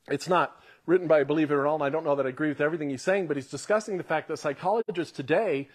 It's 0.08 0.28
not 0.28 0.56
written 0.86 1.06
by 1.06 1.20
a 1.20 1.24
believer 1.24 1.60
at 1.60 1.68
all, 1.68 1.76
and 1.76 1.84
I 1.84 1.90
don't 1.90 2.04
know 2.04 2.16
that 2.16 2.26
I 2.26 2.30
agree 2.30 2.48
with 2.48 2.60
everything 2.60 2.90
he's 2.90 3.02
saying, 3.02 3.26
but 3.28 3.36
he's 3.36 3.48
discussing 3.50 3.98
the 3.98 4.04
fact 4.04 4.28
that 4.28 4.38
psychologists 4.38 5.16
today 5.16 5.68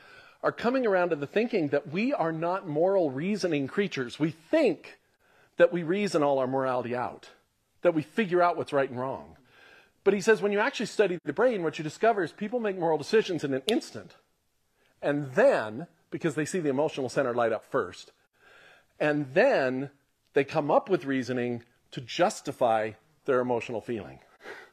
are 0.43 0.51
coming 0.51 0.86
around 0.86 1.10
to 1.10 1.15
the 1.15 1.27
thinking 1.27 1.69
that 1.69 1.91
we 1.91 2.13
are 2.13 2.31
not 2.31 2.67
moral 2.67 3.10
reasoning 3.10 3.67
creatures. 3.67 4.19
We 4.19 4.31
think 4.31 4.99
that 5.57 5.73
we 5.73 5.83
reason 5.83 6.23
all 6.23 6.39
our 6.39 6.47
morality 6.47 6.95
out, 6.95 7.29
that 7.88 7.93
we 7.93 8.02
figure 8.02 8.43
out 8.43 8.58
what's 8.58 8.73
right 8.73 8.89
and 8.89 9.00
wrong. 9.00 9.38
But 10.04 10.13
he 10.13 10.19
says 10.19 10.41
when 10.41 10.52
you 10.52 10.60
actually 10.60 10.88
study 10.88 11.19
the 11.23 11.32
brain, 11.32 11.63
what 11.63 11.78
you 11.78 11.86
discover 11.86 12.21
is 12.21 12.34
people 12.34 12.60
make 12.60 12.78
moral 12.78 12.97
decisions 12.97 13.45
in 13.45 13.54
an 13.54 13.62
instant. 13.65 14.17
And 15.02 15.32
then, 15.36 15.88
because 16.12 16.36
they 16.36 16.43
see 16.43 16.60
the 16.60 16.67
emotional 16.67 17.08
center 17.08 17.34
light 17.34 17.54
up 17.54 17.63
first, 17.63 18.12
and 19.00 19.34
then 19.34 19.89
they 20.34 20.43
come 20.43 20.69
up 20.69 20.89
with 20.89 21.06
reasoning 21.06 21.63
to 21.91 22.02
justify 22.02 22.91
their 23.23 23.39
emotional 23.39 23.80
feeling, 23.80 24.19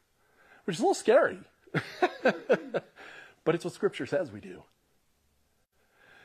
which 0.64 0.74
is 0.74 0.81
a 0.81 0.83
little 0.83 0.94
scary. 0.94 1.38
but 3.44 3.55
it's 3.55 3.64
what 3.64 3.74
Scripture 3.74 4.07
says 4.07 4.33
we 4.33 4.40
do. 4.40 4.64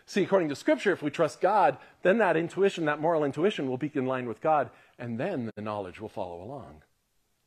See, 0.08 0.24
according 0.24 0.50
to 0.50 0.56
Scripture, 0.56 0.92
if 0.92 1.04
we 1.04 1.12
trust 1.12 1.40
God, 1.40 1.78
then 2.02 2.18
that 2.18 2.36
intuition, 2.36 2.86
that 2.86 3.00
moral 3.00 3.24
intuition, 3.24 3.70
will 3.70 3.78
be 3.78 3.92
in 3.94 4.08
line 4.08 4.28
with 4.28 4.42
God, 4.42 4.72
and 5.00 5.20
then 5.20 5.50
the 5.56 5.62
knowledge 5.62 6.00
will 6.00 6.10
follow 6.10 6.44
along. 6.44 6.84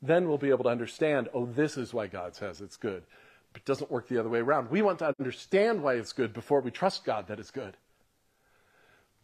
Then 0.01 0.27
we'll 0.27 0.37
be 0.37 0.49
able 0.49 0.65
to 0.65 0.69
understand, 0.69 1.29
oh, 1.33 1.45
this 1.45 1.77
is 1.77 1.93
why 1.93 2.07
God 2.07 2.35
says 2.35 2.59
it's 2.59 2.75
good. 2.75 3.03
But 3.53 3.61
it 3.61 3.65
doesn't 3.65 3.91
work 3.91 4.09
the 4.09 4.17
other 4.17 4.29
way 4.29 4.39
around. 4.39 4.69
We 4.69 4.81
want 4.81 4.99
to 4.99 5.13
understand 5.17 5.81
why 5.81 5.93
it's 5.93 6.11
good 6.11 6.33
before 6.33 6.59
we 6.59 6.71
trust 6.71 7.05
God 7.05 7.27
that 7.27 7.39
it's 7.39 7.51
good. 7.51 7.77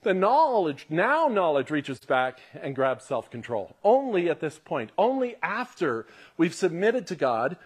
The 0.01 0.13
knowledge, 0.13 0.85
now 0.89 1.27
knowledge 1.27 1.71
reaches 1.71 1.99
back 1.99 2.39
and 2.53 2.75
grabs 2.75 3.03
self 3.03 3.29
control. 3.29 3.75
Only 3.83 4.29
at 4.29 4.39
this 4.39 4.57
point, 4.57 4.91
only 4.97 5.35
after 5.43 6.05
we've 6.37 6.53
submitted 6.53 7.07
to 7.07 7.15
God, 7.15 7.57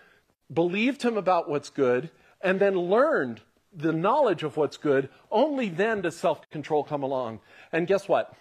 believed 0.51 1.03
Him 1.03 1.15
about 1.15 1.47
what's 1.47 1.69
good, 1.69 2.09
and 2.41 2.59
then 2.59 2.75
learned 2.75 3.41
the 3.75 3.93
knowledge 3.93 4.41
of 4.41 4.57
what's 4.57 4.77
good, 4.77 5.09
only 5.29 5.69
then 5.69 6.01
does 6.01 6.15
self 6.15 6.49
control 6.49 6.83
come 6.83 7.03
along. 7.03 7.39
And 7.71 7.85
guess 7.85 8.07
what? 8.07 8.33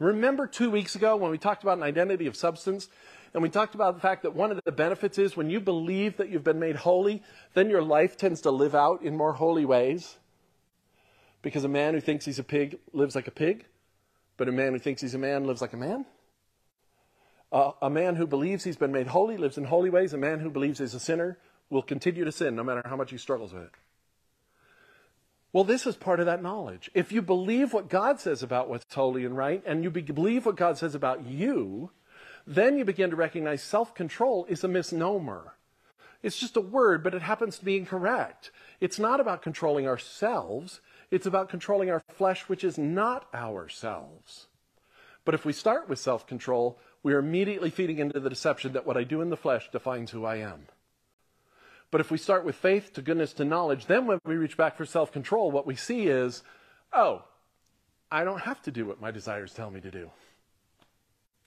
Remember 0.00 0.46
two 0.46 0.70
weeks 0.70 0.96
ago 0.96 1.14
when 1.16 1.30
we 1.30 1.38
talked 1.38 1.62
about 1.62 1.76
an 1.76 1.84
identity 1.84 2.26
of 2.26 2.34
substance? 2.34 2.88
And 3.32 3.42
we 3.42 3.50
talked 3.50 3.74
about 3.74 3.94
the 3.94 4.00
fact 4.00 4.22
that 4.22 4.34
one 4.34 4.50
of 4.50 4.58
the 4.64 4.72
benefits 4.72 5.18
is 5.18 5.36
when 5.36 5.50
you 5.50 5.60
believe 5.60 6.16
that 6.16 6.30
you've 6.30 6.42
been 6.42 6.58
made 6.58 6.74
holy, 6.74 7.22
then 7.54 7.70
your 7.70 7.82
life 7.82 8.16
tends 8.16 8.40
to 8.40 8.50
live 8.50 8.74
out 8.74 9.02
in 9.02 9.16
more 9.16 9.34
holy 9.34 9.64
ways. 9.64 10.16
Because 11.42 11.64
a 11.64 11.68
man 11.68 11.94
who 11.94 12.00
thinks 12.00 12.24
he's 12.24 12.38
a 12.38 12.44
pig 12.44 12.78
lives 12.92 13.14
like 13.14 13.28
a 13.28 13.30
pig, 13.30 13.66
but 14.36 14.48
a 14.48 14.52
man 14.52 14.72
who 14.72 14.78
thinks 14.78 15.02
he's 15.02 15.14
a 15.14 15.18
man 15.18 15.44
lives 15.44 15.60
like 15.60 15.74
a 15.74 15.76
man. 15.76 16.06
Uh, 17.52 17.72
a 17.82 17.90
man 17.90 18.16
who 18.16 18.26
believes 18.26 18.64
he's 18.64 18.76
been 18.76 18.92
made 18.92 19.06
holy 19.06 19.36
lives 19.36 19.58
in 19.58 19.64
holy 19.64 19.90
ways. 19.90 20.14
A 20.14 20.18
man 20.18 20.40
who 20.40 20.50
believes 20.50 20.78
he's 20.78 20.94
a 20.94 21.00
sinner 21.00 21.38
will 21.68 21.82
continue 21.82 22.24
to 22.24 22.32
sin 22.32 22.56
no 22.56 22.64
matter 22.64 22.82
how 22.84 22.96
much 22.96 23.10
he 23.10 23.18
struggles 23.18 23.52
with 23.52 23.64
it. 23.64 23.72
Well, 25.52 25.64
this 25.64 25.86
is 25.86 25.96
part 25.96 26.20
of 26.20 26.26
that 26.26 26.42
knowledge. 26.42 26.90
If 26.94 27.10
you 27.10 27.22
believe 27.22 27.72
what 27.72 27.88
God 27.88 28.20
says 28.20 28.42
about 28.42 28.68
what's 28.68 28.94
holy 28.94 29.24
and 29.24 29.36
right, 29.36 29.62
and 29.66 29.82
you 29.82 29.90
believe 29.90 30.46
what 30.46 30.56
God 30.56 30.78
says 30.78 30.94
about 30.94 31.26
you, 31.26 31.90
then 32.46 32.78
you 32.78 32.84
begin 32.84 33.10
to 33.10 33.16
recognize 33.16 33.62
self 33.62 33.94
control 33.94 34.46
is 34.48 34.62
a 34.62 34.68
misnomer. 34.68 35.54
It's 36.22 36.38
just 36.38 36.56
a 36.56 36.60
word, 36.60 37.02
but 37.02 37.14
it 37.14 37.22
happens 37.22 37.58
to 37.58 37.64
be 37.64 37.76
incorrect. 37.76 38.50
It's 38.80 38.98
not 38.98 39.20
about 39.20 39.42
controlling 39.42 39.88
ourselves, 39.88 40.80
it's 41.10 41.26
about 41.26 41.48
controlling 41.48 41.90
our 41.90 42.02
flesh, 42.08 42.48
which 42.48 42.62
is 42.62 42.78
not 42.78 43.26
ourselves. 43.34 44.46
But 45.24 45.34
if 45.34 45.44
we 45.44 45.52
start 45.52 45.88
with 45.88 45.98
self 45.98 46.26
control, 46.26 46.78
we 47.02 47.12
are 47.12 47.18
immediately 47.18 47.70
feeding 47.70 47.98
into 47.98 48.20
the 48.20 48.30
deception 48.30 48.72
that 48.74 48.86
what 48.86 48.96
I 48.96 49.04
do 49.04 49.20
in 49.20 49.30
the 49.30 49.36
flesh 49.36 49.68
defines 49.70 50.12
who 50.12 50.24
I 50.24 50.36
am. 50.36 50.66
But 51.90 52.00
if 52.00 52.10
we 52.10 52.18
start 52.18 52.44
with 52.44 52.54
faith 52.54 52.92
to 52.94 53.02
goodness 53.02 53.32
to 53.34 53.44
knowledge, 53.44 53.86
then 53.86 54.06
when 54.06 54.20
we 54.24 54.36
reach 54.36 54.56
back 54.56 54.76
for 54.76 54.84
self 54.84 55.12
control, 55.12 55.50
what 55.50 55.66
we 55.66 55.74
see 55.74 56.06
is, 56.06 56.42
oh, 56.92 57.24
I 58.10 58.24
don't 58.24 58.40
have 58.40 58.62
to 58.62 58.70
do 58.70 58.86
what 58.86 59.00
my 59.00 59.10
desires 59.10 59.52
tell 59.52 59.70
me 59.70 59.80
to 59.80 59.90
do. 59.90 60.10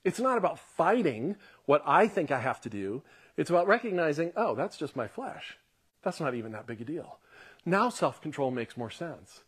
It's 0.04 0.20
not 0.20 0.36
about 0.36 0.58
fighting 0.58 1.36
what 1.64 1.82
I 1.86 2.08
think 2.08 2.30
I 2.30 2.40
have 2.40 2.60
to 2.62 2.70
do. 2.70 3.02
It's 3.36 3.50
about 3.50 3.66
recognizing, 3.66 4.32
oh, 4.36 4.54
that's 4.54 4.76
just 4.76 4.96
my 4.96 5.08
flesh. 5.08 5.56
That's 6.02 6.20
not 6.20 6.34
even 6.34 6.52
that 6.52 6.66
big 6.66 6.82
a 6.82 6.84
deal. 6.84 7.18
Now 7.64 7.88
self 7.88 8.20
control 8.20 8.50
makes 8.50 8.76
more 8.76 8.90
sense. 8.90 9.42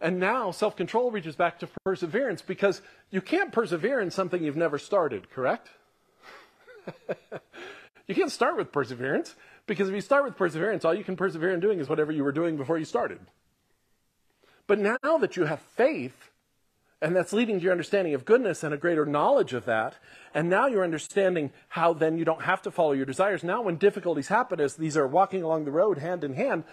And 0.00 0.20
now 0.20 0.52
self 0.52 0.76
control 0.76 1.10
reaches 1.10 1.34
back 1.34 1.58
to 1.58 1.68
perseverance 1.84 2.40
because 2.40 2.82
you 3.10 3.20
can't 3.20 3.52
persevere 3.52 4.00
in 4.00 4.12
something 4.12 4.42
you've 4.42 4.56
never 4.56 4.78
started, 4.78 5.28
correct? 5.30 5.70
you 8.06 8.14
can't 8.14 8.30
start 8.30 8.56
with 8.56 8.70
perseverance 8.72 9.34
because 9.70 9.88
if 9.88 9.94
you 9.94 10.00
start 10.00 10.24
with 10.24 10.36
perseverance, 10.36 10.84
all 10.84 10.92
you 10.92 11.04
can 11.04 11.14
persevere 11.14 11.54
in 11.54 11.60
doing 11.60 11.78
is 11.78 11.88
whatever 11.88 12.10
you 12.10 12.24
were 12.24 12.32
doing 12.32 12.56
before 12.56 12.76
you 12.76 12.84
started. 12.84 13.20
But 14.66 14.80
now 14.80 15.18
that 15.18 15.36
you 15.36 15.44
have 15.44 15.60
faith, 15.60 16.32
and 17.00 17.14
that's 17.14 17.32
leading 17.32 17.58
to 17.58 17.62
your 17.62 17.70
understanding 17.70 18.12
of 18.14 18.24
goodness 18.24 18.64
and 18.64 18.74
a 18.74 18.76
greater 18.76 19.06
knowledge 19.06 19.52
of 19.52 19.66
that. 19.66 19.94
And 20.34 20.50
now 20.50 20.66
you're 20.66 20.82
understanding 20.82 21.52
how 21.68 21.92
then 21.92 22.18
you 22.18 22.24
don't 22.24 22.42
have 22.42 22.62
to 22.62 22.72
follow 22.72 22.90
your 22.90 23.06
desires. 23.06 23.44
Now, 23.44 23.62
when 23.62 23.76
difficulties 23.76 24.26
happen, 24.26 24.58
as 24.58 24.74
these 24.74 24.96
are 24.96 25.06
walking 25.06 25.44
along 25.44 25.66
the 25.66 25.70
road 25.70 25.98
hand 25.98 26.24
in 26.24 26.34
hand, 26.34 26.64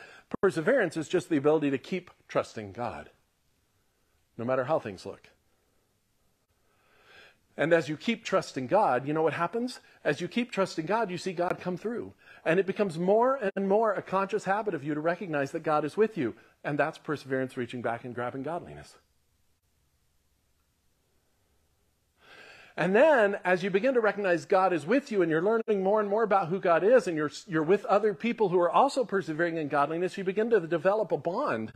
perseverance 0.41 0.97
is 0.97 1.07
just 1.07 1.29
the 1.29 1.37
ability 1.37 1.69
to 1.69 1.77
keep 1.77 2.09
trusting 2.27 2.71
God, 2.71 3.11
no 4.39 4.43
matter 4.43 4.63
how 4.63 4.79
things 4.79 5.05
look. 5.05 5.29
And 7.57 7.73
as 7.73 7.89
you 7.89 7.97
keep 7.97 8.23
trusting 8.23 8.67
God, 8.67 9.07
you 9.07 9.13
know 9.13 9.23
what 9.23 9.33
happens? 9.33 9.79
As 10.03 10.21
you 10.21 10.27
keep 10.27 10.51
trusting 10.51 10.85
God, 10.85 11.09
you 11.09 11.17
see 11.17 11.33
God 11.33 11.57
come 11.59 11.75
through. 11.75 12.13
And 12.45 12.59
it 12.59 12.67
becomes 12.67 12.99
more 12.99 13.39
and 13.55 13.67
more 13.67 13.93
a 13.93 14.01
conscious 14.03 14.43
habit 14.43 14.75
of 14.75 14.83
you 14.83 14.93
to 14.93 14.99
recognize 14.99 15.51
that 15.51 15.63
God 15.63 15.83
is 15.83 15.97
with 15.97 16.17
you. 16.17 16.35
And 16.63 16.77
that's 16.77 16.99
perseverance 16.99 17.57
reaching 17.57 17.81
back 17.81 18.05
and 18.05 18.13
grabbing 18.13 18.43
godliness. 18.43 18.95
And 22.77 22.95
then, 22.95 23.39
as 23.43 23.63
you 23.63 23.71
begin 23.71 23.95
to 23.95 24.01
recognize 24.01 24.45
God 24.45 24.71
is 24.71 24.85
with 24.85 25.11
you 25.11 25.23
and 25.23 25.31
you're 25.31 25.41
learning 25.41 25.83
more 25.83 25.99
and 25.99 26.07
more 26.07 26.21
about 26.21 26.49
who 26.49 26.59
God 26.59 26.83
is, 26.83 27.07
and 27.07 27.17
you're, 27.17 27.31
you're 27.47 27.63
with 27.63 27.83
other 27.85 28.13
people 28.13 28.49
who 28.49 28.59
are 28.59 28.69
also 28.69 29.03
persevering 29.03 29.57
in 29.57 29.67
godliness, 29.67 30.15
you 30.15 30.23
begin 30.23 30.51
to 30.51 30.59
develop 30.59 31.11
a 31.11 31.17
bond 31.17 31.73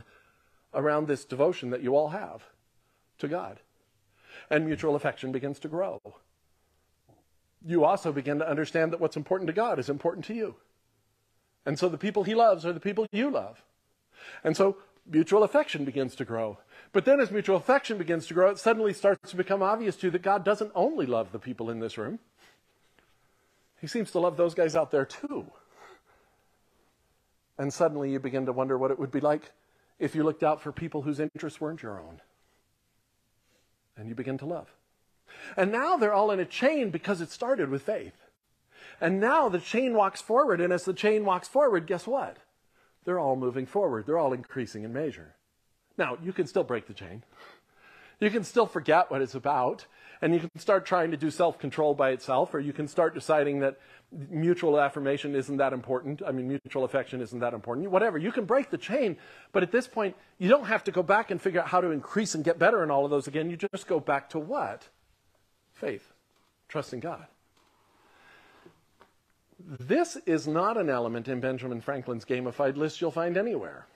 around 0.72 1.08
this 1.08 1.24
devotion 1.24 1.70
that 1.70 1.82
you 1.82 1.96
all 1.96 2.10
have 2.10 2.44
to 3.18 3.26
God. 3.26 3.58
And 4.52 4.66
mutual 4.66 4.94
affection 4.94 5.32
begins 5.32 5.58
to 5.60 5.68
grow. 5.68 5.98
You 7.64 7.84
also 7.86 8.12
begin 8.12 8.38
to 8.40 8.48
understand 8.48 8.92
that 8.92 9.00
what's 9.00 9.16
important 9.16 9.46
to 9.46 9.54
God 9.54 9.78
is 9.78 9.88
important 9.88 10.26
to 10.26 10.34
you. 10.34 10.56
And 11.64 11.78
so 11.78 11.88
the 11.88 11.96
people 11.96 12.24
he 12.24 12.34
loves 12.34 12.66
are 12.66 12.72
the 12.74 12.78
people 12.78 13.06
you 13.12 13.30
love. 13.30 13.62
And 14.44 14.54
so 14.54 14.76
mutual 15.10 15.42
affection 15.42 15.86
begins 15.86 16.14
to 16.16 16.26
grow. 16.26 16.58
But 16.92 17.06
then 17.06 17.18
as 17.18 17.30
mutual 17.30 17.56
affection 17.56 17.96
begins 17.96 18.26
to 18.26 18.34
grow, 18.34 18.50
it 18.50 18.58
suddenly 18.58 18.92
starts 18.92 19.30
to 19.30 19.36
become 19.36 19.62
obvious 19.62 19.96
to 19.96 20.08
you 20.08 20.10
that 20.10 20.20
God 20.20 20.44
doesn't 20.44 20.72
only 20.74 21.06
love 21.06 21.32
the 21.32 21.38
people 21.38 21.70
in 21.70 21.80
this 21.80 21.96
room. 21.96 22.18
He 23.80 23.86
seems 23.86 24.10
to 24.10 24.18
love 24.18 24.36
those 24.36 24.54
guys 24.54 24.76
out 24.76 24.90
there 24.90 25.06
too. 25.06 25.46
And 27.56 27.72
suddenly 27.72 28.12
you 28.12 28.20
begin 28.20 28.44
to 28.44 28.52
wonder 28.52 28.76
what 28.76 28.90
it 28.90 28.98
would 28.98 29.10
be 29.10 29.20
like 29.20 29.50
if 29.98 30.14
you 30.14 30.24
looked 30.24 30.42
out 30.42 30.60
for 30.60 30.72
people 30.72 31.00
whose 31.00 31.20
interests 31.20 31.58
weren't 31.58 31.82
your 31.82 31.98
own. 31.98 32.20
And 33.96 34.08
you 34.08 34.14
begin 34.14 34.38
to 34.38 34.46
love. 34.46 34.68
And 35.56 35.72
now 35.72 35.96
they're 35.96 36.12
all 36.12 36.30
in 36.30 36.40
a 36.40 36.44
chain 36.44 36.90
because 36.90 37.20
it 37.20 37.30
started 37.30 37.68
with 37.68 37.82
faith. 37.82 38.14
And 39.00 39.20
now 39.20 39.48
the 39.48 39.58
chain 39.58 39.94
walks 39.94 40.20
forward, 40.20 40.60
and 40.60 40.72
as 40.72 40.84
the 40.84 40.92
chain 40.92 41.24
walks 41.24 41.48
forward, 41.48 41.86
guess 41.86 42.06
what? 42.06 42.38
They're 43.04 43.18
all 43.18 43.36
moving 43.36 43.66
forward. 43.66 44.06
They're 44.06 44.18
all 44.18 44.32
increasing 44.32 44.84
in 44.84 44.92
measure. 44.92 45.34
Now, 45.98 46.18
you 46.22 46.32
can 46.32 46.46
still 46.46 46.64
break 46.64 46.86
the 46.86 46.94
chain. 46.94 47.24
You 48.22 48.30
can 48.30 48.44
still 48.44 48.66
forget 48.66 49.10
what 49.10 49.20
it's 49.20 49.34
about, 49.34 49.84
and 50.20 50.32
you 50.32 50.38
can 50.38 50.56
start 50.56 50.86
trying 50.86 51.10
to 51.10 51.16
do 51.16 51.28
self 51.28 51.58
control 51.58 51.92
by 51.92 52.10
itself, 52.10 52.54
or 52.54 52.60
you 52.60 52.72
can 52.72 52.86
start 52.86 53.14
deciding 53.14 53.58
that 53.60 53.80
mutual 54.30 54.78
affirmation 54.78 55.34
isn't 55.34 55.56
that 55.56 55.72
important. 55.72 56.22
I 56.24 56.30
mean, 56.30 56.46
mutual 56.46 56.84
affection 56.84 57.20
isn't 57.20 57.40
that 57.40 57.52
important. 57.52 57.90
Whatever. 57.90 58.18
You 58.18 58.30
can 58.30 58.44
break 58.44 58.70
the 58.70 58.78
chain, 58.78 59.16
but 59.50 59.64
at 59.64 59.72
this 59.72 59.88
point, 59.88 60.14
you 60.38 60.48
don't 60.48 60.66
have 60.66 60.84
to 60.84 60.92
go 60.92 61.02
back 61.02 61.32
and 61.32 61.42
figure 61.42 61.60
out 61.60 61.66
how 61.66 61.80
to 61.80 61.90
increase 61.90 62.36
and 62.36 62.44
get 62.44 62.60
better 62.60 62.84
in 62.84 62.92
all 62.92 63.04
of 63.04 63.10
those 63.10 63.26
again. 63.26 63.50
You 63.50 63.56
just 63.56 63.88
go 63.88 63.98
back 63.98 64.30
to 64.30 64.38
what? 64.38 64.86
Faith, 65.72 66.12
trusting 66.68 67.00
God. 67.00 67.26
This 69.58 70.16
is 70.26 70.46
not 70.46 70.76
an 70.76 70.88
element 70.88 71.26
in 71.26 71.40
Benjamin 71.40 71.80
Franklin's 71.80 72.24
gamified 72.24 72.76
list 72.76 73.00
you'll 73.00 73.10
find 73.10 73.36
anywhere. 73.36 73.88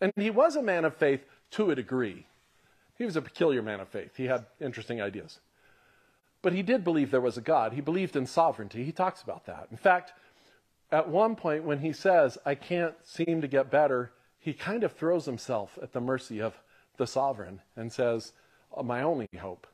And 0.00 0.12
he 0.14 0.30
was 0.30 0.54
a 0.54 0.62
man 0.62 0.84
of 0.84 0.94
faith 0.94 1.24
to 1.52 1.72
a 1.72 1.74
degree. 1.74 2.26
He 2.96 3.04
was 3.04 3.16
a 3.16 3.22
peculiar 3.22 3.62
man 3.62 3.80
of 3.80 3.88
faith. 3.88 4.16
He 4.16 4.26
had 4.26 4.46
interesting 4.60 5.00
ideas. 5.02 5.40
But 6.42 6.52
he 6.52 6.62
did 6.62 6.84
believe 6.84 7.10
there 7.10 7.20
was 7.20 7.38
a 7.38 7.42
God. 7.42 7.72
He 7.72 7.80
believed 7.80 8.16
in 8.16 8.26
sovereignty. 8.26 8.84
He 8.84 8.92
talks 8.92 9.22
about 9.22 9.46
that. 9.46 9.68
In 9.70 9.76
fact, 9.76 10.12
at 10.92 11.08
one 11.08 11.34
point 11.34 11.64
when 11.64 11.80
he 11.80 11.92
says, 11.92 12.38
I 12.44 12.54
can't 12.54 12.94
seem 13.02 13.40
to 13.40 13.48
get 13.48 13.70
better, 13.70 14.12
he 14.38 14.52
kind 14.52 14.84
of 14.84 14.92
throws 14.92 15.24
himself 15.24 15.78
at 15.82 15.92
the 15.92 16.00
mercy 16.00 16.40
of 16.40 16.60
the 16.98 17.06
sovereign 17.06 17.60
and 17.76 17.92
says, 17.92 18.32
uh, 18.76 18.82
My 18.82 19.02
only 19.02 19.28
hope 19.40 19.66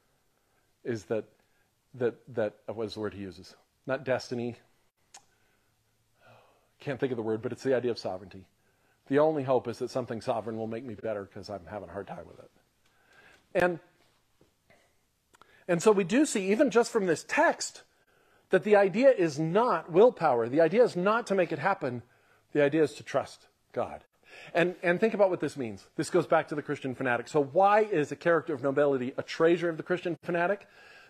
is 0.84 1.04
that, 1.06 1.24
that, 1.94 2.14
that 2.34 2.54
uh, 2.68 2.72
what 2.72 2.86
is 2.86 2.94
the 2.94 3.00
word 3.00 3.14
he 3.14 3.22
uses, 3.22 3.54
not 3.86 4.04
destiny. 4.04 4.56
Can't 6.80 7.00
think 7.00 7.10
of 7.10 7.16
the 7.16 7.22
word, 7.22 7.42
but 7.42 7.50
it's 7.50 7.64
the 7.64 7.74
idea 7.74 7.90
of 7.90 7.98
sovereignty. 7.98 8.46
The 9.08 9.18
only 9.18 9.42
hope 9.42 9.68
is 9.68 9.78
that 9.78 9.90
something 9.90 10.20
sovereign 10.20 10.56
will 10.56 10.66
make 10.66 10.84
me 10.84 10.94
better 10.94 11.24
because 11.24 11.48
I'm 11.48 11.66
having 11.68 11.88
a 11.88 11.92
hard 11.92 12.06
time 12.06 12.26
with 12.26 12.38
it. 12.38 12.50
And, 13.54 13.80
and 15.66 15.82
so 15.82 15.92
we 15.92 16.04
do 16.04 16.26
see, 16.26 16.50
even 16.52 16.70
just 16.70 16.92
from 16.92 17.06
this 17.06 17.24
text, 17.26 17.82
that 18.50 18.64
the 18.64 18.76
idea 18.76 19.10
is 19.10 19.38
not 19.38 19.90
willpower. 19.90 20.48
The 20.48 20.60
idea 20.60 20.84
is 20.84 20.94
not 20.94 21.26
to 21.28 21.34
make 21.34 21.52
it 21.52 21.58
happen. 21.58 22.02
The 22.52 22.62
idea 22.62 22.82
is 22.82 22.94
to 22.94 23.02
trust 23.02 23.46
God. 23.72 24.04
And, 24.54 24.76
and 24.82 25.00
think 25.00 25.14
about 25.14 25.30
what 25.30 25.40
this 25.40 25.56
means. 25.56 25.86
This 25.96 26.10
goes 26.10 26.26
back 26.26 26.48
to 26.48 26.54
the 26.54 26.62
Christian 26.62 26.94
fanatic. 26.94 27.28
So, 27.28 27.42
why 27.42 27.80
is 27.80 28.12
a 28.12 28.16
character 28.16 28.54
of 28.54 28.62
nobility 28.62 29.12
a 29.16 29.22
treasure 29.22 29.68
of 29.68 29.76
the 29.76 29.82
Christian 29.82 30.16
fanatic? 30.22 30.66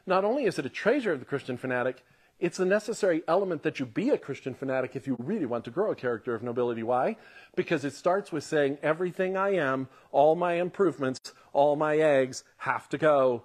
Not 0.06 0.24
only 0.24 0.44
is 0.44 0.58
it 0.58 0.66
a 0.66 0.70
treasure 0.70 1.12
of 1.12 1.18
the 1.18 1.26
Christian 1.26 1.56
fanatic, 1.56 2.04
it's 2.40 2.58
a 2.60 2.64
necessary 2.64 3.22
element 3.26 3.62
that 3.64 3.80
you 3.80 3.86
be 3.86 4.10
a 4.10 4.18
Christian 4.18 4.54
fanatic 4.54 4.94
if 4.94 5.06
you 5.06 5.16
really 5.18 5.46
want 5.46 5.64
to 5.64 5.70
grow 5.70 5.90
a 5.90 5.96
character 5.96 6.34
of 6.34 6.42
nobility. 6.42 6.82
Why? 6.82 7.16
Because 7.56 7.84
it 7.84 7.94
starts 7.94 8.30
with 8.30 8.44
saying, 8.44 8.78
everything 8.82 9.36
I 9.36 9.54
am, 9.54 9.88
all 10.12 10.36
my 10.36 10.54
improvements, 10.54 11.32
all 11.52 11.74
my 11.74 11.96
eggs 11.98 12.44
have 12.58 12.88
to 12.90 12.98
go 12.98 13.42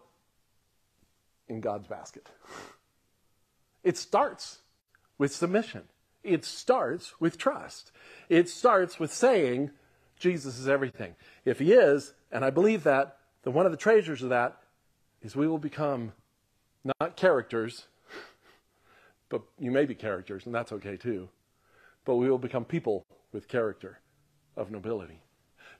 in 1.47 1.59
God's 1.59 1.87
basket. 1.87 2.27
It 3.83 3.97
starts 3.97 4.59
with 5.17 5.33
submission. 5.33 5.83
It 6.23 6.45
starts 6.45 7.19
with 7.19 7.37
trust. 7.37 7.91
It 8.29 8.47
starts 8.47 8.99
with 8.99 9.11
saying, 9.11 9.71
Jesus 10.19 10.59
is 10.59 10.69
everything. 10.69 11.15
If 11.45 11.59
he 11.59 11.73
is, 11.73 12.13
and 12.31 12.45
I 12.45 12.49
believe 12.49 12.83
that, 12.83 13.17
then 13.43 13.53
one 13.53 13.65
of 13.65 13.71
the 13.71 13.77
treasures 13.77 14.21
of 14.21 14.29
that 14.29 14.57
is 15.21 15.35
we 15.35 15.47
will 15.47 15.57
become 15.57 16.13
not 16.99 17.17
characters, 17.17 17.87
but 19.33 19.41
you 19.57 19.71
may 19.71 19.85
be 19.85 19.95
characters, 19.95 20.45
and 20.45 20.53
that's 20.53 20.71
okay 20.71 20.95
too, 20.95 21.27
but 22.05 22.17
we 22.17 22.29
will 22.29 22.37
become 22.37 22.63
people 22.63 23.03
with 23.31 23.47
character 23.47 23.99
of 24.55 24.69
nobility. 24.69 25.23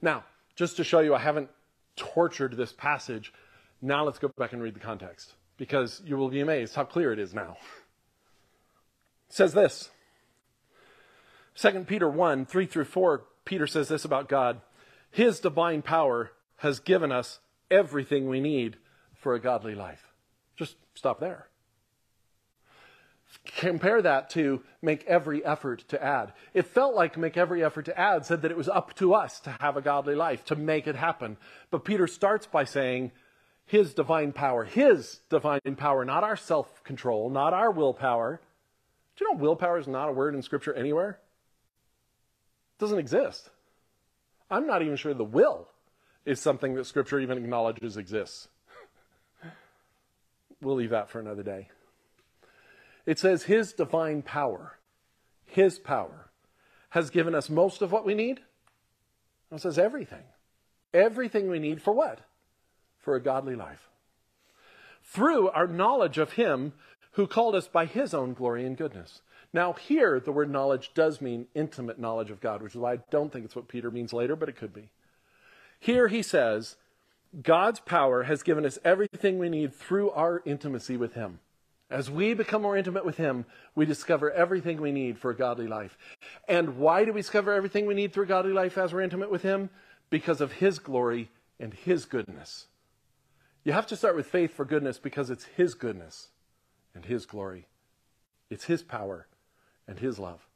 Now, 0.02 0.24
just 0.56 0.76
to 0.78 0.84
show 0.84 1.02
you 1.02 1.14
I 1.14 1.20
haven't 1.20 1.52
tortured 1.96 2.58
this 2.58 2.74
passage, 2.74 3.32
now 3.80 4.06
let's 4.06 4.18
go 4.18 4.32
back 4.40 4.54
and 4.54 4.64
read 4.64 4.74
the 4.74 4.80
context, 4.80 5.36
because 5.56 6.02
you 6.04 6.18
will 6.18 6.30
be 6.30 6.40
amazed 6.40 6.74
how 6.74 6.84
clear 6.84 7.14
it 7.14 7.20
is 7.20 7.36
now. 7.36 7.58
It 9.30 9.36
says 9.36 9.54
this 9.54 9.92
2 11.54 11.82
Peter 11.82 12.10
1 12.10 12.48
3 12.48 12.66
through 12.66 12.86
4, 12.86 13.24
Peter 13.46 13.68
says 13.68 13.88
this 13.88 14.04
about 14.04 14.30
God 14.30 14.62
His 15.12 15.40
divine 15.40 15.84
power 15.84 16.32
has 16.58 16.80
given 16.80 17.12
us 17.12 17.40
everything 17.70 18.28
we 18.28 18.40
need 18.40 18.78
for 19.14 19.36
a 19.36 19.40
godly 19.40 19.76
life. 19.76 20.08
Just 20.56 20.76
stop 20.96 21.20
there. 21.20 21.50
Compare 23.58 24.02
that 24.02 24.30
to 24.32 24.62
make 24.82 25.06
every 25.06 25.44
effort 25.44 25.84
to 25.90 26.02
add. 26.02 26.34
It 26.54 26.68
felt 26.68 26.96
like 26.96 27.18
make 27.18 27.38
every 27.38 27.64
effort 27.64 27.86
to 27.86 28.00
add 28.00 28.26
said 28.26 28.42
that 28.42 28.52
it 28.52 28.58
was 28.58 28.70
up 28.70 28.94
to 28.96 29.14
us 29.14 29.40
to 29.42 29.52
have 29.60 29.76
a 29.76 29.82
godly 29.82 30.16
life, 30.16 30.46
to 30.46 30.56
make 30.56 30.88
it 30.88 30.96
happen. 30.96 31.38
But 31.72 31.86
Peter 31.86 32.08
starts 32.08 32.46
by 32.46 32.64
saying, 32.64 33.12
His 33.66 33.94
divine 33.94 34.32
power, 34.34 34.64
His 34.64 35.22
divine 35.30 35.76
power, 35.78 36.06
not 36.06 36.24
our 36.24 36.38
self 36.38 36.84
control, 36.84 37.30
not 37.30 37.54
our 37.54 37.72
willpower. 37.72 38.40
Do 39.16 39.26
you 39.26 39.34
know 39.34 39.40
willpower 39.40 39.78
is 39.78 39.88
not 39.88 40.10
a 40.10 40.14
word 40.14 40.36
in 40.36 40.42
Scripture 40.42 40.74
anywhere? 40.74 41.20
It 42.78 42.80
doesn't 42.80 43.00
exist. 43.00 43.50
I'm 44.50 44.68
not 44.68 44.82
even 44.82 44.96
sure 44.96 45.14
the 45.14 45.24
will 45.24 45.68
is 46.26 46.40
something 46.40 46.76
that 46.76 46.86
Scripture 46.86 47.20
even 47.20 47.38
acknowledges 47.38 47.98
exists. 47.98 48.48
we'll 50.62 50.76
leave 50.76 50.92
that 50.92 51.10
for 51.10 51.20
another 51.20 51.44
day. 51.44 51.70
It 53.06 53.20
says, 53.20 53.44
His 53.44 53.74
divine 53.74 54.22
power, 54.22 54.80
His 55.46 55.80
power, 55.80 56.30
has 56.90 57.10
given 57.10 57.36
us 57.36 57.50
most 57.50 57.82
of 57.82 57.92
what 57.92 58.06
we 58.06 58.14
need. 58.14 58.40
It 59.52 59.62
says 59.62 59.78
everything. 59.78 60.24
Everything 60.94 61.50
we 61.50 61.60
need 61.60 61.82
for 61.82 61.94
what? 61.94 62.20
For 63.00 63.16
a 63.16 63.22
godly 63.22 63.56
life. 63.56 63.90
Through 65.04 65.50
our 65.50 65.68
knowledge 65.68 66.18
of 66.18 66.34
Him 66.34 66.74
who 67.14 67.28
called 67.28 67.56
us 67.56 67.68
by 67.68 67.86
His 67.86 68.14
own 68.14 68.34
glory 68.34 68.66
and 68.66 68.78
goodness. 68.78 69.22
Now, 69.52 69.74
here, 69.74 70.20
the 70.20 70.32
word 70.32 70.50
knowledge 70.50 70.92
does 70.96 71.22
mean 71.22 71.48
intimate 71.54 72.00
knowledge 72.00 72.32
of 72.32 72.42
God, 72.42 72.64
which 72.64 72.74
is 72.74 72.82
why 72.82 72.94
I 72.94 73.00
don't 73.12 73.32
think 73.32 73.46
it's 73.46 73.56
what 73.56 73.68
Peter 73.68 73.92
means 73.92 74.14
later, 74.14 74.36
but 74.36 74.50
it 74.50 74.56
could 74.56 74.74
be. 74.74 74.90
Here 75.80 76.08
he 76.08 76.24
says, 76.24 76.78
God's 77.42 77.80
power 77.80 78.24
has 78.24 78.44
given 78.44 78.66
us 78.66 78.80
everything 78.84 79.38
we 79.38 79.50
need 79.50 79.74
through 79.76 80.12
our 80.12 80.42
intimacy 80.46 80.98
with 80.98 81.14
Him. 81.14 81.40
As 81.94 82.10
we 82.10 82.34
become 82.34 82.64
more 82.64 82.76
intimate 82.76 83.06
with 83.06 83.18
Him, 83.18 83.46
we 83.76 83.86
discover 83.86 84.32
everything 84.32 84.82
we 84.82 84.92
need 84.92 85.20
for 85.20 85.30
a 85.30 85.36
godly 85.36 85.68
life. 85.68 85.96
And 86.48 86.78
why 86.78 87.06
do 87.06 87.14
we 87.14 87.22
discover 87.22 87.54
everything 87.54 87.86
we 87.86 87.94
need 87.94 88.12
through 88.12 88.24
a 88.24 88.28
godly 88.28 88.52
life 88.52 88.80
as 88.80 88.92
we're 88.92 89.02
intimate 89.02 89.30
with 89.30 89.44
Him? 89.44 89.70
Because 90.10 90.42
of 90.42 90.54
His 90.54 90.80
glory 90.80 91.30
and 91.60 91.72
His 91.72 92.06
goodness. 92.06 92.66
You 93.64 93.74
have 93.74 93.86
to 93.88 93.96
start 93.96 94.16
with 94.16 94.26
faith 94.26 94.56
for 94.56 94.66
goodness 94.66 94.98
because 94.98 95.30
it's 95.30 95.46
His 95.46 95.76
goodness 95.76 96.30
and 96.96 97.06
His 97.06 97.28
glory. 97.28 97.68
It's 98.50 98.66
His 98.66 98.82
power 98.82 99.28
and 99.88 100.00
his 100.00 100.18
love. 100.18 100.48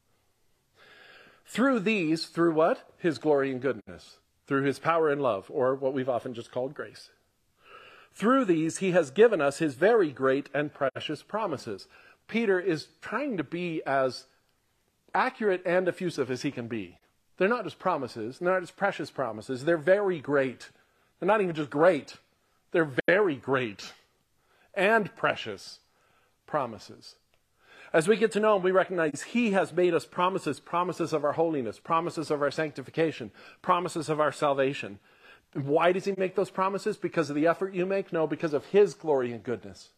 Through 1.46 1.82
these, 1.82 2.26
through 2.26 2.54
what? 2.54 2.90
His 2.98 3.20
glory 3.20 3.52
and 3.52 3.62
goodness. 3.62 4.18
Through 4.48 4.64
his 4.64 4.80
power 4.80 5.10
and 5.10 5.22
love, 5.22 5.46
or 5.50 5.76
what 5.76 5.94
we've 5.94 6.10
often 6.10 6.34
just 6.34 6.52
called 6.52 6.74
grace. 6.74 7.10
Through 8.18 8.46
these, 8.46 8.80
he 8.80 8.94
has 8.94 9.12
given 9.12 9.42
us 9.42 9.60
his 9.60 9.76
very 9.76 10.10
great 10.12 10.50
and 10.52 10.74
precious 10.74 11.22
promises. 11.22 11.88
Peter 12.28 12.60
is 12.60 12.88
trying 13.00 13.38
to 13.38 13.44
be 13.44 13.84
as 13.86 14.26
accurate 15.14 15.62
and 15.68 15.88
effusive 15.88 16.32
as 16.32 16.42
he 16.42 16.50
can 16.50 16.68
be. 16.68 16.98
They're 17.38 17.48
not 17.48 17.64
just 17.64 17.78
promises, 17.78 18.40
they're 18.40 18.52
not 18.52 18.62
just 18.62 18.76
precious 18.76 19.12
promises, 19.12 19.66
they're 19.66 19.78
very 19.78 20.20
great. 20.20 20.72
They're 21.20 21.28
not 21.28 21.42
even 21.42 21.54
just 21.54 21.70
great, 21.70 22.16
they're 22.72 22.90
very 23.06 23.36
great 23.36 23.94
and 24.74 25.16
precious 25.16 25.78
promises. 26.48 27.18
As 27.94 28.08
we 28.08 28.18
get 28.18 28.32
to 28.32 28.40
know 28.40 28.56
him, 28.56 28.64
we 28.64 28.72
recognize 28.72 29.22
he 29.22 29.52
has 29.52 29.72
made 29.72 29.94
us 29.94 30.06
promises, 30.06 30.60
promises 30.60 31.14
of 31.14 31.24
our 31.24 31.34
holiness, 31.34 31.78
promises 31.78 32.32
of 32.32 32.42
our 32.42 32.50
sanctification, 32.50 33.30
promises 33.62 34.10
of 34.10 34.20
our 34.20 34.32
salvation. 34.32 34.98
Why 35.54 35.92
does 35.92 36.06
he 36.06 36.14
make 36.18 36.36
those 36.36 36.50
promises? 36.50 36.98
Because 36.98 37.30
of 37.30 37.36
the 37.36 37.48
effort 37.48 37.74
you 37.74 37.86
make? 37.86 38.12
No, 38.14 38.28
because 38.28 38.54
of 38.54 38.66
his 38.66 38.94
glory 38.94 39.32
and 39.32 39.44
goodness. 39.44 39.90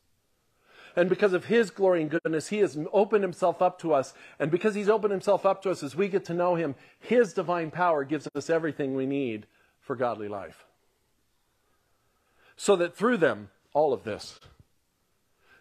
And 0.96 1.10
because 1.10 1.34
of 1.34 1.46
his 1.46 1.70
glory 1.70 2.02
and 2.02 2.12
goodness, 2.12 2.50
he 2.50 2.60
has 2.60 2.78
opened 2.92 3.24
himself 3.24 3.62
up 3.62 3.80
to 3.80 3.94
us. 3.94 4.14
And 4.40 4.50
because 4.52 4.76
he's 4.76 4.90
opened 4.90 5.12
himself 5.12 5.46
up 5.46 5.62
to 5.64 5.70
us 5.70 5.84
as 5.84 5.96
we 5.96 6.08
get 6.08 6.26
to 6.26 6.34
know 6.34 6.56
him, 6.56 6.76
his 7.00 7.34
divine 7.34 7.72
power 7.72 8.04
gives 8.04 8.28
us 8.36 8.50
everything 8.50 8.96
we 8.96 9.06
need 9.06 9.46
for 9.80 9.96
godly 9.96 10.28
life. 10.28 10.66
So 12.58 12.76
that 12.76 12.96
through 12.96 13.18
them, 13.18 13.50
all 13.74 13.94
of 13.94 14.04
this, 14.04 14.40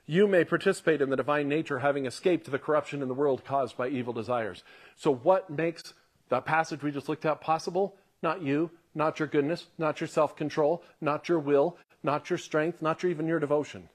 you 0.06 0.26
may 0.26 0.44
participate 0.44 1.02
in 1.02 1.10
the 1.10 1.16
divine 1.16 1.48
nature, 1.48 1.80
having 1.80 2.06
escaped 2.06 2.50
the 2.50 2.58
corruption 2.58 3.02
in 3.02 3.08
the 3.08 3.14
world 3.14 3.44
caused 3.44 3.76
by 3.76 3.88
evil 3.88 4.14
desires. 4.14 4.64
So, 4.96 5.14
what 5.14 5.50
makes 5.50 5.92
that 6.30 6.46
passage 6.46 6.82
we 6.82 6.90
just 6.90 7.10
looked 7.10 7.26
at 7.26 7.42
possible? 7.42 7.94
Not 8.22 8.42
you, 8.42 8.70
not 8.94 9.18
your 9.18 9.28
goodness, 9.28 9.66
not 9.78 10.00
your 10.00 10.08
self 10.08 10.36
control, 10.36 10.82
not 11.00 11.28
your 11.28 11.38
will, 11.38 11.76
not 12.02 12.30
your 12.30 12.38
strength, 12.38 12.82
not 12.82 13.02
your, 13.02 13.10
even 13.10 13.26
your 13.26 13.38
devotion, 13.38 13.88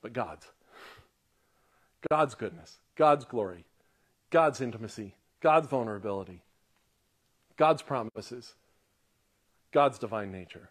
but 0.00 0.12
God's. 0.12 0.46
God's 2.10 2.34
goodness, 2.34 2.78
God's 2.96 3.24
glory, 3.24 3.64
God's 4.30 4.60
intimacy, 4.60 5.14
God's 5.40 5.68
vulnerability, 5.68 6.42
God's 7.56 7.82
promises, 7.82 8.54
God's 9.72 9.98
divine 9.98 10.32
nature. 10.32 10.70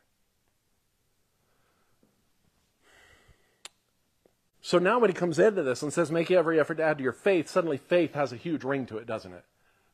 So 4.61 4.77
now 4.77 4.99
when 4.99 5.09
he 5.09 5.13
comes 5.13 5.39
into 5.39 5.63
this 5.63 5.81
and 5.81 5.91
says, 5.91 6.11
make 6.11 6.29
every 6.29 6.59
effort 6.59 6.75
to 6.75 6.83
add 6.83 6.97
to 6.97 7.03
your 7.03 7.13
faith, 7.13 7.49
suddenly 7.49 7.77
faith 7.77 8.13
has 8.13 8.31
a 8.31 8.37
huge 8.37 8.63
ring 8.63 8.85
to 8.87 8.97
it, 8.97 9.07
doesn't 9.07 9.33
it? 9.33 9.43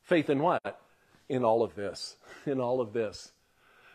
Faith 0.04 0.30
in 0.30 0.40
what? 0.40 0.82
In 1.30 1.44
all 1.44 1.64
of 1.64 1.76
this. 1.76 2.16
In 2.46 2.60
all 2.60 2.82
of 2.82 2.94
this. 2.94 3.32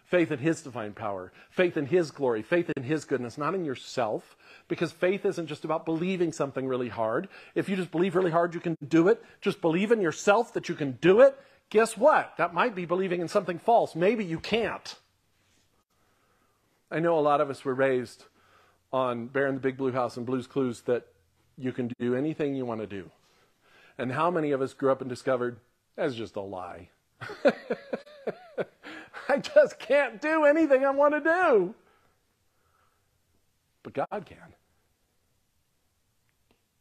Faith 0.04 0.30
in 0.30 0.38
his 0.38 0.60
divine 0.60 0.92
power. 0.92 1.32
Faith 1.50 1.76
in 1.76 1.86
his 1.86 2.10
glory. 2.10 2.42
Faith 2.42 2.70
in 2.76 2.82
his 2.82 3.04
goodness, 3.04 3.38
not 3.38 3.54
in 3.54 3.64
yourself. 3.64 4.36
Because 4.68 4.92
faith 4.92 5.24
isn't 5.24 5.46
just 5.46 5.64
about 5.64 5.86
believing 5.86 6.32
something 6.32 6.66
really 6.66 6.90
hard. 6.90 7.28
If 7.54 7.68
you 7.68 7.76
just 7.76 7.90
believe 7.90 8.14
really 8.14 8.30
hard, 8.30 8.52
you 8.52 8.60
can 8.60 8.76
do 8.86 9.08
it. 9.08 9.22
Just 9.40 9.60
believe 9.60 9.90
in 9.90 10.02
yourself 10.02 10.52
that 10.52 10.68
you 10.68 10.74
can 10.74 10.98
do 11.00 11.20
it. 11.20 11.38
Guess 11.70 11.96
what? 11.96 12.34
That 12.36 12.52
might 12.52 12.74
be 12.74 12.84
believing 12.84 13.22
in 13.22 13.28
something 13.28 13.58
false. 13.58 13.94
Maybe 13.94 14.24
you 14.24 14.38
can't. 14.38 14.94
I 16.90 17.00
know 17.00 17.18
a 17.18 17.20
lot 17.20 17.40
of 17.40 17.48
us 17.48 17.64
were 17.64 17.74
raised 17.74 18.24
on 18.92 19.28
Bear 19.28 19.46
in 19.46 19.54
the 19.54 19.60
Big 19.62 19.78
Blue 19.78 19.92
House 19.92 20.18
and 20.18 20.26
Blues 20.26 20.46
Clues 20.46 20.82
that 20.82 21.06
you 21.56 21.72
can 21.72 21.90
do 21.98 22.14
anything 22.14 22.54
you 22.54 22.66
want 22.66 22.82
to 22.82 22.86
do. 22.86 23.10
And 23.96 24.12
how 24.12 24.30
many 24.30 24.50
of 24.50 24.60
us 24.60 24.74
grew 24.74 24.92
up 24.92 25.00
and 25.00 25.08
discovered 25.08 25.58
that's 25.96 26.14
just 26.14 26.36
a 26.36 26.42
lie? 26.42 26.90
I 29.28 29.38
just 29.38 29.78
can't 29.78 30.20
do 30.20 30.44
anything 30.44 30.84
I 30.84 30.90
want 30.90 31.14
to 31.14 31.20
do. 31.20 31.74
But 33.82 33.94
God 33.94 34.26
can. 34.26 34.54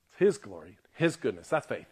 It's 0.10 0.18
His 0.18 0.38
glory, 0.38 0.78
His 0.94 1.16
goodness. 1.16 1.48
That's 1.48 1.68
faith. 1.68 1.88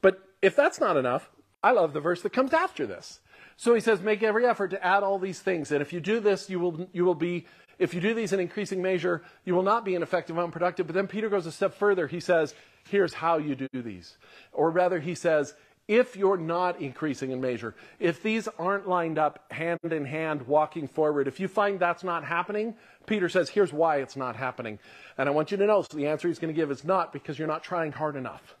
But 0.00 0.20
if 0.42 0.54
that's 0.56 0.80
not 0.80 0.96
enough, 0.96 1.30
I 1.62 1.72
love 1.72 1.92
the 1.92 2.00
verse 2.00 2.22
that 2.22 2.32
comes 2.32 2.52
after 2.52 2.86
this. 2.86 3.20
So 3.56 3.74
he 3.74 3.80
says, 3.80 4.00
make 4.00 4.22
every 4.22 4.44
effort 4.44 4.68
to 4.68 4.84
add 4.84 5.02
all 5.02 5.18
these 5.18 5.40
things. 5.40 5.72
And 5.72 5.80
if 5.80 5.92
you 5.92 6.00
do 6.00 6.20
this, 6.20 6.50
you 6.50 6.58
will, 6.58 6.88
you 6.92 7.04
will 7.04 7.14
be, 7.14 7.46
if 7.78 7.94
you 7.94 8.00
do 8.00 8.12
these 8.12 8.32
in 8.32 8.40
increasing 8.40 8.82
measure, 8.82 9.22
you 9.44 9.54
will 9.54 9.62
not 9.62 9.84
be 9.84 9.94
ineffective, 9.94 10.38
unproductive. 10.38 10.86
But 10.86 10.94
then 10.94 11.06
Peter 11.06 11.28
goes 11.28 11.46
a 11.46 11.52
step 11.52 11.74
further. 11.74 12.06
He 12.06 12.20
says, 12.20 12.54
here's 12.90 13.14
how 13.14 13.38
you 13.38 13.54
do 13.54 13.68
these. 13.72 14.18
Or 14.52 14.70
rather, 14.70 15.00
he 15.00 15.14
says, 15.14 15.54
if 15.86 16.16
you're 16.16 16.38
not 16.38 16.80
increasing 16.80 17.30
in 17.30 17.40
measure, 17.40 17.74
if 17.98 18.22
these 18.22 18.48
aren't 18.58 18.88
lined 18.88 19.18
up 19.18 19.52
hand 19.52 19.80
in 19.84 20.04
hand 20.04 20.46
walking 20.46 20.88
forward, 20.88 21.28
if 21.28 21.38
you 21.38 21.48
find 21.48 21.78
that's 21.78 22.04
not 22.04 22.24
happening, 22.24 22.74
Peter 23.06 23.28
says, 23.28 23.50
here's 23.50 23.72
why 23.72 23.98
it's 23.98 24.16
not 24.16 24.36
happening. 24.36 24.78
And 25.18 25.28
I 25.28 25.32
want 25.32 25.50
you 25.50 25.56
to 25.58 25.66
know, 25.66 25.82
so 25.82 25.96
the 25.96 26.06
answer 26.06 26.28
he's 26.28 26.38
going 26.38 26.54
to 26.54 26.58
give 26.58 26.70
is 26.70 26.84
not 26.84 27.12
because 27.12 27.38
you're 27.38 27.48
not 27.48 27.62
trying 27.62 27.92
hard 27.92 28.16
enough. 28.16 28.56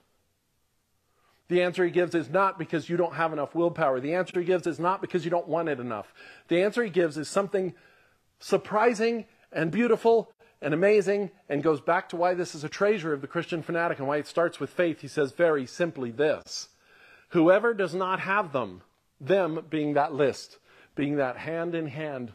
The 1.48 1.62
answer 1.62 1.84
he 1.84 1.90
gives 1.90 2.14
is 2.14 2.30
not 2.30 2.58
because 2.58 2.88
you 2.88 2.96
don't 2.96 3.14
have 3.14 3.32
enough 3.32 3.54
willpower. 3.54 4.00
The 4.00 4.14
answer 4.14 4.40
he 4.40 4.46
gives 4.46 4.66
is 4.66 4.78
not 4.78 5.00
because 5.00 5.24
you 5.24 5.30
don't 5.30 5.48
want 5.48 5.68
it 5.68 5.80
enough. 5.80 6.12
The 6.48 6.62
answer 6.62 6.82
he 6.82 6.90
gives 6.90 7.18
is 7.18 7.28
something 7.28 7.74
surprising 8.38 9.26
and 9.52 9.70
beautiful 9.70 10.30
and 10.60 10.72
amazing 10.72 11.30
and 11.48 11.62
goes 11.62 11.80
back 11.80 12.08
to 12.10 12.16
why 12.16 12.34
this 12.34 12.54
is 12.54 12.64
a 12.64 12.68
treasure 12.68 13.12
of 13.12 13.20
the 13.20 13.26
Christian 13.26 13.62
fanatic 13.62 13.98
and 13.98 14.08
why 14.08 14.16
it 14.16 14.26
starts 14.26 14.58
with 14.58 14.70
faith. 14.70 15.00
He 15.00 15.08
says 15.08 15.32
very 15.32 15.66
simply 15.66 16.10
this 16.10 16.68
Whoever 17.34 17.74
does 17.74 17.96
not 17.96 18.20
have 18.20 18.52
them, 18.52 18.82
them 19.20 19.66
being 19.68 19.94
that 19.94 20.14
list, 20.14 20.58
being 20.94 21.16
that 21.16 21.36
hand 21.36 21.74
in 21.74 21.88
hand 21.88 22.32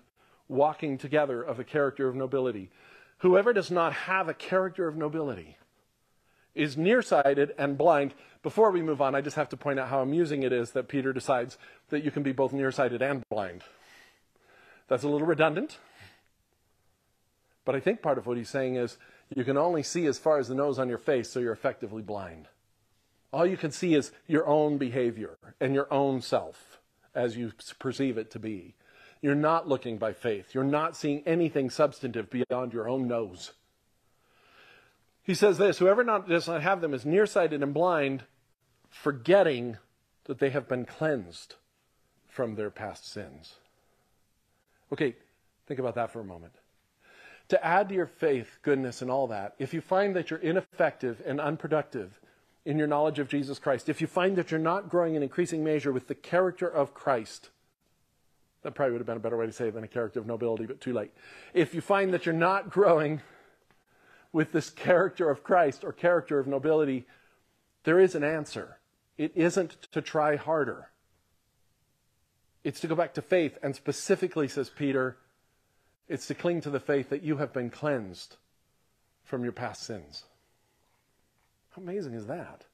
walking 0.50 0.97
together 0.97 1.41
of 1.41 1.58
a 1.58 1.64
character 1.64 2.10
of 2.10 2.18
nobility, 2.18 2.70
whoever 3.20 3.54
does 3.54 3.72
not 3.72 3.93
have 3.93 4.28
a 4.28 4.34
character 4.34 4.89
of 4.89 4.97
nobility 4.97 5.56
is 6.54 6.76
nearsighted 6.76 7.54
and 7.58 7.78
blind 7.78 8.14
before 8.43 8.72
we 8.72 8.82
move 8.82 9.02
on, 9.02 9.16
I 9.16 9.22
just 9.22 9.38
have 9.38 9.47
to 9.50 9.58
point 9.58 9.80
out 9.80 9.88
how 9.88 10.02
amusing 10.02 10.43
it 10.43 10.52
is 10.52 10.72
that 10.72 10.89
Peter 10.89 11.14
decides 11.14 11.58
that 11.91 12.04
you 12.04 12.12
can 12.12 12.22
be 12.22 12.34
both 12.34 12.52
nearsighted 12.52 13.02
and 13.02 13.24
blind. 13.30 13.64
That's 14.89 15.04
a 15.04 15.08
little 15.08 15.28
redundant. 15.28 15.78
But 17.64 17.74
I 17.74 17.80
think 17.80 18.02
part 18.02 18.18
of 18.18 18.28
what 18.28 18.36
he's 18.36 18.50
saying 18.50 18.76
is 18.76 18.97
you 19.34 19.45
can 19.45 19.56
only 19.58 19.82
see 19.82 20.08
as 20.08 20.20
far 20.20 20.39
as 20.39 20.50
the 20.50 20.56
nose 20.56 20.78
on 20.78 20.89
your 20.89 20.97
face, 20.97 21.30
so 21.30 21.39
you're 21.39 21.54
effectively 21.54 22.02
blind. 22.02 22.50
All 23.32 23.46
you 23.46 23.58
can 23.58 23.72
see 23.72 23.94
is 23.94 24.12
your 24.28 24.48
own 24.48 24.78
behavior 24.78 25.38
and 25.60 25.74
your 25.74 25.92
own 25.94 26.22
self 26.22 26.80
as 27.14 27.38
you 27.38 27.52
perceive 27.78 28.18
it 28.18 28.32
to 28.32 28.40
be. 28.40 28.76
You're 29.22 29.36
not 29.36 29.68
looking 29.68 29.98
by 29.98 30.14
faith. 30.14 30.56
You're 30.56 30.64
not 30.64 30.96
seeing 30.96 31.22
anything 31.26 31.70
substantive 31.70 32.30
beyond 32.30 32.74
your 32.74 32.88
own 32.88 33.08
nose. 33.08 33.52
He 35.22 35.34
says 35.34 35.58
this 35.58 35.78
Whoever 35.78 36.04
not, 36.04 36.28
does 36.28 36.48
not 36.48 36.64
have 36.64 36.82
them 36.82 36.94
is 36.94 37.06
nearsighted 37.06 37.62
and 37.62 37.74
blind, 37.74 38.24
forgetting 38.90 39.78
that 40.24 40.40
they 40.40 40.50
have 40.50 40.68
been 40.68 40.86
cleansed 40.86 41.56
from 42.28 42.56
their 42.56 42.70
past 42.70 43.12
sins. 43.12 43.56
Okay, 44.92 45.16
think 45.68 45.80
about 45.80 45.96
that 45.96 46.12
for 46.12 46.22
a 46.22 46.26
moment. 46.26 46.54
To 47.50 47.66
add 47.66 47.90
to 47.90 47.96
your 47.96 48.08
faith, 48.08 48.58
goodness, 48.62 49.02
and 49.02 49.12
all 49.12 49.28
that, 49.28 49.56
if 49.60 49.74
you 49.74 49.82
find 49.82 50.16
that 50.16 50.30
you're 50.30 50.40
ineffective 50.40 51.22
and 51.26 51.42
unproductive 51.42 52.19
in 52.70 52.78
your 52.78 52.88
knowledge 52.88 53.18
of 53.18 53.28
Jesus 53.28 53.58
Christ, 53.58 53.90
if 53.90 54.00
you 54.00 54.06
find 54.06 54.36
that 54.36 54.52
you're 54.52 54.60
not 54.60 54.90
growing 54.90 55.16
in 55.16 55.24
increasing 55.24 55.64
measure 55.64 55.92
with 55.92 56.08
the 56.08 56.14
character 56.14 56.68
of 56.68 56.94
Christ, 56.94 57.50
that 58.62 58.76
probably 58.76 58.92
would 58.92 59.00
have 59.00 59.08
been 59.08 59.18
a 59.18 59.20
better 59.20 59.38
way 59.38 59.48
to 59.48 59.52
say 59.52 59.70
it 59.70 59.74
than 59.74 59.84
a 59.84 59.88
character 59.88 60.20
of 60.20 60.28
nobility, 60.28 60.68
but 60.68 60.80
too 60.80 60.94
late. 60.94 61.10
If 61.56 61.74
you 61.74 61.82
find 61.82 62.14
that 62.14 62.28
you're 62.28 62.36
not 62.36 62.70
growing 62.70 63.22
with 64.32 64.52
this 64.52 64.70
character 64.70 65.32
of 65.32 65.44
Christ 65.44 65.84
or 65.84 65.92
character 65.92 66.38
of 66.38 66.46
nobility, 66.46 67.08
there 67.86 68.00
is 68.00 68.14
an 68.14 68.24
answer. 68.24 68.78
It 69.18 69.32
isn't 69.34 69.88
to 69.92 70.00
try 70.00 70.36
harder. 70.36 70.92
It's 72.64 72.82
to 72.82 72.88
go 72.88 72.94
back 72.94 73.16
to 73.16 73.24
faith, 73.24 73.58
and 73.64 73.76
specifically, 73.76 74.48
says 74.48 74.70
Peter, 74.70 75.18
it's 76.08 76.28
to 76.28 76.36
cling 76.36 76.62
to 76.62 76.70
the 76.70 76.80
faith 76.80 77.10
that 77.10 77.24
you 77.24 77.38
have 77.38 77.52
been 77.52 77.72
cleansed 77.72 78.36
from 79.24 79.42
your 79.42 79.54
past 79.54 79.82
sins. 79.82 80.26
How 81.72 81.82
amazing 81.82 82.14
is 82.14 82.28
that? 82.28 82.66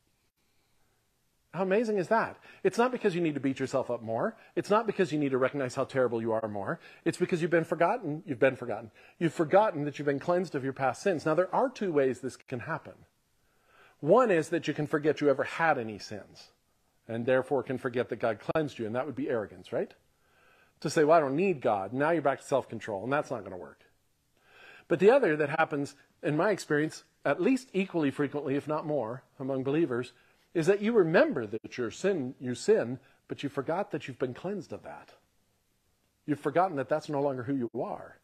How 1.56 1.64
amazing 1.64 1.98
is 1.98 2.10
that? 2.10 2.38
It's 2.64 2.78
not 2.78 2.91
because 2.91 3.16
you 3.16 3.22
need 3.22 3.36
to 3.36 3.39
beat 3.39 3.60
yourself 3.60 3.89
up 3.89 4.02
more. 4.02 4.36
It's 4.58 4.70
not 4.70 4.86
because 4.86 5.14
you 5.14 5.18
need 5.18 5.32
to 5.32 5.38
recognize 5.38 5.74
how 5.74 5.86
terrible 5.86 6.22
you 6.22 6.34
are 6.34 6.48
more. 6.50 6.82
It's 7.06 7.18
because 7.18 7.41
you've 7.41 7.50
been 7.50 7.64
forgotten. 7.64 8.24
You've 8.26 8.39
been 8.39 8.58
forgotten. 8.58 8.91
You've 9.20 9.34
forgotten 9.34 9.86
that 9.86 9.98
you've 9.98 10.06
been 10.06 10.20
cleansed 10.20 10.54
of 10.54 10.66
your 10.66 10.74
past 10.74 11.02
sins. 11.02 11.26
Now, 11.26 11.34
there 11.34 11.54
are 11.56 11.70
two 11.70 11.93
ways 11.93 12.20
this 12.20 12.36
can 12.36 12.60
happen. 12.60 12.93
One 14.02 14.32
is 14.32 14.50
that 14.50 14.68
you 14.68 14.74
can 14.74 14.86
forget 14.86 15.22
you 15.22 15.30
ever 15.30 15.46
had 15.46 15.78
any 15.78 15.98
sins, 15.98 16.50
and 17.08 17.26
therefore 17.26 17.64
can 17.64 17.78
forget 17.78 18.10
that 18.10 18.18
God 18.18 18.39
cleansed 18.39 18.78
you, 18.78 18.86
and 18.86 18.93
that 18.93 19.06
would 19.06 19.16
be 19.16 19.30
arrogance, 19.30 19.72
right? 19.72 19.93
To 20.82 20.89
say, 20.89 21.06
well, 21.06 21.18
I 21.18 21.22
don't 21.22 21.38
need 21.38 21.62
God. 21.62 21.93
Now 21.93 22.12
you're 22.12 22.22
back 22.22 22.41
to 22.41 22.46
self 22.46 22.68
control, 22.68 23.06
and 23.06 23.14
that's 23.14 23.32
not 23.32 23.39
going 23.39 23.52
to 23.52 23.58
work. 23.58 23.84
But 24.88 24.99
the 24.99 25.09
other 25.09 25.36
that 25.36 25.49
happens, 25.49 25.95
in 26.21 26.38
my 26.38 26.51
experience, 26.51 27.03
at 27.23 27.41
least 27.41 27.69
equally 27.73 28.11
frequently, 28.11 28.55
if 28.55 28.67
not 28.67 28.86
more, 28.86 29.23
among 29.39 29.63
believers, 29.63 30.13
is 30.53 30.67
that 30.67 30.81
you 30.81 30.93
remember 30.93 31.45
that 31.45 31.77
you 31.77 31.89
sin, 31.89 32.36
you 32.39 32.55
sin, 32.55 32.99
but 33.27 33.43
you 33.43 33.49
forgot 33.49 33.91
that 33.91 34.07
you've 34.07 34.19
been 34.19 34.33
cleansed 34.33 34.71
of 34.71 34.83
that. 34.83 35.11
You've 36.25 36.39
forgotten 36.39 36.77
that 36.77 36.89
that's 36.89 37.09
no 37.09 37.21
longer 37.21 37.43
who 37.43 37.55
you 37.55 37.69
are. 37.81 38.17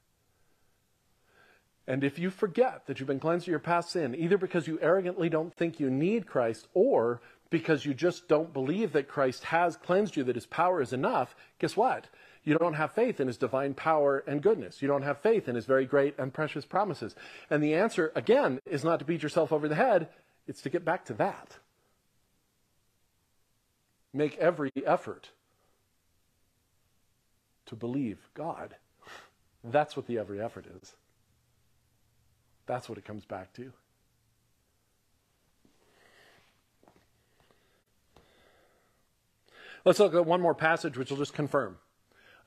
And 1.88 2.04
if 2.04 2.20
you 2.20 2.30
forget 2.30 2.86
that 2.86 3.00
you've 3.00 3.08
been 3.08 3.20
cleansed 3.20 3.46
of 3.46 3.52
your 3.52 3.60
past 3.60 3.90
sin, 3.90 4.16
either 4.16 4.38
because 4.38 4.68
you 4.68 4.80
arrogantly 4.82 5.30
don't 5.30 5.54
think 5.54 5.80
you 5.80 5.90
need 5.90 6.28
Christ 6.28 6.68
or 6.74 7.22
because 7.50 7.86
you 7.86 7.94
just 7.94 8.28
don't 8.28 8.54
believe 8.54 8.94
that 8.94 9.08
Christ 9.08 9.44
has 9.46 9.76
cleansed 9.76 10.16
you, 10.16 10.24
that 10.24 10.36
his 10.36 10.46
power 10.46 10.82
is 10.82 10.94
enough, 10.94 11.36
guess 11.60 11.76
what? 11.76 12.08
You 12.44 12.58
don't 12.58 12.74
have 12.74 12.94
faith 12.94 13.20
in 13.20 13.28
his 13.28 13.38
divine 13.38 13.74
power 13.74 14.24
and 14.26 14.42
goodness. 14.42 14.82
You 14.82 14.88
don't 14.88 15.04
have 15.04 15.20
faith 15.20 15.48
in 15.48 15.56
his 15.56 15.66
very 15.66 15.86
great 15.86 16.16
and 16.18 16.34
precious 16.34 16.66
promises. 16.66 17.16
And 17.50 17.62
the 17.62 17.76
answer, 17.76 18.12
again, 18.16 18.60
is 18.66 18.84
not 18.84 19.00
to 19.00 19.06
beat 19.06 19.22
yourself 19.22 19.54
over 19.54 19.68
the 19.68 19.76
head, 19.76 20.10
it's 20.48 20.62
to 20.64 20.70
get 20.70 20.84
back 20.84 21.06
to 21.06 21.14
that 21.14 21.60
make 24.14 24.38
every 24.38 24.72
effort 24.86 25.30
to 27.66 27.76
believe 27.76 28.18
God. 28.34 28.76
That's 29.64 29.96
what 29.96 30.08
the 30.08 30.18
every 30.18 30.42
effort 30.42 30.66
is. 30.82 30.96
That's 32.66 32.90
what 32.90 32.98
it 32.98 33.06
comes 33.06 33.26
back 33.26 33.54
to. 33.54 33.72
Let's 39.84 40.00
look 40.00 40.14
at 40.14 40.26
one 40.26 40.42
more 40.42 40.54
passage 40.54 40.98
which 40.98 41.10
will 41.10 41.18
just 41.18 41.34
confirm. 41.34 41.78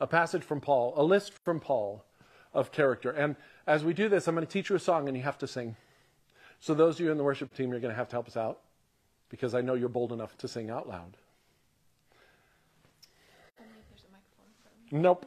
A 0.00 0.06
passage 0.06 0.42
from 0.42 0.60
Paul, 0.60 0.94
a 0.96 1.02
list 1.02 1.32
from 1.44 1.60
Paul 1.60 2.04
of 2.52 2.72
character. 2.72 3.10
And 3.10 3.36
as 3.66 3.84
we 3.84 3.92
do 3.92 4.08
this, 4.08 4.28
I'm 4.28 4.34
going 4.34 4.46
to 4.46 4.52
teach 4.52 4.70
you 4.70 4.76
a 4.76 4.80
song 4.80 5.08
and 5.08 5.16
you 5.16 5.22
have 5.22 5.38
to 5.38 5.46
sing. 5.46 5.76
So, 6.60 6.74
those 6.74 6.96
of 6.96 7.04
you 7.04 7.12
in 7.12 7.18
the 7.18 7.24
worship 7.24 7.54
team, 7.54 7.70
you're 7.70 7.80
going 7.80 7.92
to 7.92 7.96
have 7.96 8.08
to 8.08 8.16
help 8.16 8.26
us 8.26 8.36
out 8.36 8.60
because 9.28 9.54
I 9.54 9.60
know 9.60 9.74
you're 9.74 9.88
bold 9.88 10.12
enough 10.12 10.36
to 10.38 10.48
sing 10.48 10.70
out 10.70 10.88
loud. 10.88 11.16
Nope. 14.90 15.26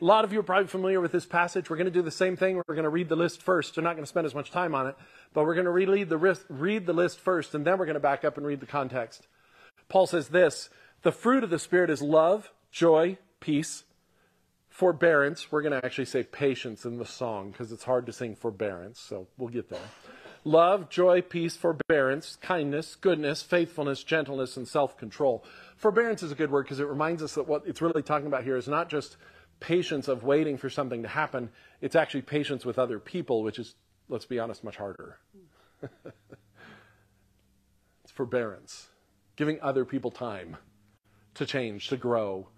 A 0.00 0.04
lot 0.04 0.24
of 0.24 0.32
you 0.32 0.40
are 0.40 0.42
probably 0.42 0.66
familiar 0.66 1.00
with 1.00 1.12
this 1.12 1.24
passage. 1.24 1.70
We're 1.70 1.76
going 1.76 1.86
to 1.86 1.90
do 1.90 2.02
the 2.02 2.10
same 2.10 2.36
thing. 2.36 2.56
We're 2.56 2.74
going 2.74 2.84
to 2.84 2.90
read 2.90 3.08
the 3.08 3.16
list 3.16 3.40
first. 3.40 3.76
We're 3.76 3.82
not 3.82 3.94
going 3.94 4.04
to 4.04 4.08
spend 4.08 4.26
as 4.26 4.34
much 4.34 4.50
time 4.50 4.74
on 4.74 4.86
it, 4.86 4.96
but 5.32 5.44
we're 5.44 5.54
going 5.54 5.64
to 5.64 5.70
read 5.70 6.08
the, 6.10 6.18
list, 6.18 6.44
read 6.50 6.84
the 6.84 6.92
list 6.92 7.18
first, 7.18 7.54
and 7.54 7.64
then 7.64 7.78
we're 7.78 7.86
going 7.86 7.94
to 7.94 8.00
back 8.00 8.22
up 8.22 8.36
and 8.36 8.46
read 8.46 8.60
the 8.60 8.66
context. 8.66 9.26
Paul 9.88 10.06
says 10.06 10.28
this 10.28 10.68
The 11.02 11.12
fruit 11.12 11.44
of 11.44 11.48
the 11.48 11.58
Spirit 11.58 11.88
is 11.88 12.02
love, 12.02 12.50
joy, 12.76 13.16
peace, 13.40 13.84
forbearance. 14.68 15.50
We're 15.50 15.62
going 15.62 15.80
to 15.80 15.82
actually 15.82 16.04
say 16.04 16.22
patience 16.22 16.84
in 16.84 16.98
the 16.98 17.06
song 17.06 17.50
because 17.50 17.72
it's 17.72 17.84
hard 17.84 18.04
to 18.04 18.12
sing 18.12 18.36
forbearance, 18.36 19.00
so 19.00 19.28
we'll 19.38 19.48
get 19.48 19.70
there. 19.70 19.80
Love, 20.44 20.90
joy, 20.90 21.22
peace, 21.22 21.56
forbearance, 21.56 22.36
kindness, 22.42 22.94
goodness, 22.94 23.40
faithfulness, 23.40 24.04
gentleness, 24.04 24.58
and 24.58 24.68
self 24.68 24.98
control 24.98 25.42
forbearance 25.76 26.22
is 26.22 26.30
a 26.30 26.34
good 26.34 26.50
word 26.50 26.64
because 26.64 26.78
it 26.78 26.86
reminds 26.86 27.22
us 27.22 27.34
that 27.34 27.48
what 27.48 27.62
it's 27.66 27.80
really 27.80 28.02
talking 28.02 28.26
about 28.26 28.44
here 28.44 28.58
is 28.58 28.68
not 28.68 28.90
just 28.90 29.16
patience 29.58 30.06
of 30.06 30.22
waiting 30.22 30.58
for 30.58 30.68
something 30.68 31.02
to 31.02 31.08
happen, 31.08 31.48
it's 31.80 31.96
actually 31.96 32.22
patience 32.22 32.66
with 32.66 32.78
other 32.78 32.98
people, 32.98 33.42
which 33.42 33.58
is, 33.58 33.74
let's 34.10 34.26
be 34.26 34.38
honest, 34.38 34.62
much 34.62 34.76
harder. 34.76 35.18
it's 35.82 35.90
forbearance, 38.12 38.88
giving 39.34 39.58
other 39.62 39.86
people 39.86 40.10
time 40.10 40.58
to 41.34 41.46
change, 41.46 41.88
to 41.88 41.96
grow, 41.96 42.48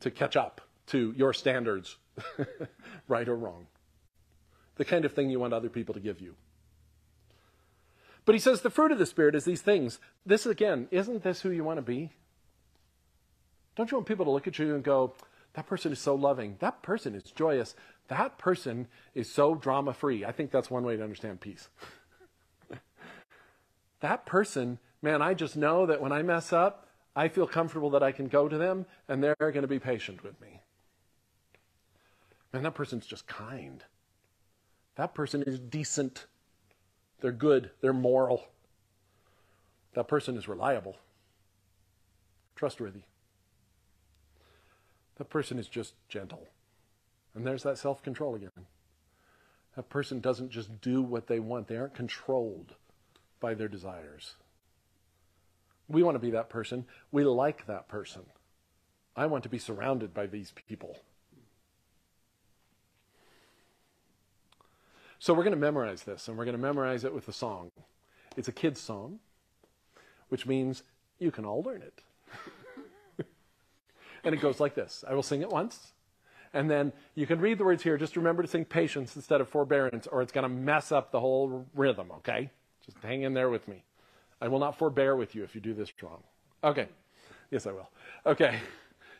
to 0.00 0.10
catch 0.10 0.36
up 0.36 0.60
to 0.88 1.12
your 1.16 1.32
standards, 1.32 1.96
right 3.08 3.28
or 3.28 3.36
wrong. 3.36 3.66
The 4.76 4.84
kind 4.84 5.04
of 5.04 5.12
thing 5.12 5.30
you 5.30 5.40
want 5.40 5.54
other 5.54 5.68
people 5.68 5.94
to 5.94 6.00
give 6.00 6.20
you. 6.20 6.34
But 8.24 8.34
he 8.34 8.40
says 8.40 8.60
the 8.60 8.70
fruit 8.70 8.92
of 8.92 8.98
the 8.98 9.06
Spirit 9.06 9.34
is 9.34 9.44
these 9.44 9.62
things. 9.62 9.98
This, 10.26 10.46
again, 10.46 10.88
isn't 10.90 11.22
this 11.22 11.40
who 11.40 11.50
you 11.50 11.64
want 11.64 11.78
to 11.78 11.82
be? 11.82 12.12
Don't 13.76 13.90
you 13.90 13.98
want 13.98 14.08
people 14.08 14.24
to 14.24 14.30
look 14.30 14.46
at 14.46 14.58
you 14.58 14.74
and 14.74 14.82
go, 14.82 15.14
that 15.54 15.66
person 15.66 15.92
is 15.92 15.98
so 15.98 16.14
loving. 16.14 16.56
That 16.58 16.82
person 16.82 17.14
is 17.14 17.22
joyous. 17.24 17.74
That 18.08 18.36
person 18.36 18.88
is 19.14 19.32
so 19.32 19.54
drama 19.54 19.94
free. 19.94 20.24
I 20.24 20.32
think 20.32 20.50
that's 20.50 20.70
one 20.70 20.84
way 20.84 20.96
to 20.96 21.02
understand 21.02 21.40
peace. 21.40 21.68
that 24.00 24.26
person, 24.26 24.78
man, 25.00 25.22
I 25.22 25.34
just 25.34 25.56
know 25.56 25.86
that 25.86 26.00
when 26.00 26.12
I 26.12 26.22
mess 26.22 26.52
up, 26.52 26.85
I 27.16 27.28
feel 27.28 27.46
comfortable 27.46 27.90
that 27.90 28.02
I 28.02 28.12
can 28.12 28.28
go 28.28 28.46
to 28.46 28.58
them 28.58 28.84
and 29.08 29.24
they're 29.24 29.34
going 29.38 29.62
to 29.62 29.66
be 29.66 29.78
patient 29.78 30.22
with 30.22 30.38
me. 30.40 30.60
Man, 32.52 32.62
that 32.62 32.74
person's 32.74 33.06
just 33.06 33.26
kind. 33.26 33.82
That 34.96 35.14
person 35.14 35.42
is 35.42 35.58
decent. 35.58 36.26
They're 37.20 37.32
good. 37.32 37.70
They're 37.80 37.94
moral. 37.94 38.44
That 39.94 40.08
person 40.08 40.36
is 40.36 40.46
reliable, 40.46 40.96
trustworthy. 42.54 43.00
That 45.16 45.30
person 45.30 45.58
is 45.58 45.68
just 45.68 45.94
gentle. 46.10 46.48
And 47.34 47.46
there's 47.46 47.62
that 47.62 47.78
self 47.78 48.02
control 48.02 48.34
again. 48.34 48.50
That 49.74 49.88
person 49.88 50.20
doesn't 50.20 50.50
just 50.50 50.82
do 50.82 51.00
what 51.00 51.28
they 51.28 51.40
want, 51.40 51.68
they 51.68 51.78
aren't 51.78 51.94
controlled 51.94 52.74
by 53.40 53.54
their 53.54 53.68
desires. 53.68 54.34
We 55.88 56.02
want 56.02 56.16
to 56.16 56.20
be 56.20 56.30
that 56.30 56.48
person. 56.48 56.84
We 57.12 57.24
like 57.24 57.66
that 57.66 57.88
person. 57.88 58.22
I 59.16 59.26
want 59.26 59.44
to 59.44 59.48
be 59.48 59.58
surrounded 59.58 60.12
by 60.12 60.26
these 60.26 60.52
people. 60.68 60.98
So 65.18 65.32
we're 65.32 65.44
going 65.44 65.54
to 65.54 65.58
memorize 65.58 66.02
this, 66.02 66.28
and 66.28 66.36
we're 66.36 66.44
going 66.44 66.56
to 66.56 66.62
memorize 66.62 67.04
it 67.04 67.14
with 67.14 67.26
a 67.28 67.32
song. 67.32 67.70
It's 68.36 68.48
a 68.48 68.52
kid's 68.52 68.80
song, 68.80 69.20
which 70.28 70.46
means 70.46 70.82
you 71.18 71.30
can 71.30 71.46
all 71.46 71.62
learn 71.62 71.82
it. 71.82 72.02
and 74.24 74.34
it 74.34 74.40
goes 74.40 74.60
like 74.60 74.74
this 74.74 75.04
I 75.08 75.14
will 75.14 75.22
sing 75.22 75.40
it 75.40 75.48
once, 75.48 75.94
and 76.52 76.70
then 76.70 76.92
you 77.14 77.26
can 77.26 77.40
read 77.40 77.56
the 77.56 77.64
words 77.64 77.82
here. 77.82 77.96
Just 77.96 78.16
remember 78.16 78.42
to 78.42 78.48
sing 78.48 78.66
patience 78.66 79.16
instead 79.16 79.40
of 79.40 79.48
forbearance, 79.48 80.06
or 80.06 80.20
it's 80.20 80.32
going 80.32 80.42
to 80.42 80.54
mess 80.54 80.92
up 80.92 81.12
the 81.12 81.20
whole 81.20 81.66
rhythm, 81.74 82.10
okay? 82.18 82.50
Just 82.84 82.98
hang 82.98 83.22
in 83.22 83.32
there 83.32 83.48
with 83.48 83.66
me. 83.66 83.84
I 84.40 84.48
will 84.48 84.58
not 84.58 84.78
forbear 84.78 85.16
with 85.16 85.34
you 85.34 85.44
if 85.44 85.54
you 85.54 85.60
do 85.60 85.74
this 85.74 85.92
wrong. 86.02 86.22
Okay. 86.62 86.88
Yes, 87.50 87.66
I 87.66 87.72
will. 87.72 87.88
Okay. 88.24 88.58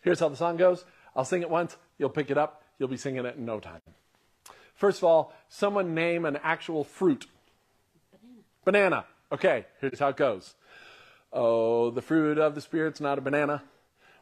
Here's 0.02 0.20
how 0.20 0.28
the 0.28 0.36
song 0.36 0.56
goes 0.56 0.84
I'll 1.14 1.24
sing 1.24 1.42
it 1.42 1.50
once, 1.50 1.76
you'll 1.98 2.10
pick 2.10 2.30
it 2.30 2.38
up, 2.38 2.62
you'll 2.78 2.88
be 2.88 2.96
singing 2.96 3.24
it 3.24 3.36
in 3.36 3.44
no 3.44 3.60
time. 3.60 3.80
First 4.74 4.98
of 4.98 5.04
all, 5.04 5.32
someone 5.48 5.94
name 5.94 6.24
an 6.26 6.38
actual 6.42 6.84
fruit. 6.84 7.26
Banana. 8.12 8.44
banana. 8.64 9.04
Okay, 9.32 9.66
here's 9.80 9.98
how 9.98 10.08
it 10.08 10.16
goes. 10.16 10.54
Oh, 11.32 11.90
the 11.90 12.02
fruit 12.02 12.38
of 12.38 12.54
the 12.54 12.60
Spirit's 12.60 13.00
not 13.00 13.18
a 13.18 13.20
banana. 13.20 13.62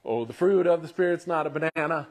Oh, 0.04 0.24
the 0.24 0.32
fruit 0.32 0.66
of 0.66 0.82
the 0.82 0.88
Spirit's 0.88 1.26
not 1.26 1.46
a 1.46 1.50
banana. 1.50 2.08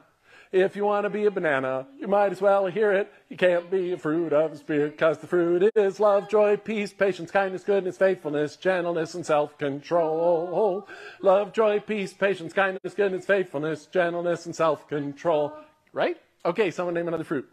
If 0.54 0.76
you 0.76 0.84
want 0.84 1.02
to 1.02 1.10
be 1.10 1.24
a 1.24 1.32
banana, 1.32 1.84
you 1.98 2.06
might 2.06 2.30
as 2.30 2.40
well 2.40 2.66
hear 2.66 2.92
it. 2.92 3.12
You 3.28 3.36
can't 3.36 3.68
be 3.72 3.90
a 3.90 3.98
fruit 3.98 4.32
of 4.32 4.52
the 4.52 4.56
Spirit, 4.56 4.92
because 4.92 5.18
the 5.18 5.26
fruit 5.26 5.68
is 5.74 5.98
love, 5.98 6.28
joy, 6.28 6.56
peace, 6.56 6.92
patience, 6.92 7.32
kindness, 7.32 7.64
goodness, 7.64 7.98
faithfulness, 7.98 8.54
gentleness, 8.54 9.14
and 9.16 9.26
self 9.26 9.58
control. 9.58 10.86
Love, 11.20 11.52
joy, 11.52 11.80
peace, 11.80 12.12
patience, 12.12 12.52
kindness, 12.52 12.94
goodness, 12.94 13.26
faithfulness, 13.26 13.86
gentleness, 13.86 14.46
and 14.46 14.54
self 14.54 14.86
control. 14.86 15.52
Right? 15.92 16.18
Okay, 16.44 16.70
someone 16.70 16.94
name 16.94 17.08
another 17.08 17.24
fruit. 17.24 17.48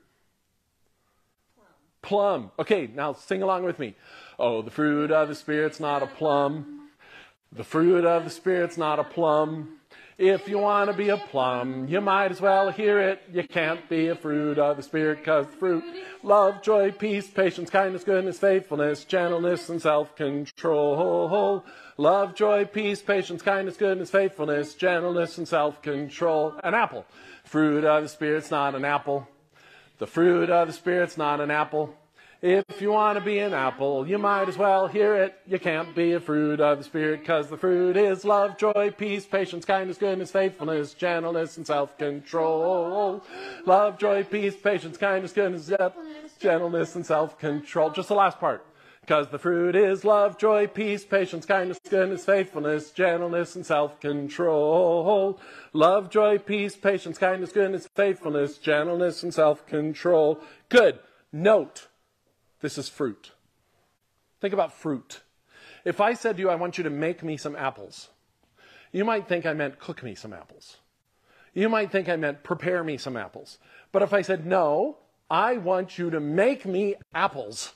Plum. 2.03 2.51
Okay, 2.59 2.87
now 2.93 3.13
sing 3.13 3.41
along 3.41 3.63
with 3.63 3.79
me. 3.79 3.95
Oh, 4.37 4.61
the 4.61 4.69
fruit 4.69 5.09
of 5.09 5.27
the 5.27 5.33
Spirit's 5.33 5.79
not 5.79 6.03
a 6.03 6.07
plum. 6.07 6.91
The 7.51 7.63
fruit 7.63 8.05
of 8.05 8.25
the 8.25 8.29
Spirit's 8.29 8.77
not 8.77 8.99
a 8.99 9.03
plum. 9.03 9.79
If 10.23 10.47
you 10.47 10.59
want 10.59 10.91
to 10.91 10.95
be 10.95 11.09
a 11.09 11.17
plum, 11.17 11.87
you 11.87 11.99
might 11.99 12.29
as 12.29 12.39
well 12.39 12.69
hear 12.69 12.99
it. 12.99 13.23
You 13.33 13.41
can't 13.41 13.89
be 13.89 14.09
a 14.09 14.15
fruit 14.15 14.59
of 14.59 14.77
the 14.77 14.83
Spirit 14.83 15.17
because 15.17 15.47
fruit, 15.57 15.83
love, 16.21 16.61
joy, 16.61 16.91
peace, 16.91 17.27
patience, 17.27 17.71
kindness, 17.71 18.03
goodness, 18.03 18.37
faithfulness, 18.37 19.03
gentleness, 19.03 19.67
and 19.69 19.81
self-control. 19.81 21.65
Love, 21.97 22.35
joy, 22.35 22.65
peace, 22.65 23.01
patience, 23.01 23.41
kindness, 23.41 23.77
goodness, 23.77 24.11
faithfulness, 24.11 24.75
gentleness, 24.75 25.39
and 25.39 25.47
self-control. 25.47 26.59
An 26.63 26.75
apple. 26.75 27.07
Fruit 27.43 27.83
of 27.83 28.03
the 28.03 28.09
Spirit's 28.09 28.51
not 28.51 28.75
an 28.75 28.85
apple. 28.85 29.27
The 29.97 30.05
fruit 30.05 30.51
of 30.51 30.67
the 30.67 30.73
Spirit's 30.73 31.17
not 31.17 31.41
an 31.41 31.49
apple. 31.49 31.95
If 32.43 32.81
you 32.81 32.91
want 32.91 33.19
to 33.19 33.23
be 33.23 33.37
an 33.37 33.53
apple, 33.53 34.07
you 34.07 34.17
might 34.17 34.49
as 34.49 34.57
well 34.57 34.87
hear 34.87 35.15
it. 35.15 35.35
You 35.45 35.59
can't 35.59 35.93
be 35.93 36.13
a 36.13 36.19
fruit 36.19 36.59
of 36.59 36.79
the 36.79 36.83
Spirit 36.83 37.19
because 37.19 37.49
the 37.49 37.57
fruit 37.57 37.95
is 37.95 38.25
love, 38.25 38.57
joy, 38.57 38.89
peace, 38.97 39.27
patience, 39.27 39.63
kindness, 39.63 39.99
goodness, 39.99 40.31
faithfulness, 40.31 40.95
gentleness, 40.95 41.57
and 41.57 41.67
self 41.67 41.95
control. 41.99 43.23
Love, 43.67 43.99
joy, 43.99 44.23
peace, 44.23 44.55
patience, 44.55 44.97
kindness, 44.97 45.33
goodness, 45.33 45.71
gentleness, 46.39 46.95
and 46.95 47.05
self 47.05 47.37
control. 47.37 47.91
Just 47.91 48.07
the 48.07 48.15
last 48.15 48.39
part. 48.39 48.65
Because 49.01 49.27
the 49.27 49.37
fruit 49.37 49.75
is 49.75 50.03
love, 50.03 50.39
joy, 50.39 50.65
peace, 50.65 51.05
patience, 51.05 51.45
kindness, 51.45 51.77
goodness, 51.87 52.25
faithfulness, 52.25 52.89
gentleness, 52.89 53.55
and 53.55 53.63
self 53.63 53.99
control. 53.99 55.39
Love, 55.73 56.09
joy, 56.09 56.39
peace, 56.39 56.75
patience, 56.75 57.19
kindness, 57.19 57.51
goodness, 57.51 57.87
faithfulness, 57.95 58.57
gentleness, 58.57 59.21
and 59.21 59.31
self 59.31 59.63
control. 59.67 60.39
Good. 60.69 60.97
Note 61.31 61.87
this 62.61 62.77
is 62.77 62.89
fruit. 62.89 63.31
Think 64.39 64.53
about 64.53 64.73
fruit. 64.73 65.21
If 65.85 65.99
I 65.99 66.13
said 66.13 66.37
to 66.37 66.41
you, 66.41 66.49
I 66.49 66.55
want 66.55 66.77
you 66.77 66.83
to 66.83 66.89
make 66.89 67.23
me 67.23 67.37
some 67.37 67.55
apples, 67.55 68.09
you 68.91 69.05
might 69.05 69.27
think 69.27 69.45
I 69.45 69.53
meant 69.53 69.79
cook 69.79 70.03
me 70.03 70.15
some 70.15 70.33
apples. 70.33 70.77
You 71.53 71.69
might 71.69 71.91
think 71.91 72.07
I 72.07 72.15
meant 72.15 72.43
prepare 72.43 72.83
me 72.83 72.97
some 72.97 73.17
apples. 73.17 73.57
But 73.91 74.01
if 74.01 74.13
I 74.13 74.21
said, 74.21 74.45
no, 74.45 74.97
I 75.29 75.57
want 75.57 75.97
you 75.97 76.09
to 76.09 76.19
make 76.19 76.65
me 76.65 76.95
apples, 77.13 77.73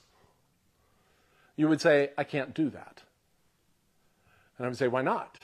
you 1.55 1.67
would 1.67 1.81
say, 1.81 2.11
I 2.17 2.23
can't 2.23 2.53
do 2.53 2.69
that. 2.69 3.01
And 4.57 4.65
I 4.65 4.69
would 4.69 4.77
say, 4.77 4.87
why 4.87 5.01
not? 5.01 5.39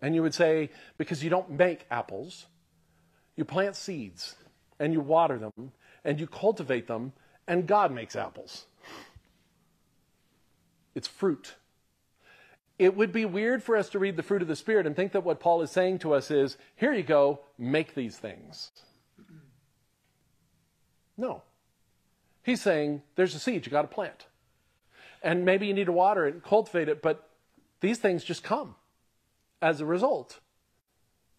And 0.00 0.14
you 0.14 0.22
would 0.22 0.34
say, 0.34 0.70
because 0.98 1.22
you 1.22 1.30
don't 1.30 1.50
make 1.50 1.86
apples. 1.90 2.46
You 3.36 3.44
plant 3.44 3.76
seeds 3.76 4.36
and 4.78 4.92
you 4.92 5.00
water 5.00 5.38
them 5.38 5.72
and 6.04 6.20
you 6.20 6.26
cultivate 6.26 6.86
them, 6.86 7.12
and 7.48 7.66
God 7.66 7.92
makes 7.92 8.14
apples. 8.14 8.66
It's 10.96 11.06
fruit. 11.06 11.54
It 12.78 12.96
would 12.96 13.12
be 13.12 13.26
weird 13.26 13.62
for 13.62 13.76
us 13.76 13.90
to 13.90 13.98
read 13.98 14.16
the 14.16 14.22
fruit 14.22 14.40
of 14.42 14.48
the 14.48 14.56
Spirit 14.56 14.86
and 14.86 14.96
think 14.96 15.12
that 15.12 15.24
what 15.24 15.40
Paul 15.40 15.60
is 15.60 15.70
saying 15.70 16.00
to 16.00 16.14
us 16.14 16.30
is, 16.30 16.56
here 16.74 16.92
you 16.92 17.02
go, 17.02 17.40
make 17.58 17.94
these 17.94 18.16
things. 18.16 18.70
No. 21.18 21.42
He's 22.42 22.62
saying, 22.62 23.02
there's 23.14 23.34
a 23.34 23.38
seed 23.38 23.66
you 23.66 23.72
got 23.72 23.82
to 23.82 23.88
plant. 23.88 24.26
And 25.22 25.44
maybe 25.44 25.66
you 25.66 25.74
need 25.74 25.86
to 25.86 25.92
water 25.92 26.26
it 26.26 26.32
and 26.34 26.42
cultivate 26.42 26.88
it, 26.88 27.02
but 27.02 27.28
these 27.80 27.98
things 27.98 28.24
just 28.24 28.42
come 28.42 28.74
as 29.60 29.80
a 29.80 29.86
result 29.86 30.40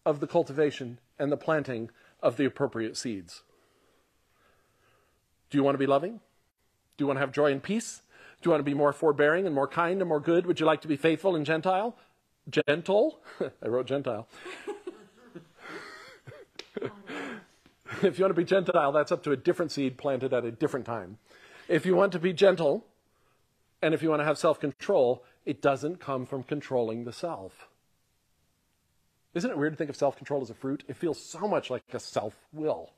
of 0.06 0.20
the 0.20 0.26
cultivation 0.28 1.00
and 1.18 1.32
the 1.32 1.36
planting 1.36 1.90
of 2.22 2.36
the 2.36 2.44
appropriate 2.44 2.96
seeds. 2.96 3.42
Do 5.50 5.58
you 5.58 5.64
want 5.64 5.74
to 5.74 5.78
be 5.78 5.86
loving? 5.86 6.20
Do 6.96 7.02
you 7.02 7.06
want 7.06 7.16
to 7.16 7.20
have 7.20 7.32
joy 7.32 7.50
and 7.50 7.62
peace? 7.62 8.02
Do 8.40 8.48
you 8.48 8.50
want 8.52 8.60
to 8.60 8.64
be 8.64 8.74
more 8.74 8.92
forbearing 8.92 9.46
and 9.46 9.54
more 9.54 9.66
kind 9.66 10.00
and 10.00 10.08
more 10.08 10.20
good? 10.20 10.46
Would 10.46 10.60
you 10.60 10.66
like 10.66 10.80
to 10.82 10.88
be 10.88 10.96
faithful 10.96 11.34
and 11.34 11.44
gentile? 11.44 11.96
Gentle? 12.48 13.20
I 13.62 13.68
wrote 13.68 13.86
Gentile. 13.86 14.28
if 18.02 18.18
you 18.18 18.24
want 18.24 18.30
to 18.30 18.34
be 18.34 18.44
Gentile, 18.44 18.92
that's 18.92 19.10
up 19.10 19.22
to 19.24 19.32
a 19.32 19.36
different 19.36 19.72
seed 19.72 19.98
planted 19.98 20.32
at 20.32 20.44
a 20.44 20.52
different 20.52 20.86
time. 20.86 21.18
If 21.68 21.84
you 21.84 21.94
want 21.94 22.12
to 22.12 22.18
be 22.18 22.32
gentle, 22.32 22.86
and 23.82 23.92
if 23.92 24.02
you 24.02 24.08
want 24.08 24.20
to 24.20 24.24
have 24.24 24.38
self 24.38 24.58
control, 24.58 25.24
it 25.44 25.60
doesn't 25.60 26.00
come 26.00 26.24
from 26.24 26.42
controlling 26.42 27.04
the 27.04 27.12
self. 27.12 27.68
Isn't 29.34 29.50
it 29.50 29.58
weird 29.58 29.74
to 29.74 29.76
think 29.76 29.90
of 29.90 29.96
self 29.96 30.16
control 30.16 30.40
as 30.42 30.50
a 30.50 30.54
fruit? 30.54 30.84
It 30.88 30.96
feels 30.96 31.20
so 31.20 31.46
much 31.46 31.70
like 31.70 31.82
a 31.92 32.00
self 32.00 32.34
will. 32.52 32.90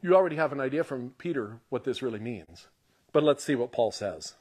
You 0.00 0.14
already 0.14 0.36
have 0.36 0.52
an 0.52 0.60
idea 0.60 0.84
from 0.84 1.14
Peter 1.18 1.60
what 1.68 1.84
this 1.84 2.02
really 2.02 2.18
means. 2.18 2.68
But 3.12 3.22
let's 3.22 3.44
see 3.44 3.54
what 3.54 3.72
Paul 3.72 3.92
says. 3.92 4.34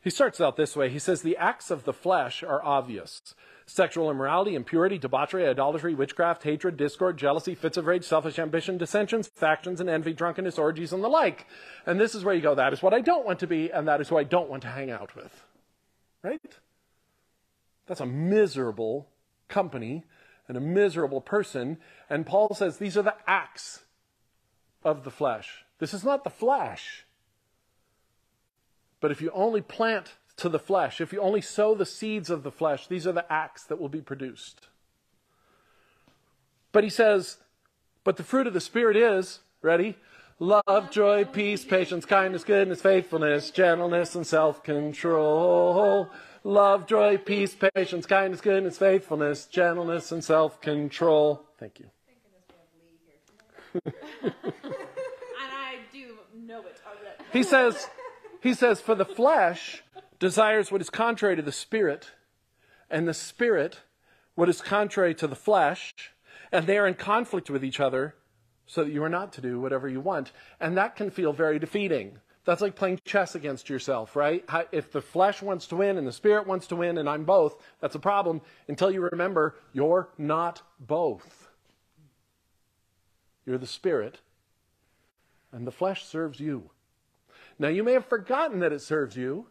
He 0.00 0.10
starts 0.10 0.40
out 0.40 0.56
this 0.56 0.76
way. 0.76 0.90
He 0.90 0.98
says, 0.98 1.22
The 1.22 1.36
acts 1.36 1.70
of 1.70 1.84
the 1.84 1.92
flesh 1.92 2.42
are 2.42 2.62
obvious 2.64 3.34
sexual 3.66 4.10
immorality, 4.10 4.54
impurity, 4.54 4.98
debauchery, 4.98 5.48
idolatry, 5.48 5.94
witchcraft, 5.94 6.42
hatred, 6.42 6.76
discord, 6.76 7.16
jealousy, 7.16 7.54
fits 7.54 7.78
of 7.78 7.86
rage, 7.86 8.04
selfish 8.04 8.38
ambition, 8.38 8.76
dissensions, 8.76 9.26
factions, 9.26 9.80
and 9.80 9.88
envy, 9.88 10.12
drunkenness, 10.12 10.58
orgies, 10.58 10.92
and 10.92 11.02
the 11.02 11.08
like. 11.08 11.46
And 11.86 11.98
this 11.98 12.14
is 12.14 12.22
where 12.22 12.34
you 12.34 12.42
go, 12.42 12.54
That 12.54 12.74
is 12.74 12.82
what 12.82 12.92
I 12.92 13.00
don't 13.00 13.24
want 13.24 13.38
to 13.38 13.46
be, 13.46 13.72
and 13.72 13.88
that 13.88 14.02
is 14.02 14.10
who 14.10 14.18
I 14.18 14.24
don't 14.24 14.50
want 14.50 14.62
to 14.64 14.68
hang 14.68 14.90
out 14.90 15.16
with. 15.16 15.42
Right? 16.22 16.40
That's 17.86 18.00
a 18.00 18.06
miserable 18.06 19.08
company 19.48 20.04
and 20.48 20.56
a 20.56 20.60
miserable 20.60 21.22
person. 21.22 21.78
And 22.10 22.26
Paul 22.26 22.54
says, 22.54 22.76
These 22.76 22.98
are 22.98 23.02
the 23.02 23.16
acts 23.26 23.84
of 24.82 25.04
the 25.04 25.10
flesh. 25.10 25.64
This 25.78 25.94
is 25.94 26.04
not 26.04 26.24
the 26.24 26.30
flesh. 26.30 27.06
But 29.04 29.10
if 29.10 29.20
you 29.20 29.30
only 29.34 29.60
plant 29.60 30.14
to 30.38 30.48
the 30.48 30.58
flesh, 30.58 30.98
if 30.98 31.12
you 31.12 31.20
only 31.20 31.42
sow 31.42 31.74
the 31.74 31.84
seeds 31.84 32.30
of 32.30 32.42
the 32.42 32.50
flesh, 32.50 32.86
these 32.86 33.06
are 33.06 33.12
the 33.12 33.30
acts 33.30 33.62
that 33.64 33.78
will 33.78 33.90
be 33.90 34.00
produced. 34.00 34.68
But 36.72 36.84
he 36.84 36.88
says, 36.88 37.36
but 38.02 38.16
the 38.16 38.22
fruit 38.22 38.46
of 38.46 38.54
the 38.54 38.62
Spirit 38.62 38.96
is, 38.96 39.40
ready? 39.60 39.98
Love, 40.38 40.90
joy, 40.90 41.26
peace, 41.26 41.66
patience, 41.66 42.06
kindness, 42.06 42.44
goodness, 42.44 42.80
faithfulness, 42.80 43.50
gentleness, 43.50 44.14
and 44.14 44.26
self 44.26 44.64
control. 44.64 46.08
Love, 46.42 46.86
joy, 46.86 47.18
peace, 47.18 47.54
patience, 47.54 48.06
kindness, 48.06 48.40
goodness, 48.40 48.78
faithfulness, 48.78 49.44
gentleness, 49.44 50.12
and 50.12 50.24
self 50.24 50.62
control. 50.62 51.42
Thank 51.58 51.78
you. 51.78 51.90
and 53.84 53.92
I 55.42 55.76
do 55.92 56.16
know 56.34 56.60
it 56.60 56.80
already. 56.86 57.22
He 57.34 57.42
says, 57.42 57.86
he 58.44 58.54
says, 58.54 58.80
for 58.80 58.94
the 58.94 59.04
flesh 59.04 59.82
desires 60.20 60.70
what 60.70 60.80
is 60.80 60.90
contrary 60.90 61.34
to 61.34 61.42
the 61.42 61.50
spirit, 61.50 62.12
and 62.88 63.08
the 63.08 63.14
spirit 63.14 63.80
what 64.36 64.48
is 64.48 64.60
contrary 64.60 65.14
to 65.14 65.26
the 65.26 65.34
flesh, 65.34 65.92
and 66.52 66.66
they 66.66 66.78
are 66.78 66.86
in 66.86 66.94
conflict 66.94 67.50
with 67.50 67.64
each 67.64 67.80
other, 67.80 68.14
so 68.66 68.84
that 68.84 68.92
you 68.92 69.02
are 69.02 69.08
not 69.08 69.32
to 69.32 69.40
do 69.40 69.60
whatever 69.60 69.88
you 69.88 70.00
want. 70.00 70.30
And 70.60 70.76
that 70.76 70.94
can 70.94 71.10
feel 71.10 71.32
very 71.32 71.58
defeating. 71.58 72.18
That's 72.44 72.60
like 72.60 72.76
playing 72.76 73.00
chess 73.04 73.34
against 73.34 73.70
yourself, 73.70 74.14
right? 74.14 74.44
If 74.70 74.92
the 74.92 75.00
flesh 75.00 75.40
wants 75.40 75.66
to 75.68 75.76
win 75.76 75.96
and 75.96 76.06
the 76.06 76.12
spirit 76.12 76.46
wants 76.46 76.66
to 76.66 76.76
win 76.76 76.98
and 76.98 77.08
I'm 77.08 77.24
both, 77.24 77.56
that's 77.80 77.94
a 77.94 77.98
problem 77.98 78.42
until 78.68 78.90
you 78.90 79.00
remember 79.10 79.56
you're 79.72 80.10
not 80.18 80.60
both. 80.78 81.48
You're 83.46 83.58
the 83.58 83.66
spirit, 83.66 84.20
and 85.52 85.66
the 85.66 85.72
flesh 85.72 86.04
serves 86.04 86.40
you. 86.40 86.70
Now, 87.58 87.68
you 87.68 87.84
may 87.84 87.92
have 87.92 88.06
forgotten 88.06 88.60
that 88.60 88.72
it 88.72 88.82
serves 88.82 89.16
you, 89.16 89.46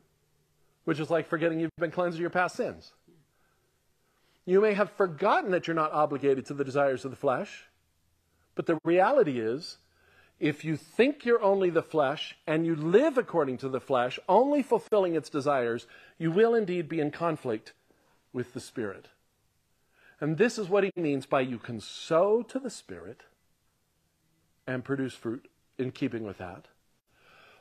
which 0.83 0.99
is 0.99 1.09
like 1.09 1.27
forgetting 1.27 1.59
you've 1.59 1.71
been 1.77 1.91
cleansed 1.91 2.17
of 2.17 2.21
your 2.21 2.29
past 2.29 2.55
sins. 2.55 2.93
You 4.45 4.59
may 4.59 4.73
have 4.73 4.91
forgotten 4.91 5.51
that 5.51 5.67
you're 5.67 5.75
not 5.75 5.93
obligated 5.93 6.45
to 6.47 6.53
the 6.53 6.65
desires 6.65 7.05
of 7.05 7.11
the 7.11 7.17
flesh, 7.17 7.65
but 8.55 8.65
the 8.65 8.77
reality 8.83 9.39
is, 9.39 9.77
if 10.39 10.65
you 10.65 10.75
think 10.75 11.23
you're 11.23 11.41
only 11.41 11.69
the 11.69 11.81
flesh 11.81 12.35
and 12.45 12.65
you 12.65 12.75
live 12.75 13.17
according 13.17 13.57
to 13.59 13.69
the 13.69 13.79
flesh, 13.79 14.19
only 14.27 14.61
fulfilling 14.61 15.15
its 15.15 15.29
desires, 15.29 15.87
you 16.17 16.31
will 16.31 16.53
indeed 16.53 16.89
be 16.89 16.99
in 16.99 17.11
conflict 17.11 17.71
with 18.33 18.53
the 18.53 18.59
Spirit. 18.59 19.07
And 20.19 20.37
this 20.37 20.57
is 20.57 20.67
what 20.67 20.83
he 20.83 20.91
means 20.95 21.25
by 21.25 21.41
you 21.41 21.57
can 21.57 21.79
sow 21.79 22.41
to 22.43 22.59
the 22.59 22.69
Spirit 22.69 23.21
and 24.67 24.83
produce 24.83 25.13
fruit 25.13 25.47
in 25.77 25.91
keeping 25.91 26.23
with 26.23 26.37
that. 26.39 26.67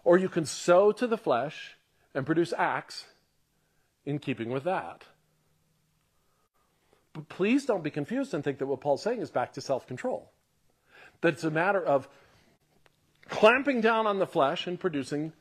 Or 0.05 0.19
you 0.19 0.29
can 0.29 0.45
sow 0.45 0.93
to 0.93 1.07
the 1.07 1.19
flesh 1.19 1.77
and 2.15 2.27
produce 2.27 2.53
acts 2.57 3.07
in 4.05 4.19
keeping 4.19 4.51
with 4.51 4.65
that. 4.65 5.05
But 7.13 7.29
please 7.29 7.67
don't 7.67 7.85
be 7.85 7.91
confused 7.91 8.35
and 8.35 8.43
think 8.43 8.59
that 8.59 8.67
what 8.67 8.81
Paul's 8.81 9.03
saying 9.03 9.21
is 9.21 9.31
back 9.31 9.53
to 9.55 9.61
self 9.61 9.87
control. 9.87 10.31
That 11.21 11.35
it's 11.35 11.45
a 11.45 11.51
matter 11.51 11.85
of 11.85 12.09
clamping 13.29 13.81
down 13.81 14.07
on 14.07 14.19
the 14.19 14.27
flesh 14.27 14.67
and 14.67 14.81
producing 14.81 15.33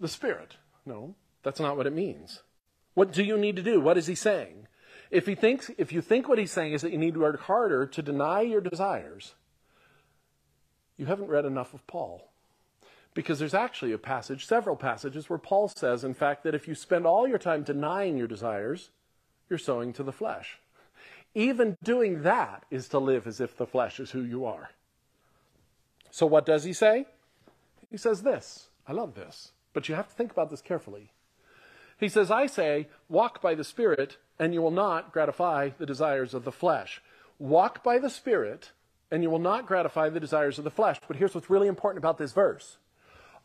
the 0.00 0.08
spirit. 0.08 0.56
No, 0.84 1.14
that's 1.42 1.60
not 1.60 1.76
what 1.76 1.86
it 1.86 1.92
means. 1.92 2.42
What 2.94 3.12
do 3.12 3.22
you 3.22 3.38
need 3.38 3.56
to 3.56 3.62
do? 3.62 3.80
What 3.80 3.98
is 3.98 4.06
he 4.06 4.14
saying? 4.14 4.66
If 5.10 5.26
he 5.26 5.34
thinks 5.34 5.70
if 5.76 5.92
you 5.92 6.00
think 6.00 6.28
what 6.28 6.38
he's 6.38 6.50
saying 6.50 6.72
is 6.72 6.82
that 6.82 6.92
you 6.92 6.98
need 6.98 7.14
to 7.14 7.20
work 7.20 7.40
harder 7.42 7.86
to 7.86 8.02
deny 8.02 8.40
your 8.40 8.60
desires, 8.60 9.34
you 10.96 11.06
haven't 11.06 11.28
read 11.28 11.44
enough 11.44 11.74
of 11.74 11.86
Paul. 11.86 12.31
Because 13.14 13.38
there's 13.38 13.54
actually 13.54 13.92
a 13.92 13.98
passage, 13.98 14.46
several 14.46 14.76
passages, 14.76 15.28
where 15.28 15.38
Paul 15.38 15.68
says, 15.68 16.02
in 16.02 16.14
fact, 16.14 16.44
that 16.44 16.54
if 16.54 16.66
you 16.66 16.74
spend 16.74 17.06
all 17.06 17.28
your 17.28 17.38
time 17.38 17.62
denying 17.62 18.16
your 18.16 18.26
desires, 18.26 18.90
you're 19.50 19.58
sowing 19.58 19.92
to 19.94 20.02
the 20.02 20.12
flesh. 20.12 20.58
Even 21.34 21.76
doing 21.82 22.22
that 22.22 22.64
is 22.70 22.88
to 22.88 22.98
live 22.98 23.26
as 23.26 23.40
if 23.40 23.56
the 23.56 23.66
flesh 23.66 24.00
is 24.00 24.10
who 24.10 24.22
you 24.22 24.44
are. 24.44 24.70
So, 26.10 26.26
what 26.26 26.46
does 26.46 26.64
he 26.64 26.72
say? 26.72 27.06
He 27.90 27.96
says 27.96 28.22
this. 28.22 28.68
I 28.86 28.92
love 28.92 29.14
this, 29.14 29.52
but 29.72 29.88
you 29.88 29.94
have 29.94 30.08
to 30.08 30.14
think 30.14 30.30
about 30.30 30.50
this 30.50 30.62
carefully. 30.62 31.10
He 31.98 32.08
says, 32.08 32.30
I 32.30 32.46
say, 32.46 32.88
walk 33.08 33.40
by 33.40 33.54
the 33.54 33.64
Spirit, 33.64 34.16
and 34.38 34.52
you 34.52 34.60
will 34.60 34.72
not 34.72 35.12
gratify 35.12 35.70
the 35.78 35.86
desires 35.86 36.34
of 36.34 36.44
the 36.44 36.52
flesh. 36.52 37.00
Walk 37.38 37.84
by 37.84 37.98
the 37.98 38.10
Spirit, 38.10 38.72
and 39.10 39.22
you 39.22 39.30
will 39.30 39.38
not 39.38 39.66
gratify 39.66 40.08
the 40.08 40.18
desires 40.18 40.58
of 40.58 40.64
the 40.64 40.70
flesh. 40.70 40.98
But 41.06 41.16
here's 41.16 41.34
what's 41.34 41.50
really 41.50 41.68
important 41.68 42.02
about 42.02 42.18
this 42.18 42.32
verse. 42.32 42.78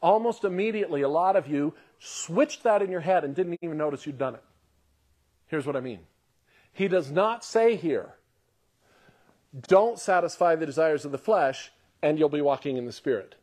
Almost 0.01 0.43
immediately, 0.43 1.01
a 1.01 1.09
lot 1.09 1.35
of 1.35 1.47
you 1.47 1.73
switched 1.99 2.63
that 2.63 2.81
in 2.81 2.91
your 2.91 3.01
head 3.01 3.23
and 3.23 3.35
didn't 3.35 3.57
even 3.61 3.77
notice 3.77 4.05
you'd 4.05 4.17
done 4.17 4.35
it. 4.35 4.43
Here's 5.47 5.65
what 5.65 5.75
I 5.75 5.79
mean. 5.79 5.99
He 6.71 6.87
does 6.87 7.09
not 7.09 7.43
say 7.43 7.75
here, 7.75 8.13
don't 9.67 9.97
satisfy 9.97 10.55
the 10.55 10.65
desires 10.65 11.05
of 11.05 11.11
the 11.11 11.17
flesh 11.17 11.71
and 12.03 12.19
you'll 12.19 12.29
be 12.29 12.41
walking 12.41 12.77
in 12.77 12.85
the 12.85 12.91
Spirit. 12.91 13.35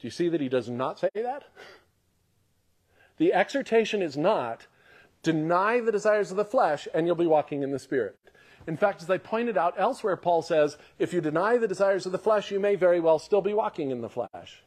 Do 0.00 0.06
you 0.06 0.10
see 0.10 0.28
that 0.28 0.40
he 0.40 0.48
does 0.48 0.68
not 0.68 0.98
say 0.98 1.10
that? 1.14 1.44
The 3.18 3.32
exhortation 3.32 4.02
is 4.02 4.16
not 4.16 4.66
deny 5.22 5.80
the 5.80 5.92
desires 5.92 6.30
of 6.30 6.36
the 6.36 6.44
flesh 6.44 6.88
and 6.94 7.06
you'll 7.06 7.16
be 7.16 7.26
walking 7.26 7.62
in 7.62 7.70
the 7.70 7.78
Spirit. 7.78 8.16
In 8.66 8.76
fact, 8.76 9.02
as 9.02 9.10
I 9.10 9.18
pointed 9.18 9.56
out 9.56 9.74
elsewhere, 9.76 10.16
Paul 10.16 10.42
says, 10.42 10.76
if 10.98 11.12
you 11.12 11.20
deny 11.20 11.56
the 11.56 11.68
desires 11.68 12.06
of 12.06 12.12
the 12.12 12.18
flesh, 12.18 12.50
you 12.50 12.60
may 12.60 12.74
very 12.74 13.00
well 13.00 13.18
still 13.18 13.40
be 13.40 13.54
walking 13.54 13.90
in 13.90 14.00
the 14.00 14.08
flesh. 14.08 14.62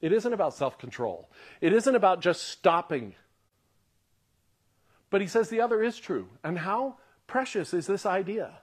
It 0.00 0.12
isn't 0.12 0.32
about 0.32 0.54
self 0.54 0.78
control, 0.78 1.28
it 1.60 1.72
isn't 1.72 1.94
about 1.94 2.20
just 2.20 2.48
stopping 2.48 3.14
but 5.10 5.20
he 5.20 5.26
says 5.26 5.48
the 5.48 5.60
other 5.60 5.82
is 5.82 5.98
true. 5.98 6.28
And 6.42 6.60
how 6.60 6.96
precious 7.26 7.74
is 7.74 7.86
this 7.86 8.06
idea? 8.06 8.60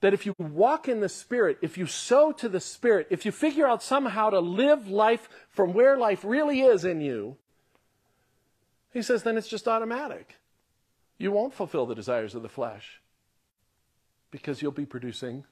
That 0.00 0.14
if 0.14 0.26
you 0.26 0.34
walk 0.38 0.88
in 0.88 1.00
the 1.00 1.08
Spirit, 1.08 1.58
if 1.62 1.78
you 1.78 1.86
sow 1.86 2.32
to 2.32 2.48
the 2.48 2.60
Spirit, 2.60 3.06
if 3.10 3.24
you 3.24 3.30
figure 3.30 3.66
out 3.66 3.82
somehow 3.82 4.30
to 4.30 4.40
live 4.40 4.88
life 4.88 5.28
from 5.50 5.74
where 5.74 5.96
life 5.96 6.24
really 6.24 6.62
is 6.62 6.84
in 6.84 7.00
you, 7.00 7.36
he 8.92 9.02
says 9.02 9.22
then 9.22 9.36
it's 9.36 9.48
just 9.48 9.68
automatic. 9.68 10.36
You 11.18 11.30
won't 11.30 11.54
fulfill 11.54 11.86
the 11.86 11.94
desires 11.94 12.34
of 12.34 12.42
the 12.42 12.48
flesh 12.48 13.00
because 14.30 14.60
you'll 14.60 14.72
be 14.72 14.86
producing 14.86 15.44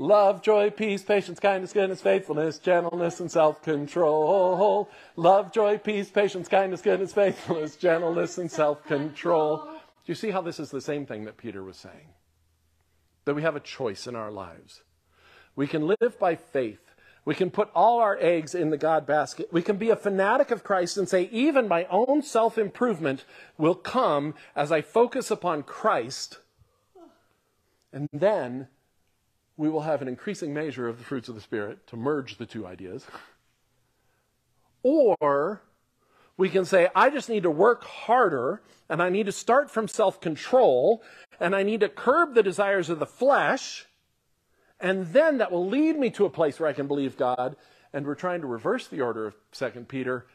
Love, 0.00 0.40
joy, 0.40 0.70
peace, 0.70 1.02
patience, 1.02 1.38
kindness, 1.38 1.74
goodness, 1.74 2.00
faithfulness, 2.00 2.56
gentleness, 2.56 3.20
and 3.20 3.30
self 3.30 3.60
control. 3.60 4.88
Love, 5.14 5.52
joy, 5.52 5.76
peace, 5.76 6.08
patience, 6.08 6.48
kindness, 6.48 6.80
goodness, 6.80 7.12
faithfulness, 7.12 7.76
gentleness, 7.76 8.38
and 8.38 8.50
self 8.50 8.82
control. 8.86 9.58
Do 9.58 10.06
you 10.06 10.14
see 10.14 10.30
how 10.30 10.40
this 10.40 10.58
is 10.58 10.70
the 10.70 10.80
same 10.80 11.04
thing 11.04 11.26
that 11.26 11.36
Peter 11.36 11.62
was 11.62 11.76
saying? 11.76 12.14
That 13.26 13.34
we 13.34 13.42
have 13.42 13.56
a 13.56 13.60
choice 13.60 14.06
in 14.06 14.16
our 14.16 14.30
lives. 14.30 14.80
We 15.54 15.66
can 15.66 15.86
live 15.86 16.18
by 16.18 16.34
faith. 16.34 16.80
We 17.26 17.34
can 17.34 17.50
put 17.50 17.68
all 17.74 17.98
our 17.98 18.16
eggs 18.18 18.54
in 18.54 18.70
the 18.70 18.78
God 18.78 19.06
basket. 19.06 19.52
We 19.52 19.60
can 19.60 19.76
be 19.76 19.90
a 19.90 19.96
fanatic 19.96 20.50
of 20.50 20.64
Christ 20.64 20.96
and 20.96 21.10
say, 21.10 21.28
even 21.30 21.68
my 21.68 21.84
own 21.90 22.22
self 22.22 22.56
improvement 22.56 23.26
will 23.58 23.74
come 23.74 24.34
as 24.56 24.72
I 24.72 24.80
focus 24.80 25.30
upon 25.30 25.62
Christ. 25.62 26.38
And 27.92 28.08
then 28.14 28.68
we 29.60 29.68
will 29.68 29.82
have 29.82 30.00
an 30.00 30.08
increasing 30.08 30.54
measure 30.54 30.88
of 30.88 30.96
the 30.96 31.04
fruits 31.04 31.28
of 31.28 31.34
the 31.34 31.40
Spirit 31.42 31.86
to 31.86 31.94
merge 31.94 32.38
the 32.38 32.46
two 32.46 32.66
ideas. 32.66 33.04
Or 34.82 35.60
we 36.38 36.48
can 36.48 36.64
say, 36.64 36.88
I 36.96 37.10
just 37.10 37.28
need 37.28 37.42
to 37.42 37.50
work 37.50 37.84
harder 37.84 38.62
and 38.88 39.02
I 39.02 39.10
need 39.10 39.26
to 39.26 39.32
start 39.32 39.70
from 39.70 39.86
self 39.86 40.18
control 40.18 41.02
and 41.38 41.54
I 41.54 41.62
need 41.62 41.80
to 41.80 41.90
curb 41.90 42.34
the 42.34 42.42
desires 42.42 42.88
of 42.88 43.00
the 43.00 43.06
flesh. 43.06 43.84
And 44.80 45.08
then 45.08 45.36
that 45.38 45.52
will 45.52 45.68
lead 45.68 45.98
me 45.98 46.08
to 46.12 46.24
a 46.24 46.30
place 46.30 46.58
where 46.58 46.70
I 46.70 46.72
can 46.72 46.86
believe 46.86 47.18
God. 47.18 47.54
And 47.92 48.06
we're 48.06 48.14
trying 48.14 48.40
to 48.40 48.46
reverse 48.46 48.88
the 48.88 49.02
order 49.02 49.26
of 49.26 49.34
2 49.52 49.68
Peter. 49.88 50.26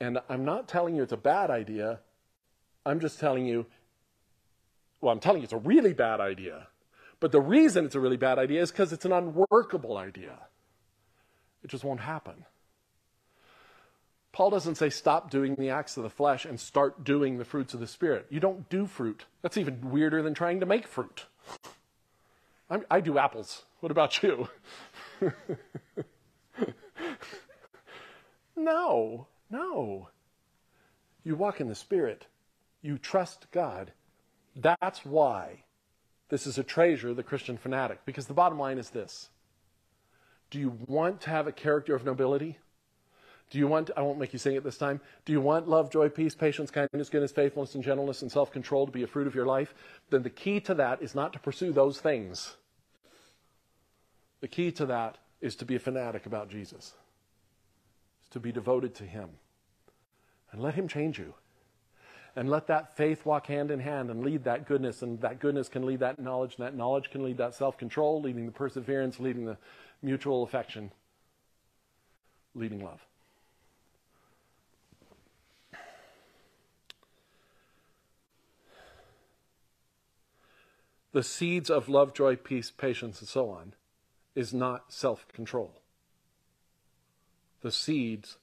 And 0.00 0.18
I'm 0.28 0.44
not 0.44 0.68
telling 0.68 0.96
you 0.96 1.02
it's 1.02 1.12
a 1.12 1.16
bad 1.16 1.48
idea. 1.48 2.00
I'm 2.84 3.00
just 3.00 3.18
telling 3.20 3.46
you, 3.46 3.64
well, 5.00 5.14
I'm 5.14 5.20
telling 5.20 5.40
you 5.40 5.44
it's 5.44 5.54
a 5.54 5.56
really 5.56 5.94
bad 5.94 6.20
idea. 6.20 6.66
But 7.20 7.32
the 7.32 7.40
reason 7.40 7.84
it's 7.84 7.94
a 7.94 8.00
really 8.00 8.16
bad 8.16 8.38
idea 8.38 8.62
is 8.62 8.70
because 8.70 8.92
it's 8.94 9.04
an 9.04 9.12
unworkable 9.12 9.98
idea. 9.98 10.38
It 11.62 11.68
just 11.68 11.84
won't 11.84 12.00
happen. 12.00 12.46
Paul 14.32 14.50
doesn't 14.50 14.76
say 14.76 14.88
stop 14.88 15.30
doing 15.30 15.54
the 15.56 15.70
acts 15.70 15.96
of 15.96 16.02
the 16.02 16.10
flesh 16.10 16.46
and 16.46 16.58
start 16.58 17.04
doing 17.04 17.36
the 17.36 17.44
fruits 17.44 17.74
of 17.74 17.80
the 17.80 17.86
Spirit. 17.86 18.26
You 18.30 18.40
don't 18.40 18.68
do 18.70 18.86
fruit. 18.86 19.26
That's 19.42 19.58
even 19.58 19.90
weirder 19.90 20.22
than 20.22 20.34
trying 20.34 20.60
to 20.60 20.66
make 20.66 20.86
fruit. 20.86 21.26
I'm, 22.70 22.84
i 22.90 23.00
do 23.00 23.18
apples. 23.18 23.64
What 23.80 23.90
about 23.92 24.22
you? 24.22 24.48
no, 28.56 29.26
no. 29.50 30.08
You 31.24 31.34
walk 31.34 31.60
in 31.60 31.68
the 31.68 31.74
Spirit. 31.74 32.26
You 32.80 32.96
trust 32.96 33.48
God. 33.50 33.92
That's 34.54 35.04
why 35.04 35.64
this 36.30 36.46
is 36.46 36.58
a 36.58 36.62
treasure, 36.62 37.12
the 37.12 37.22
Christian 37.22 37.56
fanatic, 37.56 38.00
because 38.06 38.26
the 38.26 38.34
bottom 38.34 38.58
line 38.58 38.78
is 38.78 38.90
this 38.90 39.28
Do 40.50 40.58
you 40.58 40.78
want 40.86 41.20
to 41.22 41.30
have 41.30 41.46
a 41.46 41.52
character 41.52 41.94
of 41.94 42.04
nobility? 42.04 42.58
Do 43.50 43.58
you 43.58 43.66
want, 43.66 43.90
I 43.96 44.02
won't 44.02 44.20
make 44.20 44.32
you 44.32 44.38
sing 44.38 44.54
it 44.54 44.62
this 44.62 44.78
time. 44.78 45.00
Do 45.24 45.32
you 45.32 45.40
want 45.40 45.68
love, 45.68 45.90
joy, 45.90 46.08
peace, 46.08 46.36
patience, 46.36 46.70
kindness, 46.70 47.08
goodness, 47.08 47.32
faithfulness, 47.32 47.74
and 47.74 47.82
gentleness, 47.82 48.22
and 48.22 48.30
self 48.30 48.52
control 48.52 48.86
to 48.86 48.92
be 48.92 49.02
a 49.02 49.08
fruit 49.08 49.26
of 49.26 49.34
your 49.34 49.46
life? 49.46 49.74
Then 50.08 50.22
the 50.22 50.30
key 50.30 50.60
to 50.60 50.74
that 50.74 51.02
is 51.02 51.16
not 51.16 51.32
to 51.32 51.40
pursue 51.40 51.72
those 51.72 52.00
things. 52.00 52.56
The 54.40 54.48
key 54.48 54.70
to 54.72 54.86
that 54.86 55.18
is 55.40 55.56
to 55.56 55.64
be 55.64 55.74
a 55.74 55.80
fanatic 55.80 56.26
about 56.26 56.48
Jesus, 56.48 56.94
is 58.22 58.28
to 58.30 58.40
be 58.40 58.52
devoted 58.52 58.94
to 58.96 59.04
Him. 59.04 59.30
And 60.52 60.62
let 60.62 60.74
Him 60.74 60.86
change 60.86 61.18
you. 61.18 61.34
And 62.40 62.48
let 62.48 62.68
that 62.68 62.96
faith 62.96 63.26
walk 63.26 63.48
hand 63.48 63.70
in 63.70 63.80
hand 63.80 64.08
and 64.08 64.24
lead 64.24 64.44
that 64.44 64.66
goodness. 64.66 65.02
And 65.02 65.20
that 65.20 65.40
goodness 65.40 65.68
can 65.68 65.84
lead 65.84 66.00
that 66.00 66.18
knowledge, 66.18 66.54
and 66.56 66.64
that 66.64 66.74
knowledge 66.74 67.10
can 67.10 67.22
lead 67.22 67.36
that 67.36 67.54
self 67.54 67.76
control, 67.76 68.22
leading 68.22 68.46
the 68.46 68.50
perseverance, 68.50 69.20
leading 69.20 69.44
the 69.44 69.58
mutual 70.00 70.42
affection, 70.42 70.90
leading 72.54 72.82
love. 72.82 73.04
The 81.12 81.22
seeds 81.22 81.68
of 81.68 81.90
love, 81.90 82.14
joy, 82.14 82.36
peace, 82.36 82.70
patience, 82.70 83.20
and 83.20 83.28
so 83.28 83.50
on 83.50 83.74
is 84.34 84.54
not 84.54 84.94
self 84.94 85.28
control. 85.28 85.74
The 87.60 87.70
seeds 87.70 88.38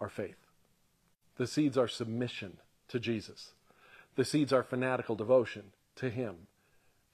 are 0.00 0.08
faith. 0.08 0.41
The 1.36 1.46
seeds 1.46 1.78
are 1.78 1.88
submission 1.88 2.58
to 2.88 3.00
Jesus. 3.00 3.52
The 4.16 4.24
seeds 4.24 4.52
are 4.52 4.62
fanatical 4.62 5.16
devotion 5.16 5.72
to 5.96 6.10
Him 6.10 6.46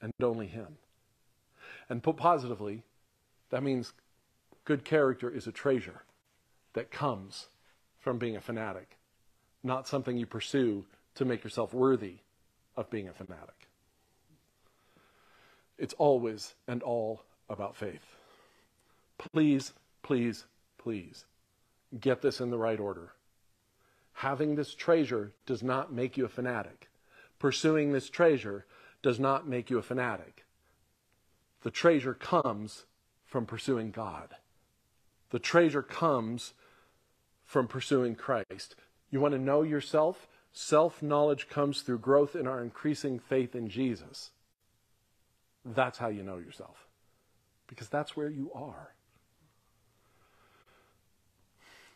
and 0.01 0.13
only 0.21 0.47
Him. 0.47 0.77
And 1.89 2.03
put 2.03 2.17
positively, 2.17 2.83
that 3.49 3.63
means 3.63 3.93
good 4.65 4.83
character 4.83 5.29
is 5.29 5.47
a 5.47 5.51
treasure 5.51 6.03
that 6.73 6.91
comes 6.91 7.47
from 7.99 8.17
being 8.17 8.35
a 8.35 8.41
fanatic, 8.41 8.97
not 9.63 9.87
something 9.87 10.17
you 10.17 10.25
pursue 10.25 10.85
to 11.15 11.25
make 11.25 11.43
yourself 11.43 11.73
worthy 11.73 12.17
of 12.77 12.89
being 12.89 13.07
a 13.07 13.13
fanatic. 13.13 13.67
It's 15.77 15.93
always 15.97 16.53
and 16.67 16.83
all 16.83 17.23
about 17.49 17.75
faith. 17.75 18.15
Please, 19.17 19.73
please, 20.03 20.45
please 20.77 21.25
get 21.99 22.21
this 22.21 22.39
in 22.39 22.51
the 22.51 22.57
right 22.57 22.79
order. 22.79 23.13
Having 24.19 24.55
this 24.55 24.75
treasure 24.75 25.31
does 25.45 25.63
not 25.63 25.93
make 25.93 26.17
you 26.17 26.25
a 26.25 26.27
fanatic. 26.27 26.89
Pursuing 27.39 27.93
this 27.93 28.09
treasure 28.09 28.65
does 29.01 29.17
not 29.17 29.47
make 29.47 29.69
you 29.69 29.77
a 29.77 29.81
fanatic. 29.81 30.45
The 31.61 31.71
treasure 31.71 32.13
comes 32.13 32.83
from 33.25 33.45
pursuing 33.45 33.91
God. 33.91 34.35
The 35.29 35.39
treasure 35.39 35.81
comes 35.81 36.51
from 37.45 37.69
pursuing 37.69 38.15
Christ. 38.15 38.75
You 39.09 39.21
want 39.21 39.35
to 39.35 39.39
know 39.39 39.61
yourself? 39.61 40.27
Self 40.51 41.01
knowledge 41.01 41.47
comes 41.47 41.81
through 41.81 41.99
growth 41.99 42.35
in 42.35 42.45
our 42.45 42.61
increasing 42.61 43.19
faith 43.19 43.55
in 43.55 43.69
Jesus. 43.69 44.31
That's 45.63 45.97
how 45.97 46.09
you 46.09 46.23
know 46.23 46.39
yourself. 46.39 46.87
Because 47.67 47.87
that's 47.87 48.17
where 48.17 48.29
you 48.29 48.51
are. 48.53 48.95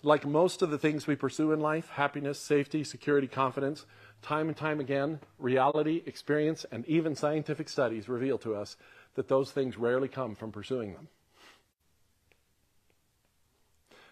Like 0.05 0.25
most 0.25 0.61
of 0.61 0.69
the 0.69 0.77
things 0.77 1.07
we 1.07 1.15
pursue 1.15 1.53
in 1.53 1.61
life 1.61 1.89
happiness, 1.89 2.39
safety, 2.39 2.83
security, 2.83 3.27
confidence 3.27 3.85
time 4.21 4.47
and 4.47 4.57
time 4.57 4.79
again, 4.79 5.19
reality, 5.37 6.01
experience, 6.05 6.65
and 6.71 6.85
even 6.87 7.15
scientific 7.15 7.69
studies 7.69 8.09
reveal 8.09 8.37
to 8.39 8.55
us 8.55 8.77
that 9.15 9.27
those 9.27 9.51
things 9.51 9.77
rarely 9.77 10.07
come 10.07 10.33
from 10.33 10.51
pursuing 10.51 10.93
them. 10.93 11.09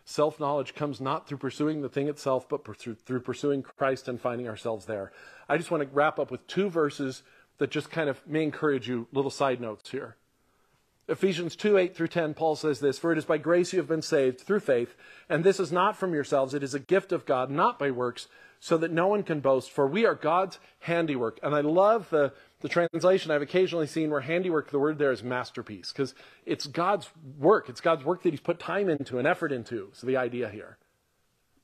Self 0.03 0.39
knowledge 0.39 0.75
comes 0.75 0.99
not 0.99 1.27
through 1.27 1.37
pursuing 1.37 1.81
the 1.81 1.89
thing 1.89 2.09
itself, 2.09 2.49
but 2.49 2.65
through 2.77 3.21
pursuing 3.21 3.63
Christ 3.63 4.07
and 4.07 4.19
finding 4.19 4.47
ourselves 4.47 4.85
there. 4.85 5.11
I 5.47 5.57
just 5.57 5.71
want 5.71 5.83
to 5.83 5.89
wrap 5.93 6.19
up 6.19 6.31
with 6.31 6.45
two 6.47 6.69
verses 6.69 7.23
that 7.59 7.71
just 7.71 7.89
kind 7.89 8.09
of 8.09 8.19
may 8.27 8.43
encourage 8.43 8.89
you, 8.89 9.07
little 9.11 9.31
side 9.31 9.61
notes 9.61 9.89
here. 9.91 10.17
Ephesians 11.07 11.55
2 11.55 11.77
8 11.77 11.95
through 11.95 12.07
10, 12.07 12.33
Paul 12.33 12.55
says 12.55 12.79
this 12.79 12.99
For 12.99 13.11
it 13.11 13.17
is 13.17 13.25
by 13.25 13.37
grace 13.37 13.73
you 13.73 13.79
have 13.79 13.87
been 13.87 14.01
saved 14.01 14.41
through 14.41 14.61
faith, 14.61 14.95
and 15.29 15.43
this 15.43 15.59
is 15.59 15.71
not 15.71 15.97
from 15.97 16.13
yourselves, 16.13 16.53
it 16.53 16.63
is 16.63 16.73
a 16.73 16.79
gift 16.79 17.11
of 17.11 17.25
God, 17.25 17.49
not 17.49 17.79
by 17.79 17.91
works, 17.91 18.27
so 18.59 18.77
that 18.77 18.91
no 18.91 19.07
one 19.07 19.23
can 19.23 19.39
boast, 19.39 19.71
for 19.71 19.87
we 19.87 20.05
are 20.05 20.13
God's 20.13 20.59
handiwork. 20.81 21.39
And 21.41 21.55
I 21.55 21.61
love 21.61 22.09
the, 22.11 22.31
the 22.59 22.69
translation 22.69 23.31
I've 23.31 23.41
occasionally 23.41 23.87
seen 23.87 24.11
where 24.11 24.21
handiwork, 24.21 24.69
the 24.69 24.79
word 24.79 24.99
there 24.99 25.11
is 25.11 25.23
masterpiece, 25.23 25.91
because 25.91 26.13
it's 26.45 26.67
God's 26.67 27.09
work. 27.39 27.69
It's 27.69 27.81
God's 27.81 28.05
work 28.05 28.21
that 28.23 28.29
He's 28.29 28.39
put 28.39 28.59
time 28.59 28.87
into 28.87 29.17
and 29.17 29.27
effort 29.27 29.51
into. 29.51 29.89
So 29.93 30.05
the 30.05 30.17
idea 30.17 30.49
here. 30.49 30.77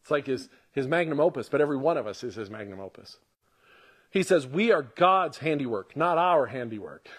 It's 0.02 0.12
like 0.12 0.26
his, 0.26 0.48
his 0.72 0.88
magnum 0.88 1.20
opus, 1.20 1.50
but 1.50 1.60
every 1.60 1.76
one 1.76 1.98
of 1.98 2.08
us 2.08 2.24
is 2.24 2.36
his 2.36 2.50
magnum 2.50 2.80
opus. 2.80 3.18
He 4.10 4.24
says, 4.24 4.48
We 4.48 4.72
are 4.72 4.84
God's 4.84 5.40
handiwork, 5.40 5.98
not 5.98 6.18
our 6.18 6.46
handiwork. 6.46 7.10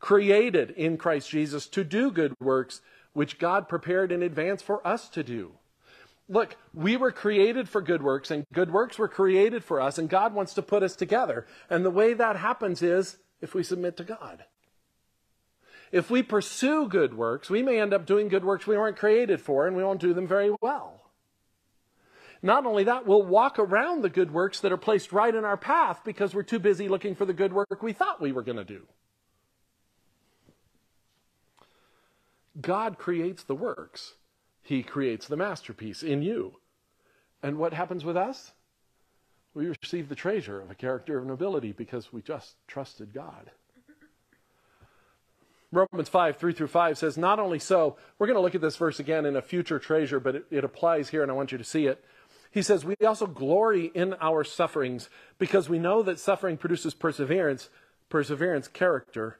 Created 0.00 0.70
in 0.70 0.96
Christ 0.96 1.30
Jesus 1.30 1.66
to 1.68 1.84
do 1.84 2.10
good 2.10 2.34
works, 2.40 2.80
which 3.12 3.38
God 3.38 3.68
prepared 3.68 4.12
in 4.12 4.22
advance 4.22 4.62
for 4.62 4.86
us 4.86 5.08
to 5.10 5.22
do. 5.22 5.52
Look, 6.28 6.56
we 6.74 6.96
were 6.96 7.10
created 7.10 7.68
for 7.68 7.80
good 7.80 8.02
works, 8.02 8.30
and 8.30 8.46
good 8.52 8.70
works 8.70 8.98
were 8.98 9.08
created 9.08 9.64
for 9.64 9.80
us, 9.80 9.98
and 9.98 10.10
God 10.10 10.34
wants 10.34 10.54
to 10.54 10.62
put 10.62 10.82
us 10.82 10.94
together. 10.94 11.46
And 11.70 11.84
the 11.84 11.90
way 11.90 12.12
that 12.12 12.36
happens 12.36 12.82
is 12.82 13.16
if 13.40 13.54
we 13.54 13.62
submit 13.62 13.96
to 13.96 14.04
God. 14.04 14.44
If 15.90 16.10
we 16.10 16.22
pursue 16.22 16.86
good 16.86 17.14
works, 17.14 17.48
we 17.48 17.62
may 17.62 17.80
end 17.80 17.94
up 17.94 18.04
doing 18.04 18.28
good 18.28 18.44
works 18.44 18.66
we 18.66 18.76
weren't 18.76 18.98
created 18.98 19.40
for, 19.40 19.66
and 19.66 19.74
we 19.74 19.82
won't 19.82 20.00
do 20.00 20.12
them 20.12 20.26
very 20.26 20.54
well. 20.60 21.10
Not 22.42 22.66
only 22.66 22.84
that, 22.84 23.06
we'll 23.06 23.22
walk 23.22 23.58
around 23.58 24.02
the 24.02 24.10
good 24.10 24.30
works 24.30 24.60
that 24.60 24.70
are 24.70 24.76
placed 24.76 25.12
right 25.12 25.34
in 25.34 25.44
our 25.44 25.56
path 25.56 26.02
because 26.04 26.34
we're 26.34 26.42
too 26.42 26.58
busy 26.58 26.88
looking 26.88 27.14
for 27.14 27.24
the 27.24 27.32
good 27.32 27.52
work 27.52 27.82
we 27.82 27.92
thought 27.92 28.20
we 28.20 28.32
were 28.32 28.42
going 28.42 28.58
to 28.58 28.64
do. 28.64 28.86
God 32.60 32.98
creates 32.98 33.42
the 33.42 33.54
works, 33.54 34.14
He 34.62 34.82
creates 34.82 35.26
the 35.26 35.36
masterpiece 35.36 36.02
in 36.02 36.22
you. 36.22 36.56
And 37.42 37.56
what 37.56 37.72
happens 37.72 38.04
with 38.04 38.16
us? 38.16 38.52
We 39.54 39.66
receive 39.66 40.08
the 40.08 40.14
treasure 40.14 40.60
of 40.60 40.70
a 40.70 40.74
character 40.74 41.18
of 41.18 41.26
nobility 41.26 41.72
because 41.72 42.12
we 42.12 42.22
just 42.22 42.56
trusted 42.66 43.12
God. 43.12 43.50
Romans 45.70 46.08
5, 46.08 46.36
3 46.36 46.52
through 46.54 46.68
5 46.68 46.96
says, 46.96 47.18
Not 47.18 47.38
only 47.38 47.58
so, 47.58 47.96
we're 48.18 48.26
going 48.26 48.36
to 48.36 48.42
look 48.42 48.54
at 48.54 48.60
this 48.60 48.76
verse 48.76 48.98
again 48.98 49.26
in 49.26 49.36
a 49.36 49.42
future 49.42 49.78
treasure, 49.78 50.18
but 50.18 50.34
it, 50.34 50.46
it 50.50 50.64
applies 50.64 51.10
here 51.10 51.22
and 51.22 51.30
I 51.30 51.34
want 51.34 51.52
you 51.52 51.58
to 51.58 51.64
see 51.64 51.86
it. 51.86 52.02
He 52.50 52.62
says, 52.62 52.84
We 52.84 52.96
also 53.06 53.26
glory 53.26 53.90
in 53.94 54.14
our 54.20 54.44
sufferings 54.44 55.10
because 55.38 55.68
we 55.68 55.78
know 55.78 56.02
that 56.02 56.18
suffering 56.18 56.56
produces 56.56 56.94
perseverance, 56.94 57.68
perseverance, 58.08 58.66
character, 58.68 59.38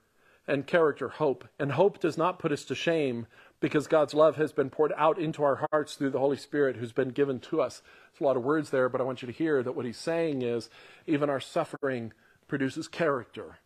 and 0.49 0.67
character, 0.67 1.09
hope. 1.09 1.45
And 1.59 1.73
hope 1.73 2.01
does 2.01 2.19
not 2.19 2.39
put 2.39 2.53
us 2.53 2.65
to 2.65 2.75
shame 2.75 3.27
because 3.61 3.87
God's 3.87 4.15
love 4.15 4.37
has 4.37 4.53
been 4.53 4.71
poured 4.71 4.93
out 4.97 5.19
into 5.19 5.43
our 5.43 5.67
hearts 5.71 5.95
through 5.95 6.11
the 6.11 6.19
Holy 6.19 6.37
Spirit 6.37 6.77
who's 6.77 6.93
been 6.93 7.11
given 7.11 7.39
to 7.41 7.61
us. 7.61 7.83
There's 8.13 8.21
a 8.21 8.25
lot 8.25 8.37
of 8.37 8.45
words 8.45 8.71
there, 8.71 8.89
but 8.89 9.01
I 9.01 9.05
want 9.05 9.23
you 9.23 9.27
to 9.27 9.33
hear 9.33 9.63
that 9.63 9.77
what 9.77 9.85
he's 9.85 9.99
saying 9.99 10.43
is 10.43 10.71
even 11.07 11.31
our 11.31 11.41
suffering 11.41 12.13
produces 12.49 12.89
character. 12.89 13.59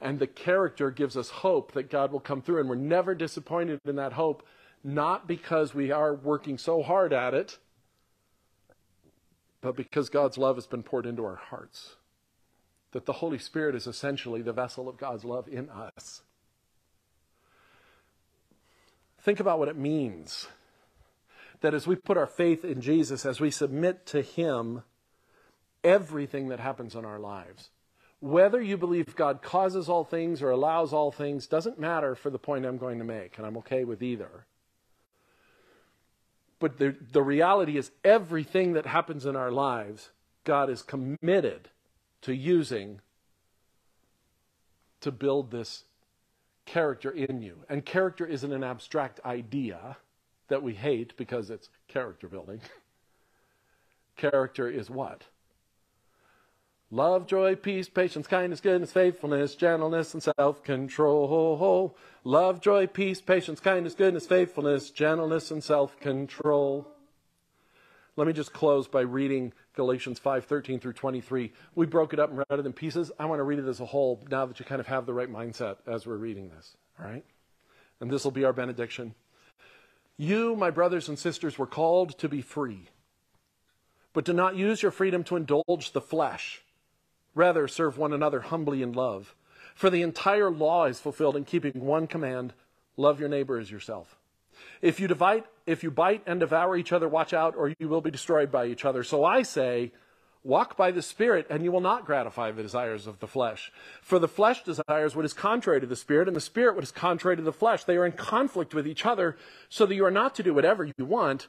And 0.00 0.18
the 0.18 0.26
character 0.26 0.90
gives 0.90 1.16
us 1.16 1.28
hope 1.30 1.72
that 1.72 1.90
God 1.90 2.12
will 2.12 2.20
come 2.20 2.40
through. 2.40 2.60
And 2.60 2.68
we're 2.68 2.76
never 2.76 3.14
disappointed 3.14 3.80
in 3.84 3.96
that 3.96 4.14
hope, 4.14 4.46
not 4.82 5.26
because 5.26 5.74
we 5.74 5.90
are 5.90 6.14
working 6.14 6.56
so 6.56 6.82
hard 6.82 7.12
at 7.12 7.34
it 7.34 7.58
but 9.62 9.76
because 9.76 10.10
God's 10.10 10.36
love 10.36 10.56
has 10.56 10.66
been 10.66 10.82
poured 10.82 11.06
into 11.06 11.24
our 11.24 11.36
hearts. 11.36 11.94
That 12.92 13.06
the 13.06 13.14
Holy 13.14 13.38
Spirit 13.38 13.74
is 13.74 13.86
essentially 13.86 14.42
the 14.42 14.52
vessel 14.52 14.88
of 14.88 14.98
God's 14.98 15.24
love 15.24 15.48
in 15.48 15.68
us. 15.68 16.22
Think 19.20 19.40
about 19.40 19.58
what 19.58 19.68
it 19.68 19.76
means 19.76 20.48
that 21.62 21.74
as 21.74 21.86
we 21.86 21.96
put 21.96 22.16
our 22.16 22.26
faith 22.26 22.64
in 22.64 22.80
Jesus, 22.80 23.24
as 23.24 23.40
we 23.40 23.50
submit 23.50 24.04
to 24.06 24.20
Him, 24.20 24.82
everything 25.82 26.48
that 26.48 26.60
happens 26.60 26.94
in 26.94 27.04
our 27.04 27.18
lives, 27.18 27.70
whether 28.20 28.60
you 28.60 28.76
believe 28.76 29.16
God 29.16 29.42
causes 29.42 29.88
all 29.88 30.04
things 30.04 30.42
or 30.42 30.50
allows 30.50 30.92
all 30.92 31.10
things, 31.10 31.46
doesn't 31.46 31.78
matter 31.78 32.14
for 32.14 32.30
the 32.30 32.38
point 32.38 32.66
I'm 32.66 32.78
going 32.78 32.98
to 32.98 33.04
make, 33.04 33.38
and 33.38 33.46
I'm 33.46 33.56
okay 33.58 33.84
with 33.84 34.02
either. 34.02 34.46
But 36.60 36.78
the, 36.78 36.96
the 37.12 37.22
reality 37.22 37.76
is, 37.76 37.90
everything 38.04 38.74
that 38.74 38.86
happens 38.86 39.26
in 39.26 39.34
our 39.34 39.50
lives, 39.50 40.10
God 40.44 40.70
is 40.70 40.82
committed 40.82 41.68
to 42.22 42.34
using 42.34 43.00
to 45.00 45.10
build 45.10 45.50
this 45.50 45.84
character 46.64 47.10
in 47.10 47.42
you. 47.42 47.58
And 47.68 47.84
character 47.84 48.24
isn't 48.24 48.52
an 48.52 48.64
abstract 48.64 49.20
idea 49.24 49.96
that 50.48 50.62
we 50.62 50.74
hate 50.74 51.16
because 51.16 51.50
it's 51.50 51.68
character 51.88 52.28
building. 52.28 52.60
character 54.16 54.68
is 54.68 54.88
what? 54.88 55.24
Love, 56.90 57.26
joy, 57.26 57.56
peace, 57.56 57.88
patience, 57.88 58.26
kindness, 58.26 58.60
goodness, 58.60 58.92
faithfulness, 58.92 59.54
gentleness, 59.54 60.12
and 60.12 60.22
self 60.22 60.62
control. 60.62 61.96
Love, 62.22 62.60
joy, 62.60 62.86
peace, 62.86 63.20
patience, 63.22 63.60
kindness, 63.60 63.94
goodness, 63.94 64.26
faithfulness, 64.26 64.90
gentleness, 64.90 65.50
and 65.50 65.64
self 65.64 65.98
control. 65.98 66.86
Let 68.16 68.26
me 68.26 68.34
just 68.34 68.52
close 68.52 68.88
by 68.88 69.00
reading 69.00 69.54
Galatians 69.74 70.18
5 70.18 70.44
13 70.44 70.80
through 70.80 70.92
23. 70.92 71.52
We 71.74 71.86
broke 71.86 72.12
it 72.12 72.18
up 72.18 72.28
and 72.28 72.38
read 72.38 72.58
it 72.58 72.66
in 72.66 72.72
pieces. 72.74 73.10
I 73.18 73.24
want 73.24 73.38
to 73.38 73.44
read 73.44 73.58
it 73.58 73.66
as 73.66 73.80
a 73.80 73.86
whole 73.86 74.22
now 74.30 74.44
that 74.44 74.58
you 74.58 74.66
kind 74.66 74.80
of 74.80 74.86
have 74.86 75.06
the 75.06 75.14
right 75.14 75.32
mindset 75.32 75.76
as 75.86 76.06
we're 76.06 76.16
reading 76.16 76.50
this. 76.50 76.76
All 77.00 77.06
right? 77.06 77.24
And 78.00 78.10
this 78.10 78.24
will 78.24 78.30
be 78.30 78.44
our 78.44 78.52
benediction. 78.52 79.14
You, 80.18 80.54
my 80.56 80.70
brothers 80.70 81.08
and 81.08 81.18
sisters, 81.18 81.56
were 81.58 81.66
called 81.66 82.18
to 82.18 82.28
be 82.28 82.42
free. 82.42 82.88
But 84.12 84.26
do 84.26 84.34
not 84.34 84.56
use 84.56 84.82
your 84.82 84.90
freedom 84.90 85.24
to 85.24 85.36
indulge 85.36 85.92
the 85.92 86.00
flesh. 86.02 86.62
Rather, 87.34 87.66
serve 87.66 87.96
one 87.96 88.12
another 88.12 88.40
humbly 88.40 88.82
in 88.82 88.92
love. 88.92 89.34
For 89.74 89.88
the 89.88 90.02
entire 90.02 90.50
law 90.50 90.84
is 90.84 91.00
fulfilled 91.00 91.34
in 91.34 91.46
keeping 91.46 91.80
one 91.80 92.06
command 92.06 92.52
love 92.98 93.18
your 93.18 93.30
neighbor 93.30 93.58
as 93.58 93.70
yourself. 93.70 94.18
If 94.80 95.00
you, 95.00 95.08
divide, 95.08 95.44
if 95.66 95.82
you 95.82 95.90
bite 95.90 96.22
and 96.26 96.40
devour 96.40 96.76
each 96.76 96.92
other, 96.92 97.08
watch 97.08 97.32
out, 97.32 97.54
or 97.56 97.72
you 97.78 97.88
will 97.88 98.00
be 98.00 98.10
destroyed 98.10 98.50
by 98.50 98.66
each 98.66 98.84
other. 98.84 99.02
So 99.02 99.24
I 99.24 99.42
say, 99.42 99.92
Walk 100.44 100.76
by 100.76 100.90
the 100.90 101.02
Spirit, 101.02 101.46
and 101.48 101.62
you 101.62 101.70
will 101.70 101.80
not 101.80 102.04
gratify 102.04 102.50
the 102.50 102.62
desires 102.62 103.06
of 103.06 103.20
the 103.20 103.28
flesh. 103.28 103.70
For 104.00 104.18
the 104.18 104.26
flesh 104.26 104.64
desires 104.64 105.14
what 105.14 105.24
is 105.24 105.32
contrary 105.32 105.80
to 105.80 105.86
the 105.86 105.94
Spirit, 105.94 106.26
and 106.26 106.36
the 106.36 106.40
Spirit 106.40 106.74
what 106.74 106.82
is 106.82 106.90
contrary 106.90 107.36
to 107.36 107.42
the 107.42 107.52
flesh. 107.52 107.84
They 107.84 107.96
are 107.96 108.04
in 108.04 108.12
conflict 108.12 108.74
with 108.74 108.88
each 108.88 109.06
other, 109.06 109.36
so 109.68 109.86
that 109.86 109.94
you 109.94 110.04
are 110.04 110.10
not 110.10 110.34
to 110.34 110.42
do 110.42 110.52
whatever 110.52 110.84
you 110.84 111.04
want. 111.04 111.46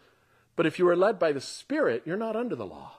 But 0.56 0.68
if 0.68 0.78
you 0.78 0.88
are 0.88 0.96
led 0.96 1.18
by 1.18 1.32
the 1.32 1.42
Spirit, 1.42 2.04
you're 2.06 2.18
not 2.18 2.36
under 2.36 2.56
the 2.56 2.68
law. 2.68 2.98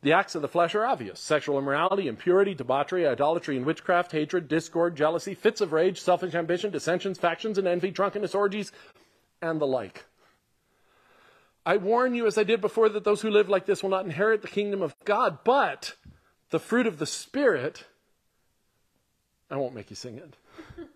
The 0.00 0.12
acts 0.12 0.34
of 0.34 0.42
the 0.42 0.48
flesh 0.48 0.74
are 0.74 0.86
obvious 0.86 1.18
sexual 1.20 1.58
immorality, 1.58 2.06
impurity, 2.06 2.54
debauchery, 2.54 3.06
idolatry 3.06 3.56
and 3.56 3.66
witchcraft, 3.66 4.12
hatred, 4.12 4.48
discord, 4.48 4.96
jealousy, 4.96 5.34
fits 5.34 5.60
of 5.60 5.72
rage, 5.72 6.00
selfish 6.00 6.34
ambition, 6.34 6.70
dissensions, 6.70 7.18
factions 7.18 7.58
and 7.58 7.66
envy, 7.66 7.90
drunkenness, 7.90 8.34
orgies, 8.34 8.70
and 9.40 9.60
the 9.60 9.66
like. 9.66 10.04
I 11.64 11.76
warn 11.76 12.14
you, 12.14 12.26
as 12.26 12.38
I 12.38 12.44
did 12.44 12.60
before, 12.60 12.88
that 12.88 13.04
those 13.04 13.20
who 13.20 13.30
live 13.30 13.48
like 13.48 13.66
this 13.66 13.82
will 13.82 13.90
not 13.90 14.04
inherit 14.04 14.42
the 14.42 14.48
kingdom 14.48 14.80
of 14.80 14.94
God, 15.04 15.38
but 15.44 15.94
the 16.50 16.58
fruit 16.58 16.86
of 16.86 16.98
the 16.98 17.06
Spirit, 17.06 17.84
I 19.50 19.56
won't 19.56 19.74
make 19.74 19.90
you 19.90 19.96
sing 19.96 20.16
it, 20.16 20.34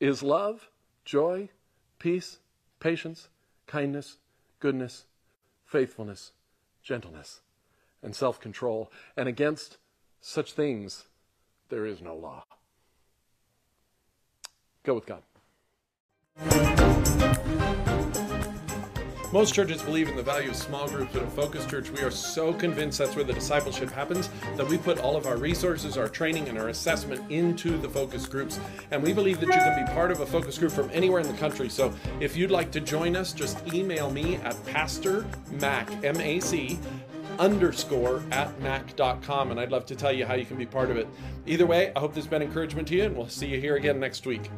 is 0.00 0.22
love, 0.22 0.68
joy, 1.04 1.48
peace, 1.98 2.38
patience, 2.78 3.28
kindness, 3.66 4.18
goodness, 4.60 5.04
faithfulness, 5.66 6.32
gentleness, 6.82 7.40
and 8.02 8.14
self 8.14 8.40
control. 8.40 8.92
And 9.16 9.28
against 9.28 9.78
such 10.20 10.52
things, 10.52 11.06
there 11.70 11.86
is 11.86 12.00
no 12.00 12.14
law. 12.14 12.44
Go 14.84 14.94
with 14.94 15.06
God. 15.06 15.22
Most 19.30 19.52
churches 19.54 19.82
believe 19.82 20.08
in 20.08 20.16
the 20.16 20.22
value 20.22 20.48
of 20.48 20.56
small 20.56 20.88
groups, 20.88 21.10
but 21.12 21.22
at 21.22 21.30
Focus 21.32 21.66
Church, 21.66 21.90
we 21.90 22.00
are 22.00 22.10
so 22.10 22.50
convinced 22.54 22.98
that's 22.98 23.14
where 23.14 23.26
the 23.26 23.34
discipleship 23.34 23.90
happens 23.90 24.30
that 24.56 24.66
we 24.66 24.78
put 24.78 24.98
all 25.00 25.16
of 25.16 25.26
our 25.26 25.36
resources, 25.36 25.98
our 25.98 26.08
training, 26.08 26.48
and 26.48 26.56
our 26.58 26.68
assessment 26.68 27.30
into 27.30 27.76
the 27.76 27.88
focus 27.90 28.24
groups. 28.24 28.58
And 28.90 29.02
we 29.02 29.12
believe 29.12 29.38
that 29.40 29.46
you 29.46 29.52
can 29.52 29.84
be 29.84 29.92
part 29.92 30.10
of 30.10 30.20
a 30.20 30.26
focus 30.26 30.56
group 30.56 30.72
from 30.72 30.88
anywhere 30.94 31.20
in 31.20 31.26
the 31.26 31.36
country. 31.36 31.68
So 31.68 31.92
if 32.20 32.38
you'd 32.38 32.50
like 32.50 32.70
to 32.70 32.80
join 32.80 33.16
us, 33.16 33.34
just 33.34 33.58
email 33.74 34.10
me 34.10 34.36
at 34.36 34.64
Pastor 34.64 35.26
Mac, 35.50 35.90
M 36.02 36.18
A 36.22 36.40
C, 36.40 36.78
underscore 37.38 38.22
at 38.30 38.58
mac.com, 38.62 39.50
and 39.50 39.60
I'd 39.60 39.70
love 39.70 39.84
to 39.86 39.94
tell 39.94 40.12
you 40.12 40.24
how 40.24 40.36
you 40.36 40.46
can 40.46 40.56
be 40.56 40.66
part 40.66 40.90
of 40.90 40.96
it. 40.96 41.06
Either 41.46 41.66
way, 41.66 41.92
I 41.94 42.00
hope 42.00 42.14
this 42.14 42.24
has 42.24 42.30
been 42.30 42.40
encouragement 42.40 42.88
to 42.88 42.94
you, 42.94 43.04
and 43.04 43.14
we'll 43.14 43.28
see 43.28 43.48
you 43.48 43.60
here 43.60 43.76
again 43.76 44.00
next 44.00 44.26
week. 44.26 44.50